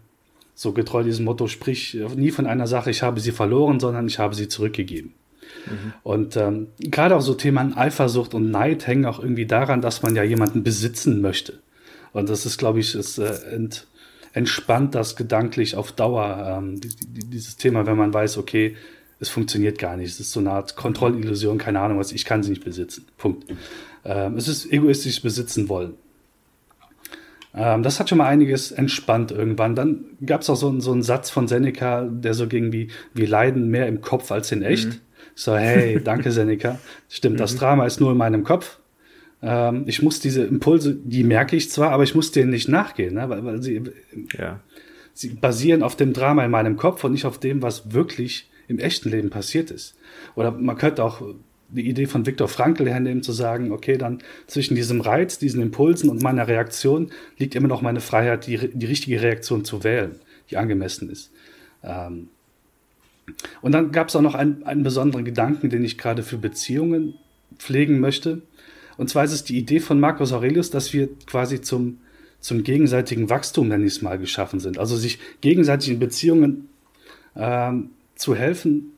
so 0.58 0.74
getreu 0.74 1.04
diesem 1.04 1.26
Motto, 1.26 1.46
sprich 1.46 1.96
nie 2.15 2.32
von 2.32 2.48
einer 2.48 2.65
Sache, 2.65 2.89
ich 2.89 3.04
habe 3.04 3.20
sie 3.20 3.32
verloren, 3.32 3.80
sondern 3.80 4.08
ich 4.08 4.17
habe 4.17 4.34
sie 4.34 4.48
zurückgegeben. 4.48 5.13
Mhm. 5.67 5.93
Und 6.02 6.36
ähm, 6.36 6.70
gerade 6.80 7.15
auch 7.15 7.22
so 7.22 7.36
Themen 7.36 7.78
Eifersucht 7.78 8.34
und 8.34 8.50
Neid 8.50 8.88
hängen 8.88 9.06
auch 9.06 9.20
irgendwie 9.20 9.46
daran, 9.46 9.84
dass 9.84 10.02
man 10.02 10.15
ja 10.15 10.24
jemanden 10.24 10.63
besitzen 10.63 11.22
möchte. 11.22 11.60
Und 12.12 12.28
das 12.30 12.48
ist, 12.48 12.58
glaube 12.58 12.80
ich, 12.80 12.96
ist, 12.96 13.20
äh, 13.20 13.36
ent, 13.52 13.86
entspannt 14.34 14.96
das 14.96 15.15
gedanklich 15.15 15.76
auf 15.76 15.91
Dauer, 15.91 16.58
ähm, 16.58 16.82
die, 16.82 16.89
die, 16.89 17.30
dieses 17.30 17.58
Thema, 17.58 17.86
wenn 17.86 17.96
man 17.96 18.12
weiß, 18.12 18.39
okay, 18.39 18.76
es 19.20 19.30
funktioniert 19.30 19.78
gar 19.78 19.96
nicht. 19.96 20.10
Es 20.10 20.20
ist 20.20 20.32
so 20.32 20.39
eine 20.39 20.54
Art 20.54 20.76
Kontrollillusion, 20.76 21.60
keine 21.60 21.82
Ahnung 21.82 22.00
was, 22.00 22.12
ich 22.12 22.26
kann 22.26 22.41
sie 22.41 22.50
nicht 22.50 22.65
besitzen. 22.65 23.06
Punkt. 23.20 23.46
Ähm, 24.06 24.38
es 24.38 24.48
ist 24.48 24.72
egoistisch 24.72 25.22
besitzen 25.22 25.70
wollen. 25.70 25.93
Ähm, 27.58 27.84
das 27.84 28.00
hat 28.00 28.10
schon 28.10 28.20
mal 28.20 28.28
einiges 28.28 28.72
entspannt 28.72 29.32
irgendwann. 29.32 29.76
Dann 29.76 30.06
gab 30.26 30.41
es 30.41 30.50
auch 30.50 30.56
so, 30.56 30.80
so 30.80 30.91
einen 30.91 31.04
Satz 31.04 31.30
von 31.30 31.48
Seneca, 31.48 32.04
der 32.04 32.34
so 32.34 32.48
ging 32.48 32.72
wie, 32.72 32.89
wir 33.13 33.28
leiden 33.28 33.70
mehr 33.70 33.88
im 33.88 34.02
Kopf 34.02 34.32
als 34.32 34.52
in 34.52 34.62
echt. 34.62 34.88
Mhm. 34.88 35.02
So, 35.36 35.56
hey, 35.56 36.02
danke 36.04 36.32
Seneca. 36.32 36.80
Stimmt, 37.10 37.36
mhm. 37.36 37.39
das 37.39 37.56
Drama 37.56 37.86
ist 37.86 38.00
nur 38.00 38.12
in 38.12 38.17
meinem 38.17 38.43
Kopf. 38.43 38.80
Ähm, 39.41 39.84
ich 39.88 40.02
muss 40.02 40.20
diese 40.20 40.43
Impulse, 40.43 40.96
die 40.96 41.24
merke 41.24 41.56
ich 41.56 41.70
zwar, 41.70 41.91
aber 41.91 42.04
ich 42.04 42.15
muss 42.15 42.32
denen 42.32 42.52
nicht 42.52 42.67
nachgehen, 42.67 43.15
ne? 43.15 43.30
weil, 43.30 43.43
weil 43.43 43.62
sie, 43.62 43.84
ja. 44.38 44.60
sie 45.13 45.30
basieren 45.30 45.84
auf 45.84 45.96
dem 45.96 46.13
Drama 46.13 46.43
in 46.46 46.52
meinem 46.52 46.78
Kopf 46.78 47.04
und 47.04 47.12
nicht 47.12 47.26
auf 47.26 47.39
dem, 47.39 47.62
was 47.62 47.93
wirklich 47.93 48.50
im 48.67 48.80
echten 48.80 49.10
Leben 49.10 49.30
passiert 49.30 49.72
ist. 49.72 49.96
Oder 50.36 50.52
man 50.52 50.78
könnte 50.78 51.04
auch 51.04 51.22
die 51.69 51.89
Idee 51.89 52.06
von 52.06 52.25
Viktor 52.25 52.47
Frankl 52.47 52.88
hernehmen, 52.88 53.23
zu 53.23 53.34
sagen, 53.34 53.71
okay, 53.71 53.97
dann 53.97 54.19
zwischen 54.47 54.75
diesem 54.75 55.01
Reiz, 55.01 55.38
diesen 55.38 55.62
Impulsen 55.62 56.10
und 56.10 56.23
meiner 56.23 56.47
Reaktion 56.47 57.12
liegt 57.38 57.56
immer 57.56 57.67
noch 57.67 57.82
meine 57.82 57.99
Freiheit, 57.99 58.47
die, 58.47 58.69
die 58.73 58.86
richtige 58.86 59.21
Reaktion 59.21 59.65
zu 59.65 59.84
wählen, 59.84 60.15
die 60.49 60.58
angemessen 60.58 61.10
ist. 61.10 61.32
Ähm 61.84 62.30
und 63.62 63.73
dann 63.73 63.91
gab 63.91 64.08
es 64.08 64.15
auch 64.15 64.21
noch 64.21 64.36
einen, 64.36 64.63
einen 64.63 64.84
besonderen 64.84 65.25
Gedanken, 65.25 65.69
den 65.69 65.84
ich 65.84 65.97
gerade 65.97 66.23
für 66.23 66.38
Beziehungen 66.38 67.15
pflegen 67.58 67.99
möchte. 67.99 68.41
Und 68.97 69.10
zwar 69.10 69.25
ist 69.25 69.34
es 69.34 69.43
die 69.43 69.58
Idee 69.58 69.80
von 69.80 69.99
Marcus 69.99 70.32
Aurelius, 70.32 70.71
dass 70.71 70.93
wir 70.93 71.10
quasi 71.25 71.62
zum, 71.62 71.99
zum 72.39 72.63
gegenseitigen 72.63 73.30
Wachstum, 73.30 73.67
nenne 73.67 73.86
ich 73.86 73.93
es 73.93 74.01
mal, 74.01 74.17
geschaffen 74.17 74.60
sind. 74.60 74.77
Also 74.77 74.95
sich 74.95 75.19
gegenseitig 75.41 75.89
in 75.89 75.99
Beziehungen 75.99 76.69
ähm, 77.36 77.91
zu 78.15 78.36
helfen, 78.36 78.96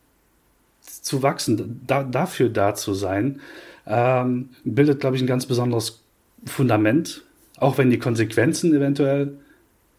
zu 1.01 1.23
wachsen, 1.23 1.81
da, 1.85 2.03
dafür 2.03 2.49
da 2.49 2.75
zu 2.75 2.93
sein, 2.93 3.39
ähm, 3.87 4.49
bildet, 4.63 4.99
glaube 4.99 5.15
ich, 5.15 5.21
ein 5.21 5.27
ganz 5.27 5.45
besonderes 5.45 6.03
Fundament, 6.45 7.23
auch 7.57 7.77
wenn 7.77 7.89
die 7.89 7.99
Konsequenzen 7.99 8.73
eventuell 8.73 9.37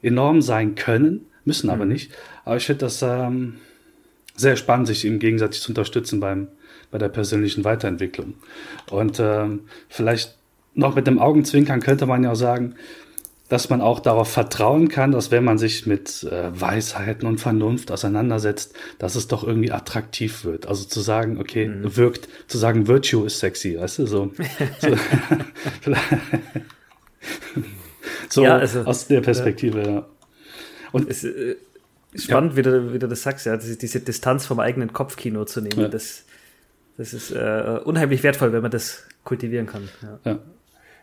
enorm 0.02 0.42
sein 0.42 0.74
können, 0.74 1.26
müssen 1.44 1.70
aber 1.70 1.84
mhm. 1.84 1.92
nicht. 1.92 2.12
Aber 2.44 2.56
ich 2.56 2.66
finde 2.66 2.86
das 2.86 3.02
ähm, 3.02 3.54
sehr 4.36 4.56
spannend, 4.56 4.86
sich 4.86 5.04
im 5.04 5.18
gegenseitig 5.18 5.60
zu 5.60 5.70
unterstützen 5.70 6.20
beim, 6.20 6.48
bei 6.90 6.98
der 6.98 7.08
persönlichen 7.08 7.64
Weiterentwicklung. 7.64 8.34
Und 8.90 9.20
ähm, 9.20 9.60
vielleicht 9.88 10.36
noch 10.74 10.94
mit 10.94 11.06
dem 11.06 11.18
Augenzwinkern 11.18 11.80
könnte 11.80 12.06
man 12.06 12.22
ja 12.22 12.32
auch 12.32 12.36
sagen, 12.36 12.74
dass 13.50 13.68
man 13.68 13.80
auch 13.80 13.98
darauf 13.98 14.30
vertrauen 14.30 14.88
kann, 14.88 15.10
dass 15.10 15.32
wenn 15.32 15.42
man 15.42 15.58
sich 15.58 15.84
mit 15.84 16.22
äh, 16.22 16.58
Weisheiten 16.58 17.26
und 17.26 17.38
Vernunft 17.38 17.90
auseinandersetzt, 17.90 18.74
dass 18.98 19.16
es 19.16 19.26
doch 19.26 19.42
irgendwie 19.42 19.72
attraktiv 19.72 20.44
wird. 20.44 20.66
Also 20.66 20.84
zu 20.84 21.00
sagen, 21.00 21.36
okay, 21.38 21.66
mhm. 21.66 21.96
wirkt, 21.96 22.28
zu 22.46 22.58
sagen, 22.58 22.86
Virtue 22.86 23.26
ist 23.26 23.40
sexy, 23.40 23.76
weißt 23.76 23.98
du, 23.98 24.06
so. 24.06 24.32
so, 24.80 24.96
so 28.30 28.42
ja, 28.44 28.56
also, 28.56 28.82
aus 28.82 29.08
der 29.08 29.20
Perspektive, 29.20 29.82
ja. 29.82 30.06
Und 30.92 31.10
es, 31.10 31.24
äh, 31.24 31.56
spannend, 32.14 32.52
ja. 32.52 32.56
wie, 32.56 32.62
du, 32.62 32.92
wie 32.92 33.00
du 33.00 33.08
das 33.08 33.22
sagst, 33.22 33.46
ja, 33.46 33.56
diese 33.56 33.98
Distanz 33.98 34.46
vom 34.46 34.60
eigenen 34.60 34.92
Kopfkino 34.92 35.44
zu 35.44 35.60
nehmen, 35.60 35.90
das, 35.90 36.24
das 36.96 37.12
ist 37.12 37.32
äh, 37.32 37.80
unheimlich 37.84 38.22
wertvoll, 38.22 38.52
wenn 38.52 38.62
man 38.62 38.70
das 38.70 39.02
kultivieren 39.24 39.66
kann. 39.66 39.88
Ja. 40.24 40.38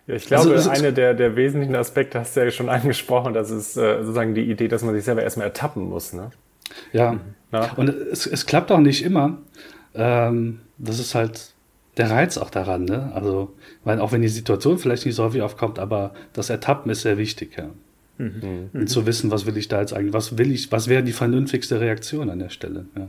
Ja. 0.07 0.15
Ich 0.15 0.25
glaube, 0.25 0.51
also, 0.51 0.69
eine 0.69 0.93
der, 0.93 1.13
der 1.13 1.35
wesentlichen 1.35 1.75
Aspekte 1.75 2.19
hast 2.19 2.35
du 2.35 2.43
ja 2.43 2.51
schon 2.51 2.69
angesprochen, 2.69 3.33
das 3.33 3.51
ist 3.51 3.77
äh, 3.77 3.99
sozusagen 3.99 4.33
die 4.33 4.49
Idee, 4.49 4.67
dass 4.67 4.81
man 4.81 4.95
sich 4.95 5.03
selber 5.03 5.21
erstmal 5.21 5.47
ertappen 5.47 5.89
muss. 5.89 6.13
Ne? 6.13 6.31
Ja. 6.93 7.19
ja, 7.51 7.71
und 7.75 7.89
es, 7.89 8.25
es 8.25 8.45
klappt 8.45 8.71
auch 8.71 8.79
nicht 8.79 9.03
immer. 9.03 9.37
Ähm, 9.93 10.59
das 10.77 10.99
ist 10.99 11.15
halt 11.15 11.53
der 11.97 12.09
Reiz 12.09 12.37
auch 12.37 12.49
daran, 12.49 12.85
ne? 12.85 13.11
Also, 13.13 13.53
weil 13.83 13.99
auch 13.99 14.11
wenn 14.11 14.21
die 14.21 14.27
Situation 14.27 14.77
vielleicht 14.77 15.05
nicht 15.05 15.15
so 15.15 15.23
häufig 15.23 15.41
aufkommt, 15.41 15.79
aber 15.79 16.13
das 16.33 16.49
Ertappen 16.49 16.91
ist 16.91 17.01
sehr 17.01 17.17
wichtig, 17.17 17.57
ja. 17.57 17.69
Mhm. 18.17 18.69
Und 18.73 18.87
zu 18.87 19.05
wissen, 19.05 19.29
was 19.29 19.45
will 19.45 19.57
ich 19.57 19.67
da 19.67 19.79
jetzt 19.79 19.93
eigentlich, 19.93 20.13
was 20.13 20.37
will 20.37 20.51
ich, 20.51 20.71
was 20.71 20.87
wäre 20.87 21.03
die 21.03 21.11
vernünftigste 21.11 21.79
Reaktion 21.79 22.29
an 22.29 22.39
der 22.39 22.49
Stelle, 22.49 22.85
ja. 22.95 23.07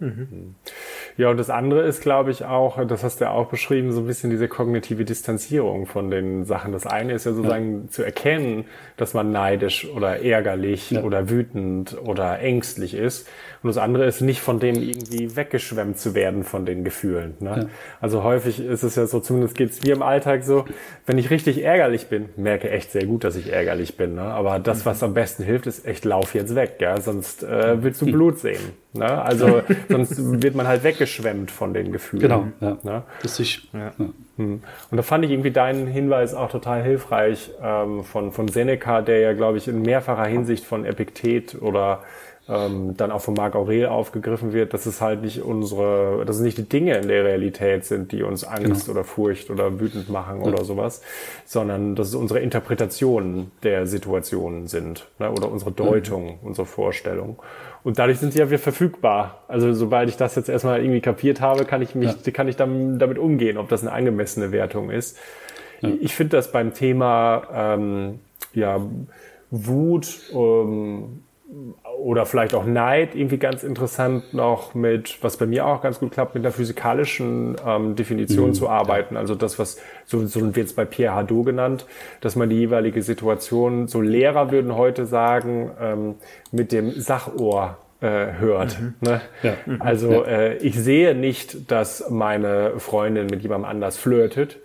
Mhm. 0.00 0.54
Ja, 1.16 1.30
und 1.30 1.36
das 1.36 1.50
andere 1.50 1.82
ist, 1.82 2.00
glaube 2.00 2.30
ich, 2.30 2.44
auch, 2.44 2.84
das 2.86 3.02
hast 3.02 3.20
du 3.20 3.24
ja 3.24 3.32
auch 3.32 3.48
beschrieben, 3.48 3.90
so 3.92 4.00
ein 4.00 4.06
bisschen 4.06 4.30
diese 4.30 4.46
kognitive 4.46 5.04
Distanzierung 5.04 5.86
von 5.86 6.10
den 6.10 6.44
Sachen. 6.44 6.72
Das 6.72 6.86
eine 6.86 7.14
ist 7.14 7.26
ja 7.26 7.32
sozusagen 7.32 7.82
ja. 7.82 7.90
zu 7.90 8.02
erkennen, 8.04 8.66
dass 8.96 9.14
man 9.14 9.32
neidisch 9.32 9.88
oder 9.88 10.22
ärgerlich 10.22 10.92
ja. 10.92 11.02
oder 11.02 11.28
wütend 11.28 11.96
oder 12.04 12.38
ängstlich 12.38 12.94
ist. 12.94 13.28
Und 13.62 13.68
das 13.68 13.78
andere 13.78 14.06
ist 14.06 14.20
nicht 14.20 14.40
von 14.40 14.60
dem 14.60 14.76
irgendwie 14.76 15.34
weggeschwemmt 15.34 15.98
zu 15.98 16.14
werden 16.14 16.44
von 16.44 16.64
den 16.64 16.84
Gefühlen. 16.84 17.34
Ne? 17.40 17.50
Ja. 17.50 17.66
Also 18.00 18.22
häufig 18.22 18.60
ist 18.60 18.84
es 18.84 18.94
ja 18.94 19.06
so, 19.06 19.18
zumindest 19.18 19.56
geht 19.56 19.70
es 19.70 19.82
mir 19.82 19.94
im 19.94 20.02
Alltag 20.02 20.44
so, 20.44 20.64
wenn 21.06 21.18
ich 21.18 21.30
richtig 21.30 21.64
ärgerlich 21.64 22.06
bin, 22.06 22.28
merke 22.36 22.70
echt 22.70 22.92
sehr 22.92 23.06
gut, 23.06 23.24
dass 23.24 23.34
ich 23.34 23.52
ärgerlich 23.52 23.96
bin. 23.96 24.14
Ne? 24.14 24.22
Aber 24.22 24.60
das, 24.60 24.86
was 24.86 25.02
am 25.02 25.14
besten 25.14 25.42
hilft, 25.42 25.66
ist 25.66 25.84
echt, 25.84 26.04
lauf 26.04 26.34
jetzt 26.34 26.54
weg, 26.54 26.76
ja? 26.78 27.00
sonst 27.00 27.42
äh, 27.42 27.82
willst 27.82 28.00
du 28.00 28.06
Blut 28.06 28.38
sehen. 28.38 28.60
Ne? 28.92 29.22
Also 29.22 29.62
sonst 29.88 30.42
wird 30.42 30.54
man 30.54 30.66
halt 30.66 30.82
weggeschwemmt 30.82 31.50
von 31.50 31.74
den 31.74 31.92
Gefühlen. 31.92 32.22
Genau, 32.22 32.46
ja. 32.60 32.78
Ne? 32.82 33.02
Das 33.22 33.38
ich, 33.38 33.68
ja. 33.72 33.92
ja. 33.98 34.08
Hm. 34.36 34.62
Und 34.90 34.96
da 34.96 35.02
fand 35.02 35.24
ich 35.24 35.30
irgendwie 35.30 35.50
deinen 35.50 35.86
Hinweis 35.86 36.34
auch 36.34 36.50
total 36.50 36.82
hilfreich 36.82 37.50
ähm, 37.62 38.04
von, 38.04 38.32
von 38.32 38.48
Seneca, 38.48 39.02
der 39.02 39.20
ja, 39.20 39.32
glaube 39.32 39.58
ich, 39.58 39.68
in 39.68 39.82
mehrfacher 39.82 40.26
Hinsicht 40.26 40.64
von 40.64 40.84
Epiktet 40.84 41.60
oder 41.60 42.02
ähm, 42.48 42.96
dann 42.96 43.10
auch 43.10 43.20
von 43.20 43.34
Marc 43.34 43.54
Aurel 43.54 43.86
aufgegriffen 43.86 44.52
wird, 44.52 44.72
dass 44.72 44.86
es 44.86 45.00
halt 45.00 45.22
nicht 45.22 45.42
unsere, 45.42 46.24
dass 46.24 46.36
es 46.36 46.42
nicht 46.42 46.56
die 46.56 46.68
Dinge 46.68 46.96
in 46.96 47.08
der 47.08 47.24
Realität 47.24 47.84
sind, 47.84 48.10
die 48.12 48.22
uns 48.22 48.44
Angst 48.44 48.86
genau. 48.86 48.98
oder 48.98 49.04
Furcht 49.04 49.50
oder 49.50 49.78
wütend 49.78 50.08
machen 50.08 50.40
ja. 50.40 50.46
oder 50.46 50.64
sowas, 50.64 51.02
sondern 51.44 51.94
dass 51.94 52.08
es 52.08 52.14
unsere 52.14 52.40
Interpretationen 52.40 53.50
der 53.62 53.86
Situationen 53.86 54.66
sind 54.66 55.08
ne? 55.18 55.30
oder 55.30 55.50
unsere 55.50 55.72
Deutung, 55.72 56.38
mhm. 56.40 56.48
unsere 56.48 56.66
Vorstellung. 56.66 57.38
Und 57.84 57.98
dadurch 57.98 58.18
sind 58.18 58.32
sie 58.32 58.40
ja 58.40 58.48
wieder 58.48 58.58
verfügbar. 58.58 59.44
Also 59.48 59.72
sobald 59.72 60.08
ich 60.08 60.16
das 60.16 60.34
jetzt 60.34 60.48
erstmal 60.48 60.80
irgendwie 60.80 61.00
kapiert 61.00 61.40
habe, 61.40 61.64
kann 61.64 61.82
ich 61.82 61.94
mich, 61.94 62.14
ja. 62.24 62.32
kann 62.32 62.48
ich 62.48 62.56
dann 62.56 62.98
damit 62.98 63.18
umgehen, 63.18 63.56
ob 63.56 63.68
das 63.68 63.82
eine 63.82 63.92
angemessene 63.92 64.52
Wertung 64.52 64.90
ist. 64.90 65.18
Ja. 65.80 65.90
Ich 66.00 66.14
finde 66.14 66.36
das 66.36 66.50
beim 66.50 66.74
Thema 66.74 67.46
ähm, 67.52 68.18
ja, 68.52 68.80
Wut 69.50 70.20
ähm, 70.32 71.22
oder 71.98 72.26
vielleicht 72.26 72.54
auch 72.54 72.64
Neid 72.64 73.14
irgendwie 73.14 73.38
ganz 73.38 73.64
interessant 73.64 74.32
noch 74.32 74.74
mit, 74.74 75.18
was 75.22 75.36
bei 75.36 75.46
mir 75.46 75.66
auch 75.66 75.82
ganz 75.82 75.98
gut 75.98 76.12
klappt, 76.12 76.34
mit 76.34 76.44
einer 76.44 76.52
physikalischen 76.52 77.56
ähm, 77.66 77.96
Definition 77.96 78.50
mhm. 78.50 78.54
zu 78.54 78.68
arbeiten. 78.68 79.16
Also 79.16 79.34
das, 79.34 79.58
was 79.58 79.78
so, 80.04 80.24
so 80.26 80.54
wird 80.54 80.66
es 80.68 80.72
bei 80.72 80.84
Pierre 80.84 81.14
Hadot 81.14 81.46
genannt, 81.46 81.86
dass 82.20 82.36
man 82.36 82.48
die 82.48 82.56
jeweilige 82.56 83.02
Situation, 83.02 83.88
so 83.88 84.00
Lehrer 84.00 84.50
würden 84.50 84.76
heute 84.76 85.06
sagen, 85.06 85.70
ähm, 85.80 86.14
mit 86.52 86.72
dem 86.72 86.92
Sachohr 86.92 87.78
äh, 88.00 88.32
hört. 88.38 88.80
Mhm. 88.80 88.94
Ne? 89.00 89.20
Ja. 89.42 89.54
Mhm. 89.66 89.82
Also 89.82 90.24
äh, 90.24 90.56
ich 90.58 90.78
sehe 90.78 91.14
nicht, 91.14 91.70
dass 91.70 92.08
meine 92.10 92.78
Freundin 92.78 93.26
mit 93.26 93.42
jemandem 93.42 93.68
anders 93.68 93.96
flirtet 93.96 94.58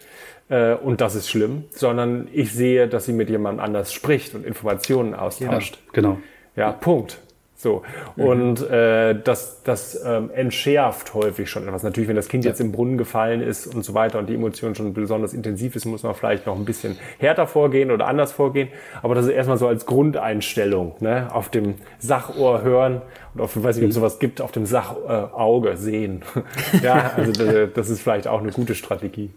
äh, 0.50 0.74
und 0.74 1.02
das 1.02 1.16
ist 1.16 1.30
schlimm, 1.30 1.66
sondern 1.72 2.28
ich 2.32 2.54
sehe, 2.54 2.88
dass 2.88 3.06
sie 3.06 3.14
mit 3.14 3.30
jemandem 3.30 3.64
anders 3.64 3.92
spricht 3.92 4.36
und 4.36 4.46
Informationen 4.46 5.16
austauscht. 5.16 5.80
Genau. 5.94 6.10
genau. 6.10 6.24
Ja, 6.56 6.72
Punkt. 6.72 7.20
So. 7.64 7.82
Mhm. 8.18 8.24
Und 8.24 8.70
äh, 8.70 9.16
das, 9.20 9.64
das 9.64 10.04
ähm, 10.06 10.30
entschärft 10.36 11.14
häufig 11.14 11.50
schon 11.50 11.66
etwas. 11.66 11.82
Natürlich, 11.82 12.10
wenn 12.10 12.16
das 12.16 12.28
Kind 12.28 12.44
ja. 12.44 12.52
jetzt 12.52 12.60
im 12.60 12.72
Brunnen 12.74 12.98
gefallen 12.98 13.42
ist 13.42 13.74
und 13.74 13.84
so 13.84 13.94
weiter 13.94 14.20
und 14.20 14.28
die 14.28 14.36
Emotion 14.36 14.76
schon 14.76 14.94
besonders 14.94 15.34
intensiv 15.34 15.76
ist, 15.76 15.86
muss 15.86 16.04
man 16.04 16.14
vielleicht 16.14 16.46
noch 16.46 16.58
ein 16.58 16.66
bisschen 16.66 16.98
härter 17.18 17.48
vorgehen 17.48 17.90
oder 17.90 18.06
anders 18.08 18.34
vorgehen. 18.34 18.68
Aber 19.02 19.16
das 19.16 19.26
ist 19.26 19.32
erstmal 19.32 19.58
so 19.58 19.68
als 19.68 19.86
Grundeinstellung, 19.86 20.96
ne? 21.00 21.30
auf 21.34 21.50
dem 21.50 21.76
Sachohr 22.00 22.62
hören 22.64 23.02
und 23.34 23.42
auf, 23.42 23.56
ich 23.56 23.64
weiß 23.64 23.78
nicht, 23.78 23.86
ob 23.86 23.90
es 23.90 23.96
sowas 23.96 24.20
gibt, 24.20 24.42
auf 24.42 24.52
dem 24.52 24.66
Sachauge 24.66 25.72
äh, 25.72 25.78
sehen. 25.78 26.24
ja, 26.84 27.14
also 27.16 27.32
das, 27.32 27.70
das 27.74 27.90
ist 27.90 28.02
vielleicht 28.02 28.28
auch 28.28 28.42
eine 28.42 28.52
gute 28.52 28.76
Strategie. 28.76 29.32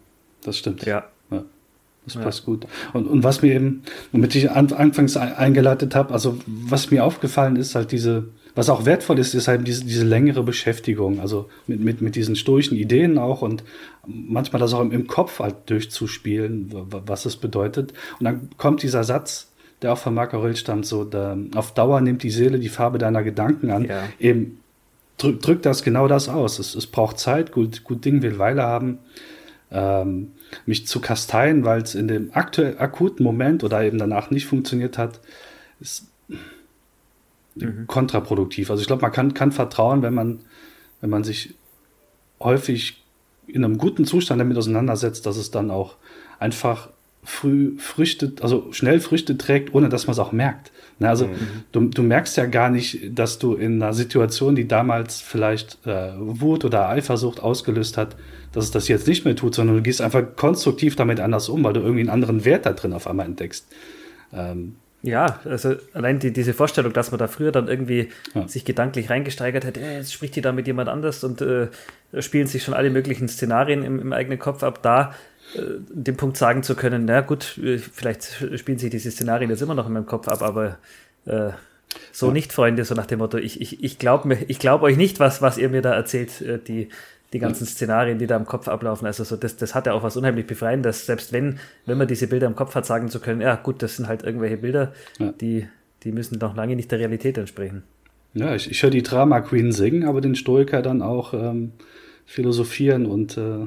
Das 0.45 0.59
stimmt. 0.59 0.85
Ja. 0.85 1.05
Das 2.07 2.15
ja. 2.15 2.23
passt 2.23 2.47
gut. 2.47 2.67
Und, 2.93 3.07
und 3.07 3.25
was 3.25 3.43
mir 3.43 3.53
eben, 3.53 3.83
womit 4.13 4.35
ich 4.35 4.51
an, 4.51 4.73
anfangs 4.73 5.17
eingeleitet 5.17 5.95
habe, 5.95 6.15
also 6.15 6.39
was 6.47 6.91
mir 6.91 7.05
aufgefallen 7.05 7.57
ist, 7.57 7.75
halt 7.75 7.93
diese, 7.93 8.29
was 8.55 8.71
auch 8.71 8.87
wertvoll 8.87 9.19
ist, 9.19 9.35
ist 9.35 9.49
halt 9.49 9.67
diese, 9.67 9.85
diese 9.85 10.05
längere 10.05 10.45
Beschäftigung, 10.45 11.21
also 11.21 11.51
mit, 11.67 11.81
mit, 11.81 12.01
mit 12.01 12.15
diesen 12.15 12.37
stoischen 12.37 12.77
Ideen 12.77 13.19
auch 13.19 13.43
und 13.43 13.65
manchmal 14.07 14.61
das 14.61 14.73
auch 14.73 14.81
im, 14.81 14.93
im 14.93 15.09
Kopf 15.09 15.41
halt 15.41 15.57
durchzuspielen, 15.67 16.71
was 16.73 17.27
es 17.27 17.37
bedeutet. 17.37 17.93
Und 18.21 18.25
dann 18.25 18.51
kommt 18.57 18.85
dieser 18.85 19.03
Satz, 19.03 19.49
der 19.83 19.93
auch 19.93 19.99
von 19.99 20.15
Marc 20.15 20.33
Aurel 20.33 20.57
stammt, 20.57 20.87
so, 20.87 21.05
da, 21.05 21.37
auf 21.55 21.75
Dauer 21.75 22.01
nimmt 22.01 22.23
die 22.23 22.31
Seele 22.31 22.59
die 22.61 22.69
Farbe 22.69 22.99
deiner 22.99 23.23
Gedanken 23.25 23.71
an. 23.71 23.85
Ja. 23.85 24.05
Eben 24.19 24.61
drückt 25.19 25.47
drück 25.47 25.63
das 25.63 25.83
genau 25.83 26.09
das 26.09 26.29
aus. 26.29 26.59
Es, 26.59 26.75
es 26.75 26.87
braucht 26.87 27.19
Zeit, 27.19 27.53
gut, 27.53 27.85
gut 27.85 28.05
Ding 28.05 28.23
will 28.23 28.39
Weile 28.39 28.63
haben. 28.63 28.99
Ähm, 29.71 30.33
mich 30.65 30.87
zu 30.87 31.01
kasteien, 31.01 31.65
weil 31.65 31.83
es 31.83 31.95
in 31.95 32.09
dem 32.09 32.31
aktuell 32.33 32.79
akuten 32.79 33.25
Moment 33.25 33.65
oder 33.65 33.83
eben 33.83 33.99
danach 33.99 34.31
nicht 34.31 34.47
funktioniert 34.47 34.99
hat, 34.99 35.21
ist 35.81 36.09
mhm. 37.57 37.87
kontraproduktiv. 37.87 38.71
Also 38.71 38.81
ich 38.81 38.87
glaube, 38.87 39.03
man 39.03 39.13
kann, 39.13 39.35
kann 39.35 39.53
vertrauen, 39.53 40.03
wenn 40.03 40.15
man, 40.15 40.41
wenn 41.01 41.11
man 41.11 41.25
sich 41.25 41.55
häufig 42.41 43.03
in 43.47 43.65
einem 43.65 43.79
guten 43.79 44.05
Zustand 44.05 44.41
damit 44.41 44.57
auseinandersetzt, 44.57 45.27
dass 45.27 45.37
es 45.37 45.51
dann 45.51 45.71
auch 45.71 45.97
einfach 46.39 46.91
früh 47.23 47.77
Früchte, 47.79 48.33
also 48.41 48.73
schnell 48.73 49.01
Früchte 49.01 49.37
trägt, 49.37 49.75
ohne 49.75 49.89
dass 49.89 50.07
man 50.07 50.13
es 50.13 50.19
auch 50.19 50.33
merkt. 50.33 50.71
Na, 50.99 51.11
also 51.11 51.27
mhm. 51.27 51.37
du, 51.73 51.81
du 51.89 52.03
merkst 52.03 52.37
ja 52.37 52.47
gar 52.47 52.71
nicht, 52.71 53.19
dass 53.19 53.39
du 53.39 53.55
in 53.55 53.83
einer 53.83 53.93
Situation, 53.93 54.55
die 54.55 54.67
damals 54.67 55.21
vielleicht 55.21 55.79
äh, 55.87 56.13
Wut 56.17 56.65
oder 56.65 56.89
Eifersucht 56.89 57.43
ausgelöst 57.43 57.99
hat, 57.99 58.17
dass 58.53 58.65
es 58.65 58.71
das 58.71 58.89
jetzt 58.89 59.07
nicht 59.07 59.25
mehr 59.27 59.37
tut, 59.37 59.55
sondern 59.55 59.77
du 59.77 59.83
gehst 59.83 60.01
einfach 60.01 60.25
konstruktiv 60.37 60.97
damit 60.97 61.21
anders 61.21 61.51
um, 61.51 61.63
weil 61.65 61.75
du 61.75 61.81
irgendwie 61.81 62.01
einen 62.01 62.09
anderen 62.09 62.47
Wert 62.47 62.65
da 62.65 62.73
drin 62.73 62.95
auf 62.95 63.07
einmal 63.07 63.27
entdeckst. 63.27 63.67
Ähm, 64.33 64.77
ja, 65.03 65.39
also 65.45 65.77
allein 65.93 66.19
die, 66.19 66.33
diese 66.33 66.55
Vorstellung, 66.55 66.93
dass 66.93 67.11
man 67.11 67.19
da 67.19 67.29
früher 67.29 67.53
dann 67.53 67.69
irgendwie 67.69 68.09
ja. 68.35 68.49
sich 68.49 68.65
gedanklich 68.65 69.11
reingesteigert 69.11 69.65
hätte, 69.65 69.81
äh, 69.81 69.99
jetzt 69.99 70.13
spricht 70.13 70.35
die 70.35 70.41
da 70.41 70.53
mit 70.53 70.67
jemand 70.67 70.89
anders 70.89 71.23
und 71.23 71.43
äh, 71.43 71.69
spielen 72.19 72.47
sich 72.47 72.65
schon 72.65 72.75
alle 72.75 72.91
möglichen 72.91 73.29
Szenarien 73.29 73.85
im, 73.85 74.01
im 74.01 74.13
eigenen 74.13 74.39
Kopf 74.39 74.63
ab, 74.63 74.83
da 74.83 75.15
den 75.55 76.17
Punkt 76.17 76.37
sagen 76.37 76.63
zu 76.63 76.75
können, 76.75 77.05
na 77.05 77.21
gut, 77.21 77.59
äh, 77.59 77.79
vielleicht 77.79 78.45
spielen 78.57 78.79
sich 78.79 78.91
diese 78.91 79.11
Szenarien 79.11 79.51
jetzt 79.51 79.63
immer 79.63 79.75
noch 79.75 79.87
in 79.87 79.93
meinem 79.93 80.07
Kopf 80.07 80.29
ab, 80.29 80.43
aber 80.43 80.79
äh, 81.27 81.51
so 82.13 82.29
ja. 82.29 82.33
nicht, 82.33 82.53
Freunde, 82.53 82.85
so 82.85 82.95
nach 82.95 83.07
dem 83.07 83.21
Motto, 83.21 83.39
ich, 83.39 83.61
ich, 83.61 83.83
ich 83.83 83.99
glaube 83.99 84.37
glaub 84.59 84.83
euch 84.83 84.97
nicht, 84.97 85.21
was, 85.21 85.43
was 85.43 85.59
ihr 85.59 85.69
mir 85.69 85.83
da 85.83 85.95
erzählt, 85.95 86.41
äh, 86.41 86.59
die, 86.59 86.89
die 87.33 87.39
ganzen 87.39 87.67
Szenarien, 87.67 88.19
die 88.19 88.27
da 88.27 88.37
im 88.37 88.47
Kopf 88.47 88.69
ablaufen. 88.69 89.07
Also 89.07 89.25
so, 89.25 89.37
das, 89.37 89.57
das 89.57 89.75
hat 89.75 89.87
ja 89.87 89.93
auch 89.93 90.03
was 90.03 90.17
unheimlich 90.17 90.47
Befreiendes, 90.47 91.07
selbst 91.07 91.33
wenn, 91.33 91.59
wenn 91.85 91.99
man 91.99 92.09
diese 92.09 92.27
Bilder 92.27 92.47
im 92.47 92.57
Kopf 92.57 92.75
hat, 92.75 92.87
sagen 92.87 93.09
zu 93.09 93.21
können, 93.21 93.41
ja 93.41 93.57
gut, 93.57 93.83
das 93.83 93.97
sind 93.97 94.09
halt 94.09 94.23
irgendwelche 94.23 94.57
Bilder, 94.57 94.93
ja. 95.19 95.33
die, 95.33 95.67
die 96.05 96.13
müssen 96.13 96.39
noch 96.39 96.55
lange 96.57 96.77
nicht 96.77 96.91
der 96.91 96.99
Realität 96.99 97.39
entsprechen. 97.39 97.83
Ja, 98.35 98.55
ich, 98.55 98.71
ich 98.71 98.83
höre 98.83 98.91
die 98.91 99.03
Drama 99.03 99.41
Queen 99.41 99.73
singen, 99.73 100.05
aber 100.05 100.21
den 100.21 100.35
Stoiker 100.35 100.83
dann 100.83 101.03
auch 101.03 101.33
ähm, 101.33 101.73
philosophieren 102.27 103.07
und 103.07 103.39
äh, 103.39 103.67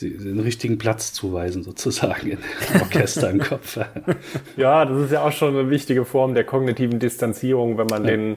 den 0.00 0.40
richtigen 0.40 0.78
Platz 0.78 1.12
zuweisen, 1.12 1.62
sozusagen 1.62 2.30
im 2.32 2.38
Orchester 2.80 3.30
im 3.30 3.40
Kopf. 3.40 3.78
Ja, 4.56 4.84
das 4.84 5.04
ist 5.04 5.12
ja 5.12 5.22
auch 5.24 5.32
schon 5.32 5.56
eine 5.56 5.70
wichtige 5.70 6.04
Form 6.04 6.34
der 6.34 6.44
kognitiven 6.44 6.98
Distanzierung, 6.98 7.78
wenn 7.78 7.86
man 7.86 8.04
ja. 8.04 8.10
den 8.10 8.36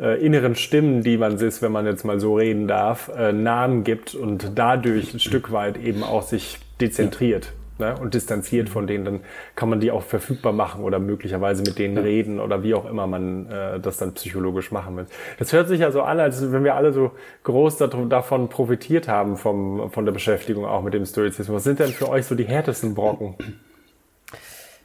äh, 0.00 0.24
inneren 0.24 0.54
Stimmen, 0.54 1.02
die 1.02 1.16
man 1.16 1.38
ist, 1.38 1.62
wenn 1.62 1.72
man 1.72 1.86
jetzt 1.86 2.04
mal 2.04 2.20
so 2.20 2.36
reden 2.36 2.68
darf, 2.68 3.10
äh, 3.16 3.32
Namen 3.32 3.84
gibt 3.84 4.14
und 4.14 4.52
dadurch 4.54 5.14
ein 5.14 5.20
Stück 5.20 5.52
weit 5.52 5.76
eben 5.78 6.02
auch 6.02 6.22
sich 6.22 6.58
dezentriert. 6.80 7.52
Ne, 7.78 7.94
und 8.00 8.14
distanziert 8.14 8.70
von 8.70 8.86
denen, 8.86 9.04
dann 9.04 9.20
kann 9.54 9.68
man 9.68 9.80
die 9.80 9.90
auch 9.90 10.02
verfügbar 10.02 10.54
machen 10.54 10.82
oder 10.82 10.98
möglicherweise 10.98 11.62
mit 11.62 11.78
denen 11.78 11.98
reden 11.98 12.40
oder 12.40 12.62
wie 12.62 12.72
auch 12.72 12.86
immer 12.86 13.06
man 13.06 13.50
äh, 13.50 13.78
das 13.78 13.98
dann 13.98 14.14
psychologisch 14.14 14.72
machen 14.72 14.96
will. 14.96 15.04
Das 15.38 15.52
hört 15.52 15.68
sich 15.68 15.80
ja 15.80 15.90
so 15.90 16.00
an, 16.00 16.18
als 16.18 16.52
wenn 16.52 16.64
wir 16.64 16.74
alle 16.74 16.94
so 16.94 17.10
groß 17.42 17.76
davon 17.76 18.48
profitiert 18.48 19.08
haben 19.08 19.36
vom, 19.36 19.90
von 19.90 20.06
der 20.06 20.12
Beschäftigung 20.12 20.64
auch 20.64 20.82
mit 20.82 20.94
dem 20.94 21.04
Stoizismus. 21.04 21.54
Was 21.54 21.64
sind 21.64 21.78
denn 21.78 21.90
für 21.90 22.08
euch 22.08 22.24
so 22.24 22.34
die 22.34 22.44
härtesten 22.44 22.94
Brocken? 22.94 23.34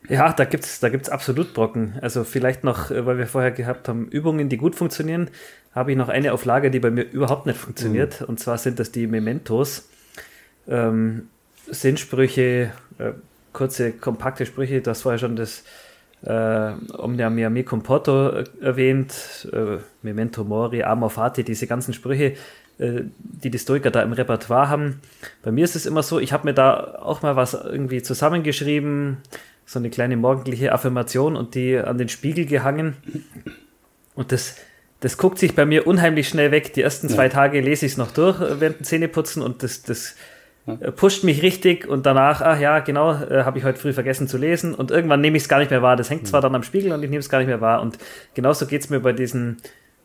Ja, 0.10 0.34
da 0.34 0.44
gibt's 0.44 0.82
da 0.82 0.90
gibt's 0.90 1.08
absolut 1.08 1.54
Brocken. 1.54 1.98
Also 2.02 2.26
vielleicht 2.26 2.66
noch, 2.66 2.92
äh, 2.92 3.06
weil 3.06 3.18
wir 3.18 3.28
vorher 3.28 3.52
gehabt 3.52 3.88
haben, 3.88 4.10
Übungen, 4.10 4.50
die 4.50 4.58
gut 4.58 4.76
funktionieren, 4.76 5.30
habe 5.74 5.92
ich 5.92 5.98
noch 5.98 6.10
eine 6.10 6.34
auf 6.34 6.44
Lager, 6.44 6.70
die 6.70 6.82
bei 6.82 6.92
mir 6.92 7.04
überhaupt 7.04 7.46
nicht 7.46 7.58
funktioniert. 7.58 8.20
Mhm. 8.20 8.28
Und 8.28 8.40
zwar 8.42 8.58
sind 8.58 8.80
das 8.80 8.92
die 8.92 9.08
Mementos. 9.08 9.88
Ähm, 10.68 11.30
Sinnsprüche, 11.72 12.72
äh, 13.00 13.12
kurze, 13.54 13.92
kompakte 13.92 14.46
Sprüche. 14.46 14.82
Du 14.82 14.90
hast 14.90 15.02
vorher 15.02 15.20
schon 15.20 15.36
das 15.36 15.64
äh, 16.24 16.74
Omnia 16.98 17.30
mea 17.30 17.50
me 17.50 17.64
comporto 17.64 18.30
äh, 18.30 18.44
erwähnt, 18.62 19.48
äh, 19.52 19.78
Memento 20.02 20.44
mori, 20.44 20.84
amor 20.84 21.10
fati, 21.10 21.44
diese 21.44 21.68
ganzen 21.68 21.94
Sprüche, 21.94 22.36
äh, 22.78 23.02
die 23.20 23.50
die 23.50 23.58
Stoiker 23.60 23.92
da 23.92 24.04
im 24.04 24.14
Repertoire 24.14 24.70
haben. 24.70 25.02
Bei 25.42 25.52
mir 25.52 25.64
ist 25.64 25.76
es 25.76 25.86
immer 25.86 26.04
so, 26.04 26.20
ich 26.20 26.32
habe 26.34 26.46
mir 26.46 26.54
da 26.54 27.00
auch 27.02 27.22
mal 27.22 27.36
was 27.36 27.54
irgendwie 27.54 28.02
zusammengeschrieben, 28.04 29.18
so 29.66 29.80
eine 29.80 29.90
kleine 29.90 30.18
morgendliche 30.18 30.74
Affirmation 30.74 31.36
und 31.36 31.56
die 31.56 31.78
an 31.78 31.98
den 31.98 32.10
Spiegel 32.10 32.46
gehangen. 32.46 32.98
Und 34.14 34.32
das, 34.32 34.58
das 35.00 35.18
guckt 35.18 35.40
sich 35.40 35.56
bei 35.56 35.66
mir 35.66 35.88
unheimlich 35.88 36.28
schnell 36.28 36.52
weg. 36.52 36.74
Die 36.74 36.82
ersten 36.82 37.10
zwei 37.10 37.30
Tage 37.30 37.62
lese 37.62 37.86
ich 37.86 37.94
es 37.94 37.98
noch 37.98 38.12
durch 38.12 38.40
äh, 38.42 38.60
während 38.60 38.80
dem 38.80 38.84
Zähneputzen 38.84 39.42
und 39.42 39.64
das, 39.64 39.82
das 39.82 40.16
äh, 40.68 40.92
pusht 40.92 41.24
mich 41.24 41.42
richtig 41.42 41.88
und 41.88 42.06
danach, 42.06 42.42
ach 42.42 42.60
ja, 42.60 42.80
genau, 42.80 43.14
äh, 43.14 43.44
habe 43.44 43.58
ich 43.58 43.64
heute 43.64 43.80
früh 43.80 43.94
vergessen 43.94 44.28
zu 44.28 44.38
lesen 44.38 44.76
und 44.76 44.92
irgendwann 44.92 45.22
nehme 45.22 45.38
ich 45.38 45.44
es 45.44 45.50
gar 45.50 45.60
nicht 45.60 45.72
mehr 45.72 45.82
wahr. 45.82 45.96
Das 45.96 46.10
hängt 46.10 46.28
zwar 46.28 46.42
dann 46.42 46.56
am 46.56 46.64
Spiegel 46.64 46.92
und 46.92 47.04
ich 47.04 47.10
nehme 47.10 47.20
es 47.20 47.30
gar 47.30 47.40
nicht 47.40 47.48
mehr 47.48 47.62
wahr 47.62 47.82
und 47.82 47.98
genauso 48.34 48.68
geht 48.68 48.82
es 48.82 48.90
mir 48.90 49.00
bei 49.00 49.14
diesen, 49.14 49.58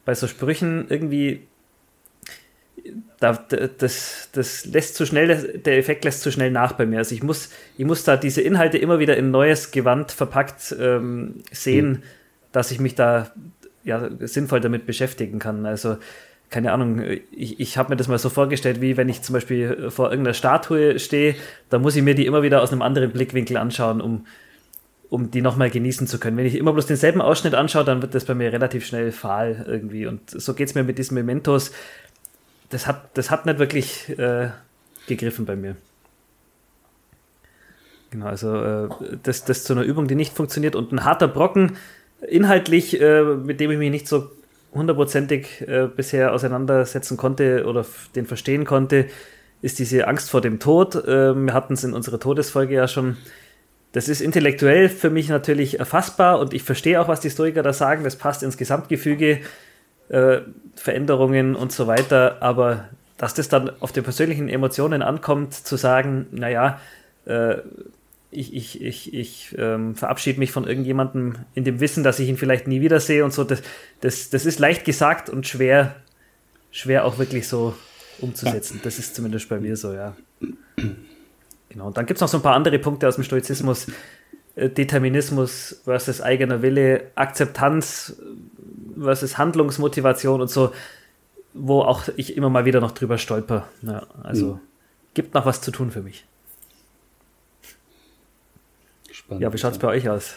bei 0.05 0.15
so 0.15 0.27
Sprüchen 0.27 0.87
irgendwie, 0.89 1.47
da, 3.21 3.33
das, 3.33 4.31
das 4.33 4.65
lässt 4.67 4.95
zu 4.95 5.05
schnell, 5.05 5.61
der 5.65 5.79
Effekt 5.79 6.05
lässt 6.05 6.23
zu 6.23 6.31
schnell 6.31 6.51
nach 6.51 6.73
bei 6.73 6.87
mir. 6.87 6.99
Also 6.99 7.15
ich 7.15 7.23
muss, 7.23 7.51
ich 7.77 7.85
muss 7.85 8.05
da 8.05 8.17
diese 8.17 8.41
Inhalte 8.41 8.79
immer 8.79 8.99
wieder 8.99 9.17
in 9.17 9.31
neues 9.31 9.73
Gewand 9.73 10.13
verpackt 10.13 10.75
ähm, 10.79 11.43
sehen, 11.51 11.89
mhm. 11.89 12.03
dass 12.53 12.71
ich 12.71 12.81
mich 12.81 12.95
da 12.95 13.31
ja, 13.85 14.09
sinnvoll 14.21 14.61
damit 14.61 14.87
beschäftigen 14.87 15.39
kann. 15.39 15.67
Also 15.67 15.99
keine 16.51 16.73
Ahnung, 16.73 17.03
ich, 17.33 17.59
ich 17.61 17.77
habe 17.77 17.91
mir 17.91 17.97
das 17.97 18.09
mal 18.09 18.19
so 18.19 18.29
vorgestellt, 18.29 18.81
wie 18.81 18.97
wenn 18.97 19.09
ich 19.09 19.23
zum 19.23 19.33
Beispiel 19.33 19.91
vor 19.91 20.11
irgendeiner 20.11 20.35
Statue 20.35 20.99
stehe, 20.99 21.35
da 21.71 21.79
muss 21.79 21.97
ich 21.97 22.03
mir 22.03 22.15
die 22.15 22.27
immer 22.27 22.43
wieder 22.43 22.63
aus 22.63 22.73
einem 22.73 22.83
anderen 22.83 23.11
Blickwinkel 23.11 23.57
anschauen, 23.57 24.01
um, 24.01 24.27
um 25.11 25.31
die 25.31 25.43
nochmal 25.43 25.71
genießen 25.71 26.07
zu 26.07 26.19
können. 26.19 26.37
Wenn 26.37 26.47
ich 26.47 26.57
immer 26.57 26.73
bloß 26.73 26.87
denselben 26.87 27.21
Ausschnitt 27.21 27.55
anschaue, 27.55 27.85
dann 27.85 28.01
wird 28.01 28.15
das 28.15 28.25
bei 28.25 28.35
mir 28.35 28.53
relativ 28.53 28.87
schnell 28.87 29.11
fahl 29.11 29.65
irgendwie. 29.67 30.07
Und 30.07 30.31
so 30.31 30.55
geht 30.55 30.69
es 30.69 30.75
mir 30.75 30.85
mit 30.85 30.99
diesen 30.99 31.15
Mementos. 31.15 31.73
Das 32.71 32.87
hat, 32.87 33.11
das 33.15 33.31
hat 33.31 33.47
nicht 33.47 33.59
wirklich 33.59 34.17
äh, 34.19 34.51
gegriffen 35.09 35.47
bei 35.47 35.57
mir. 35.57 35.77
Genau, 38.11 38.27
also 38.27 38.55
äh, 38.55 38.89
das, 39.23 39.45
das 39.45 39.65
zu 39.65 39.73
einer 39.73 39.83
Übung, 39.83 40.07
die 40.07 40.15
nicht 40.15 40.33
funktioniert 40.33 40.77
und 40.77 40.93
ein 40.93 41.05
harter 41.05 41.29
Brocken, 41.29 41.77
inhaltlich, 42.27 43.01
äh, 43.01 43.23
mit 43.23 43.61
dem 43.61 43.71
ich 43.73 43.79
mich 43.79 43.91
nicht 43.91 44.09
so 44.09 44.31
hundertprozentig 44.77 45.67
äh, 45.67 45.89
bisher 45.95 46.33
auseinandersetzen 46.33 47.17
konnte 47.17 47.65
oder 47.67 47.85
den 48.15 48.27
verstehen 48.27 48.65
konnte, 48.65 49.07
ist 49.63 49.79
diese 49.79 50.07
Angst 50.07 50.31
vor 50.31 50.41
dem 50.41 50.59
Tod. 50.61 50.95
Äh, 50.95 51.35
wir 51.35 51.55
hatten 51.55 51.75
es 51.75 51.85
in 51.85 51.95
unserer 51.95 52.21
Todesfolge 52.21 52.75
ja 52.75 52.89
schon. 52.89 53.17
Das 53.93 54.09
ist 54.09 54.21
intellektuell 54.21 54.89
für 54.89 55.11
mich 55.11 55.29
natürlich 55.29 55.79
erfassbar 55.79 56.39
und 56.39 56.53
ich 56.53 56.63
verstehe 56.63 57.01
auch, 57.01 57.09
was 57.09 57.21
die 57.21 57.29
Historiker 57.29 57.63
da 57.63 57.73
sagen. 57.73 58.05
Das 58.05 58.17
passt 58.17 58.43
ins 58.43 58.59
Gesamtgefüge, 58.59 59.41
äh, 60.09 60.41
Veränderungen 60.75 61.57
und 61.57 61.73
so 61.73 61.87
weiter. 61.87 62.37
Aber 62.41 62.89
dass 63.17 63.35
das 63.35 63.49
dann 63.49 63.71
auf 63.81 63.93
die 63.93 64.03
persönlichen 64.03 64.49
Emotionen 64.49 65.03
ankommt, 65.03 65.55
zu 65.55 65.77
sagen, 65.77 66.27
naja, 66.31 66.81
äh, 67.25 67.57
ich, 68.31 68.55
ich, 68.55 68.83
ich, 68.83 69.15
ich 69.15 69.55
ähm, 69.59 69.95
verabschiede 69.95 70.39
mich 70.39 70.51
von 70.51 70.67
irgendjemandem 70.67 71.37
in 71.55 71.65
dem 71.65 71.81
Wissen, 71.81 72.03
dass 72.03 72.19
ich 72.19 72.29
ihn 72.29 72.37
vielleicht 72.37 72.67
nie 72.67 72.81
wiedersehe 72.81 73.25
und 73.25 73.33
so. 73.33 73.45
Das, 73.45 73.63
das, 74.01 74.31
das 74.31 74.47
ist 74.47 74.59
leicht 74.59 74.85
gesagt 74.85 75.31
und 75.31 75.47
schwer, 75.47 75.97
schwer 76.71 77.05
auch 77.05 77.19
wirklich 77.19 77.49
so 77.49 77.75
umzusetzen. 78.21 78.81
Das 78.83 78.99
ist 78.99 79.15
zumindest 79.15 79.49
bei 79.49 79.61
mir 79.61 79.77
so, 79.77 79.93
ja. 79.93 80.17
Genau. 81.69 81.87
Und 81.87 81.97
dann 81.97 82.07
gibt 82.07 82.19
es 82.19 82.21
noch 82.21 82.29
so 82.29 82.39
ein 82.39 82.43
paar 82.43 82.55
andere 82.55 82.79
Punkte 82.79 83.09
aus 83.09 83.17
dem 83.17 83.25
Stoizismus. 83.25 83.87
Äh, 84.57 84.71
Determinismus 84.71 85.83
versus 85.85 86.21
eigener 86.21 86.63
Wille, 86.63 87.11
Akzeptanz 87.15 88.17
versus 88.99 89.39
Handlungsmotivation 89.39 90.41
und 90.41 90.49
so, 90.49 90.73
wo 91.53 91.83
auch 91.83 92.09
ich 92.17 92.37
immer 92.37 92.51
mal 92.51 92.65
wieder 92.65 92.81
noch 92.81 92.93
drüber 92.93 93.19
stolper. 93.19 93.69
Ja, 93.83 94.07
also 94.23 94.55
mhm. 94.55 94.61
gibt 95.15 95.35
noch 95.35 95.47
was 95.47 95.61
zu 95.61 95.71
tun 95.71 95.91
für 95.91 96.03
mich. 96.03 96.25
Spannend. 99.27 99.43
Ja, 99.43 99.53
wie 99.53 99.59
schaut 99.59 99.73
es 99.73 99.79
bei 99.79 99.89
euch 99.89 100.09
aus? 100.09 100.35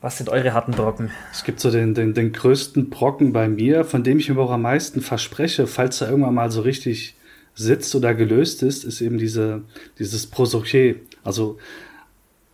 Was 0.00 0.16
sind 0.16 0.30
eure 0.30 0.52
harten 0.52 0.72
Brocken? 0.72 1.12
Es 1.30 1.44
gibt 1.44 1.60
so 1.60 1.70
den, 1.70 1.94
den, 1.94 2.12
den 2.12 2.32
größten 2.32 2.90
Brocken 2.90 3.32
bei 3.32 3.48
mir, 3.48 3.84
von 3.84 4.02
dem 4.02 4.18
ich 4.18 4.28
mir 4.28 4.40
auch 4.40 4.50
am 4.50 4.62
meisten 4.62 5.00
verspreche, 5.00 5.68
falls 5.68 6.00
er 6.00 6.08
irgendwann 6.08 6.34
mal 6.34 6.50
so 6.50 6.62
richtig 6.62 7.14
sitzt 7.54 7.94
oder 7.94 8.14
gelöst 8.14 8.64
ist, 8.64 8.82
ist 8.82 9.00
eben 9.00 9.18
diese, 9.18 9.62
dieses 10.00 10.32
Prosoché. 10.32 10.96
Also 11.22 11.58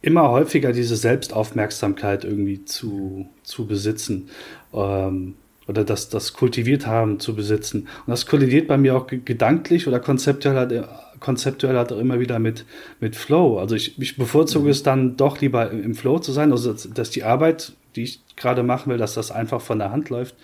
immer 0.03 0.29
häufiger 0.31 0.73
diese 0.73 0.97
Selbstaufmerksamkeit 0.97 2.25
irgendwie 2.25 2.67
zu, 2.67 3.31
zu 3.45 3.67
besitzen. 3.67 4.29
Ähm, 4.75 5.37
oder 5.69 5.85
das, 5.85 6.11
das 6.11 6.35
kultiviert 6.35 6.87
haben 6.87 7.19
zu 7.19 7.35
besitzen. 7.35 7.89
Und 8.07 8.11
das 8.11 8.27
kollidiert 8.27 8.69
bei 8.69 8.77
mir 8.77 8.95
auch 8.95 9.07
gedanklich 9.07 9.89
oder 9.89 10.01
konzeptuell 10.01 10.57
halt 10.57 10.85
konzeptuell 11.27 11.77
halt 11.77 11.93
auch 11.93 11.99
immer 11.99 12.21
wieder 12.21 12.39
mit, 12.39 12.65
mit 13.01 13.17
Flow. 13.17 13.59
Also 13.59 13.75
ich, 13.75 14.01
ich 14.01 14.17
bevorzuge 14.17 14.67
mhm. 14.67 14.71
es 14.71 14.85
dann 14.85 15.17
doch 15.17 15.41
lieber 15.41 15.73
im 15.73 15.97
Flow 15.97 16.21
zu 16.21 16.31
sein, 16.31 16.53
also 16.53 16.73
dass, 16.73 16.89
dass 16.89 17.11
die 17.11 17.25
Arbeit, 17.25 17.73
die 17.97 18.05
ich 18.05 18.21
gerade 18.37 18.63
machen 18.63 18.91
will, 18.91 18.97
dass 18.97 19.15
das 19.15 19.33
einfach 19.33 19.61
von 19.61 19.81
der 19.81 19.91
Hand 19.91 20.09
läuft. 20.09 20.37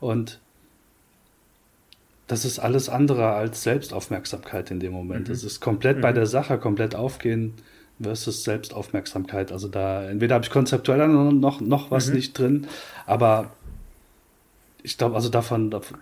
Und 0.00 0.38
das 2.26 2.44
ist 2.44 2.58
alles 2.58 2.90
andere 2.90 3.30
als 3.30 3.62
Selbstaufmerksamkeit 3.62 4.70
in 4.70 4.80
dem 4.80 4.92
Moment. 4.92 5.30
Es 5.30 5.42
mhm. 5.42 5.46
ist 5.46 5.60
komplett 5.60 5.96
mhm. 5.96 6.02
bei 6.02 6.12
der 6.12 6.26
Sache, 6.26 6.58
komplett 6.58 6.94
aufgehen 6.94 7.54
versus 7.98 8.44
Selbstaufmerksamkeit. 8.44 9.50
Also 9.50 9.66
da, 9.66 10.04
entweder 10.10 10.34
habe 10.34 10.44
ich 10.44 10.50
konzeptuell 10.50 11.08
noch, 11.08 11.62
noch 11.62 11.90
was 11.90 12.08
mhm. 12.08 12.16
nicht 12.16 12.38
drin, 12.38 12.66
aber 13.06 13.50
ich 14.82 14.98
glaube, 14.98 15.14
also 15.14 15.30
davon, 15.30 15.70
davon 15.70 15.98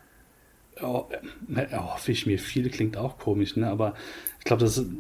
erhoffe 1.55 2.13
ich 2.13 2.27
mir 2.27 2.39
viel, 2.39 2.71
klingt 2.71 2.97
auch 2.97 3.19
komisch, 3.19 3.57
ne? 3.57 3.69
aber 3.69 3.95
ich 4.39 4.45
glaube, 4.45 4.65
das 4.65 4.79
ist 4.79 4.91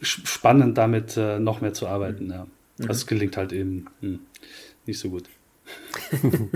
spannend, 0.00 0.78
damit 0.78 1.16
äh, 1.16 1.38
noch 1.38 1.60
mehr 1.60 1.74
zu 1.74 1.86
arbeiten. 1.86 2.30
Ja. 2.30 2.46
Mhm. 2.78 2.86
Das 2.86 3.06
gelingt 3.06 3.36
halt 3.36 3.52
eben 3.52 3.86
hm, 4.00 4.20
nicht 4.86 4.98
so 4.98 5.10
gut. 5.10 5.24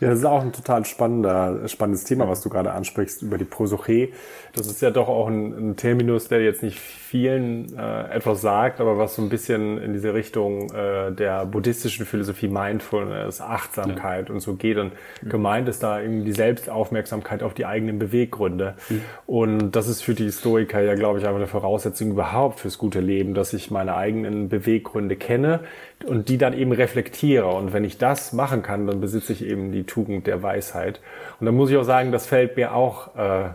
Ja, 0.00 0.10
das 0.10 0.18
ist 0.18 0.24
auch 0.26 0.42
ein 0.42 0.52
total 0.52 0.84
spannender, 0.84 1.66
spannendes 1.68 2.04
Thema, 2.04 2.28
was 2.28 2.42
du 2.42 2.50
gerade 2.50 2.72
ansprichst 2.72 3.22
über 3.22 3.38
die 3.38 3.44
Prosoche. 3.44 4.10
Das 4.54 4.66
ist 4.66 4.82
ja 4.82 4.90
doch 4.90 5.08
auch 5.08 5.26
ein, 5.28 5.70
ein 5.70 5.76
Terminus, 5.76 6.28
der 6.28 6.42
jetzt 6.42 6.62
nicht 6.62 6.78
vielen 6.78 7.76
äh, 7.78 8.10
etwas 8.10 8.42
sagt, 8.42 8.80
aber 8.80 8.98
was 8.98 9.14
so 9.14 9.22
ein 9.22 9.30
bisschen 9.30 9.78
in 9.78 9.94
diese 9.94 10.12
Richtung 10.12 10.70
äh, 10.72 11.12
der 11.12 11.46
buddhistischen 11.46 12.04
Philosophie 12.04 12.48
Mindfulness, 12.48 13.40
Achtsamkeit 13.40 14.28
ja. 14.28 14.34
und 14.34 14.40
so 14.40 14.54
geht. 14.54 14.76
Und 14.76 14.92
mhm. 15.22 15.28
gemeint 15.30 15.68
ist 15.68 15.82
da 15.82 16.00
irgendwie 16.00 16.24
die 16.24 16.32
Selbstaufmerksamkeit 16.32 17.42
auf 17.42 17.54
die 17.54 17.64
eigenen 17.64 17.98
Beweggründe. 17.98 18.74
Mhm. 18.88 19.00
Und 19.26 19.70
das 19.72 19.88
ist 19.88 20.02
für 20.02 20.14
die 20.14 20.30
Stoiker 20.30 20.82
ja, 20.82 20.94
glaube 20.94 21.20
ich, 21.20 21.24
einfach 21.24 21.38
eine 21.38 21.46
Voraussetzung 21.46 22.10
überhaupt 22.10 22.60
fürs 22.60 22.76
gute 22.76 23.00
Leben, 23.00 23.32
dass 23.32 23.54
ich 23.54 23.70
meine 23.70 23.96
eigenen 23.96 24.50
Beweggründe 24.50 25.16
kenne, 25.16 25.60
und 26.04 26.28
die 26.28 26.38
dann 26.38 26.52
eben 26.52 26.72
reflektiere. 26.72 27.46
Und 27.46 27.72
wenn 27.72 27.84
ich 27.84 27.98
das 27.98 28.32
machen 28.32 28.62
kann, 28.62 28.86
dann 28.86 29.00
besitze 29.00 29.32
ich 29.32 29.44
eben 29.44 29.72
die 29.72 29.84
Tugend 29.84 30.26
der 30.26 30.42
Weisheit. 30.42 31.00
Und 31.40 31.46
dann 31.46 31.54
muss 31.54 31.70
ich 31.70 31.76
auch 31.76 31.84
sagen, 31.84 32.12
das 32.12 32.26
fällt 32.26 32.56
mir 32.56 32.74
auch 32.74 33.16
äh, 33.16 33.48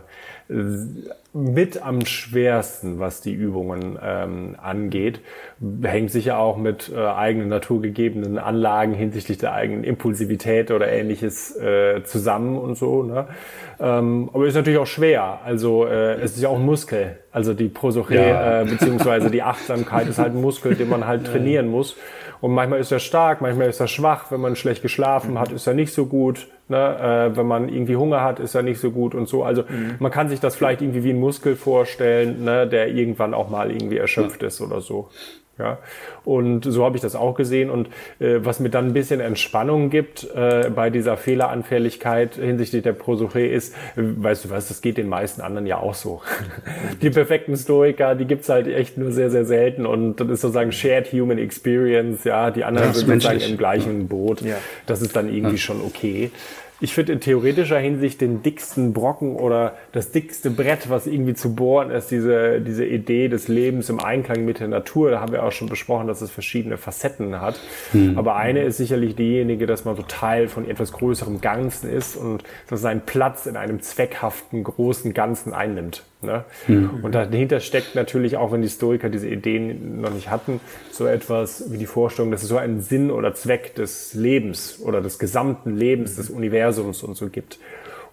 mit 1.34 1.82
am 1.82 2.04
schwersten, 2.04 2.98
was 2.98 3.22
die 3.22 3.32
Übungen 3.32 3.98
ähm, 4.02 4.56
angeht. 4.60 5.20
Hängt 5.82 6.10
sicher 6.10 6.38
auch 6.38 6.58
mit 6.58 6.92
äh, 6.94 6.98
eigenen 6.98 7.48
naturgegebenen 7.48 8.38
Anlagen 8.38 8.92
hinsichtlich 8.92 9.38
der 9.38 9.54
eigenen 9.54 9.82
Impulsivität 9.82 10.70
oder 10.70 10.92
ähnliches 10.92 11.56
äh, 11.56 12.04
zusammen 12.04 12.58
und 12.58 12.76
so. 12.76 13.02
Ne? 13.02 13.28
Ähm, 13.80 14.28
aber 14.32 14.46
ist 14.46 14.54
natürlich 14.54 14.78
auch 14.78 14.86
schwer. 14.86 15.40
Also 15.44 15.86
äh, 15.86 16.20
es 16.20 16.36
ist 16.36 16.42
ja 16.42 16.50
auch 16.50 16.58
ein 16.58 16.66
Muskel. 16.66 17.18
Also 17.32 17.54
die 17.54 17.68
Prosoche 17.68 18.14
ja. 18.14 18.60
äh, 18.60 18.64
beziehungsweise 18.66 19.30
die 19.30 19.42
Achtsamkeit 19.42 20.08
ist 20.08 20.18
halt 20.18 20.34
ein 20.34 20.40
Muskel, 20.40 20.74
den 20.74 20.90
man 20.90 21.06
halt 21.06 21.26
trainieren 21.26 21.68
muss. 21.68 21.96
Und 22.42 22.52
manchmal 22.52 22.80
ist 22.80 22.92
er 22.92 22.98
stark, 22.98 23.40
manchmal 23.40 23.68
ist 23.68 23.80
er 23.80 23.86
schwach. 23.86 24.30
Wenn 24.30 24.40
man 24.40 24.56
schlecht 24.56 24.82
geschlafen 24.82 25.38
hat, 25.38 25.52
ist 25.52 25.66
er 25.66 25.74
nicht 25.74 25.94
so 25.94 26.06
gut. 26.06 26.48
Ne? 26.68 27.30
Äh, 27.32 27.36
wenn 27.36 27.46
man 27.46 27.68
irgendwie 27.68 27.96
Hunger 27.96 28.22
hat, 28.22 28.40
ist 28.40 28.54
er 28.54 28.62
nicht 28.62 28.80
so 28.80 28.90
gut 28.90 29.14
und 29.14 29.28
so. 29.28 29.44
Also 29.44 29.62
mhm. 29.68 29.96
man 29.98 30.10
kann 30.10 30.28
sich 30.28 30.40
das 30.40 30.56
vielleicht 30.56 30.82
irgendwie 30.82 31.04
wie 31.04 31.10
ein 31.10 31.20
Muskel 31.20 31.56
vorstellen, 31.56 32.44
ne? 32.44 32.66
der 32.66 32.88
irgendwann 32.88 33.34
auch 33.34 33.50
mal 33.50 33.70
irgendwie 33.70 33.98
erschöpft 33.98 34.42
ist 34.42 34.60
oder 34.60 34.80
so. 34.80 35.08
Ja, 35.58 35.78
und 36.24 36.64
so 36.64 36.82
habe 36.82 36.96
ich 36.96 37.02
das 37.02 37.14
auch 37.14 37.34
gesehen. 37.34 37.68
Und 37.68 37.88
äh, 38.18 38.38
was 38.38 38.58
mir 38.58 38.70
dann 38.70 38.86
ein 38.86 38.92
bisschen 38.94 39.20
Entspannung 39.20 39.90
gibt 39.90 40.26
äh, 40.34 40.70
bei 40.74 40.88
dieser 40.88 41.18
Fehleranfälligkeit 41.18 42.36
hinsichtlich 42.36 42.82
der 42.82 42.94
Prosoche 42.94 43.40
ist, 43.40 43.74
äh, 43.96 44.00
weißt 44.02 44.46
du 44.46 44.50
was, 44.50 44.68
das 44.68 44.80
geht 44.80 44.96
den 44.96 45.10
meisten 45.10 45.42
anderen 45.42 45.66
ja 45.66 45.76
auch 45.76 45.92
so. 45.92 46.22
die 47.02 47.10
perfekten 47.10 47.54
Stoiker, 47.54 48.14
die 48.14 48.24
gibt's 48.24 48.48
halt 48.48 48.66
echt 48.66 48.96
nur 48.96 49.12
sehr, 49.12 49.30
sehr 49.30 49.44
selten. 49.44 49.84
Und 49.84 50.16
das 50.16 50.28
ist 50.30 50.40
sozusagen 50.40 50.72
Shared 50.72 51.12
Human 51.12 51.36
Experience. 51.36 52.24
Ja, 52.24 52.50
die 52.50 52.64
anderen 52.64 52.94
sind 52.94 53.06
sozusagen 53.06 53.52
im 53.52 53.58
gleichen 53.58 54.08
Boot. 54.08 54.40
Ja. 54.40 54.56
Das 54.86 55.02
ist 55.02 55.14
dann 55.14 55.28
irgendwie 55.28 55.56
ja. 55.56 55.58
schon 55.58 55.82
okay. 55.82 56.30
Ich 56.82 56.94
finde 56.94 57.12
in 57.12 57.20
theoretischer 57.20 57.78
Hinsicht 57.78 58.20
den 58.20 58.42
dicksten 58.42 58.92
Brocken 58.92 59.36
oder 59.36 59.76
das 59.92 60.10
dickste 60.10 60.50
Brett, 60.50 60.90
was 60.90 61.06
irgendwie 61.06 61.34
zu 61.34 61.54
bohren 61.54 61.90
ist, 61.90 62.10
diese, 62.10 62.60
diese 62.60 62.84
Idee 62.84 63.28
des 63.28 63.46
Lebens 63.46 63.88
im 63.88 64.00
Einklang 64.00 64.44
mit 64.44 64.58
der 64.58 64.66
Natur. 64.66 65.12
Da 65.12 65.20
haben 65.20 65.32
wir 65.32 65.44
auch 65.44 65.52
schon 65.52 65.68
besprochen, 65.68 66.08
dass 66.08 66.20
es 66.22 66.32
verschiedene 66.32 66.76
Facetten 66.78 67.40
hat. 67.40 67.60
Hm. 67.92 68.18
Aber 68.18 68.34
eine 68.34 68.64
ist 68.64 68.78
sicherlich 68.78 69.14
diejenige, 69.14 69.66
dass 69.66 69.84
man 69.84 69.94
so 69.94 70.02
Teil 70.02 70.48
von 70.48 70.68
etwas 70.68 70.90
größerem 70.92 71.40
Ganzen 71.40 71.88
ist 71.88 72.16
und 72.16 72.42
dass 72.68 72.80
seinen 72.80 73.02
Platz 73.02 73.46
in 73.46 73.56
einem 73.56 73.80
zweckhaften 73.80 74.64
großen 74.64 75.14
Ganzen 75.14 75.54
einnimmt. 75.54 76.02
Ne? 76.22 76.44
Hm. 76.66 77.00
Und 77.02 77.14
dahinter 77.14 77.60
steckt 77.60 77.94
natürlich, 77.94 78.36
auch 78.36 78.52
wenn 78.52 78.62
die 78.62 78.68
Historiker 78.68 79.08
diese 79.08 79.28
Ideen 79.28 80.00
noch 80.00 80.12
nicht 80.12 80.30
hatten, 80.30 80.60
so 80.90 81.06
etwas 81.06 81.72
wie 81.72 81.78
die 81.78 81.86
Vorstellung, 81.86 82.30
dass 82.30 82.42
es 82.42 82.48
so 82.48 82.56
einen 82.56 82.80
Sinn 82.80 83.10
oder 83.10 83.34
Zweck 83.34 83.74
des 83.74 84.14
Lebens 84.14 84.80
oder 84.80 85.00
des 85.00 85.18
gesamten 85.18 85.76
Lebens, 85.76 86.16
des 86.16 86.30
Universums 86.30 86.52
Universums 86.52 87.02
und 87.02 87.16
so 87.16 87.28
gibt. 87.28 87.58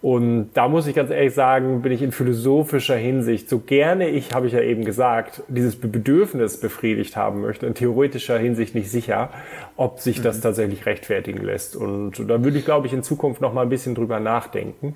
Und 0.01 0.51
da 0.53 0.69
muss 0.69 0.87
ich 0.87 0.95
ganz 0.95 1.09
ehrlich 1.09 1.33
sagen, 1.33 1.81
bin 1.81 1.91
ich 1.91 2.01
in 2.01 2.13
philosophischer 2.13 2.95
Hinsicht, 2.95 3.49
so 3.49 3.59
gerne 3.59 4.07
ich, 4.07 4.33
habe 4.33 4.47
ich 4.47 4.53
ja 4.53 4.61
eben 4.61 4.85
gesagt, 4.85 5.43
dieses 5.49 5.75
Bedürfnis 5.75 6.57
befriedigt 6.57 7.17
haben 7.17 7.41
möchte, 7.41 7.65
in 7.65 7.73
theoretischer 7.73 8.39
Hinsicht 8.39 8.75
nicht 8.75 8.89
sicher, 8.89 9.29
ob 9.75 9.99
sich 9.99 10.21
das 10.21 10.37
mhm. 10.37 10.41
tatsächlich 10.43 10.85
rechtfertigen 10.85 11.43
lässt. 11.43 11.75
Und 11.75 12.13
da 12.29 12.41
würde 12.41 12.57
ich, 12.57 12.63
glaube 12.63 12.87
ich, 12.87 12.93
in 12.93 13.03
Zukunft 13.03 13.41
noch 13.41 13.51
mal 13.51 13.63
ein 13.63 13.69
bisschen 13.69 13.93
drüber 13.93 14.21
nachdenken. 14.21 14.93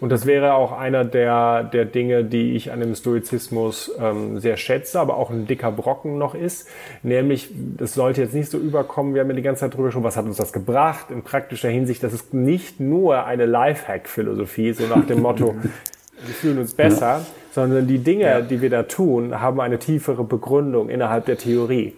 Und 0.00 0.10
das 0.10 0.26
wäre 0.26 0.54
auch 0.54 0.72
einer 0.72 1.04
der, 1.04 1.64
der 1.64 1.86
Dinge, 1.86 2.24
die 2.24 2.54
ich 2.54 2.70
an 2.70 2.80
dem 2.80 2.94
Stoizismus 2.94 3.90
ähm, 3.98 4.38
sehr 4.38 4.56
schätze, 4.56 5.00
aber 5.00 5.16
auch 5.16 5.30
ein 5.30 5.46
dicker 5.46 5.72
Brocken 5.72 6.18
noch 6.18 6.34
ist. 6.34 6.68
Nämlich, 7.02 7.50
das 7.76 7.94
sollte 7.94 8.20
jetzt 8.20 8.34
nicht 8.34 8.50
so 8.50 8.58
überkommen, 8.58 9.14
wir 9.14 9.22
haben 9.22 9.30
ja 9.30 9.36
die 9.36 9.42
ganze 9.42 9.60
Zeit 9.60 9.74
drüber 9.74 9.90
schon, 9.90 10.04
was 10.04 10.16
hat 10.16 10.26
uns 10.26 10.36
das 10.36 10.52
gebracht 10.52 11.06
in 11.10 11.22
praktischer 11.22 11.70
Hinsicht. 11.70 12.02
Das 12.02 12.12
ist 12.12 12.34
nicht 12.34 12.78
nur 12.78 13.24
eine 13.24 13.46
Lifehack-Philosophie, 13.46 14.72
so 14.72 14.84
nach 14.86 15.06
dem 15.06 15.22
Motto, 15.22 15.54
wir 16.24 16.34
fühlen 16.34 16.58
uns 16.58 16.74
besser, 16.74 17.06
ja. 17.06 17.26
sondern 17.52 17.86
die 17.86 17.98
Dinge, 17.98 18.24
ja. 18.24 18.40
die 18.42 18.60
wir 18.60 18.70
da 18.70 18.82
tun, 18.82 19.40
haben 19.40 19.60
eine 19.60 19.78
tiefere 19.78 20.24
Begründung 20.24 20.90
innerhalb 20.90 21.24
der 21.24 21.38
Theorie. 21.38 21.94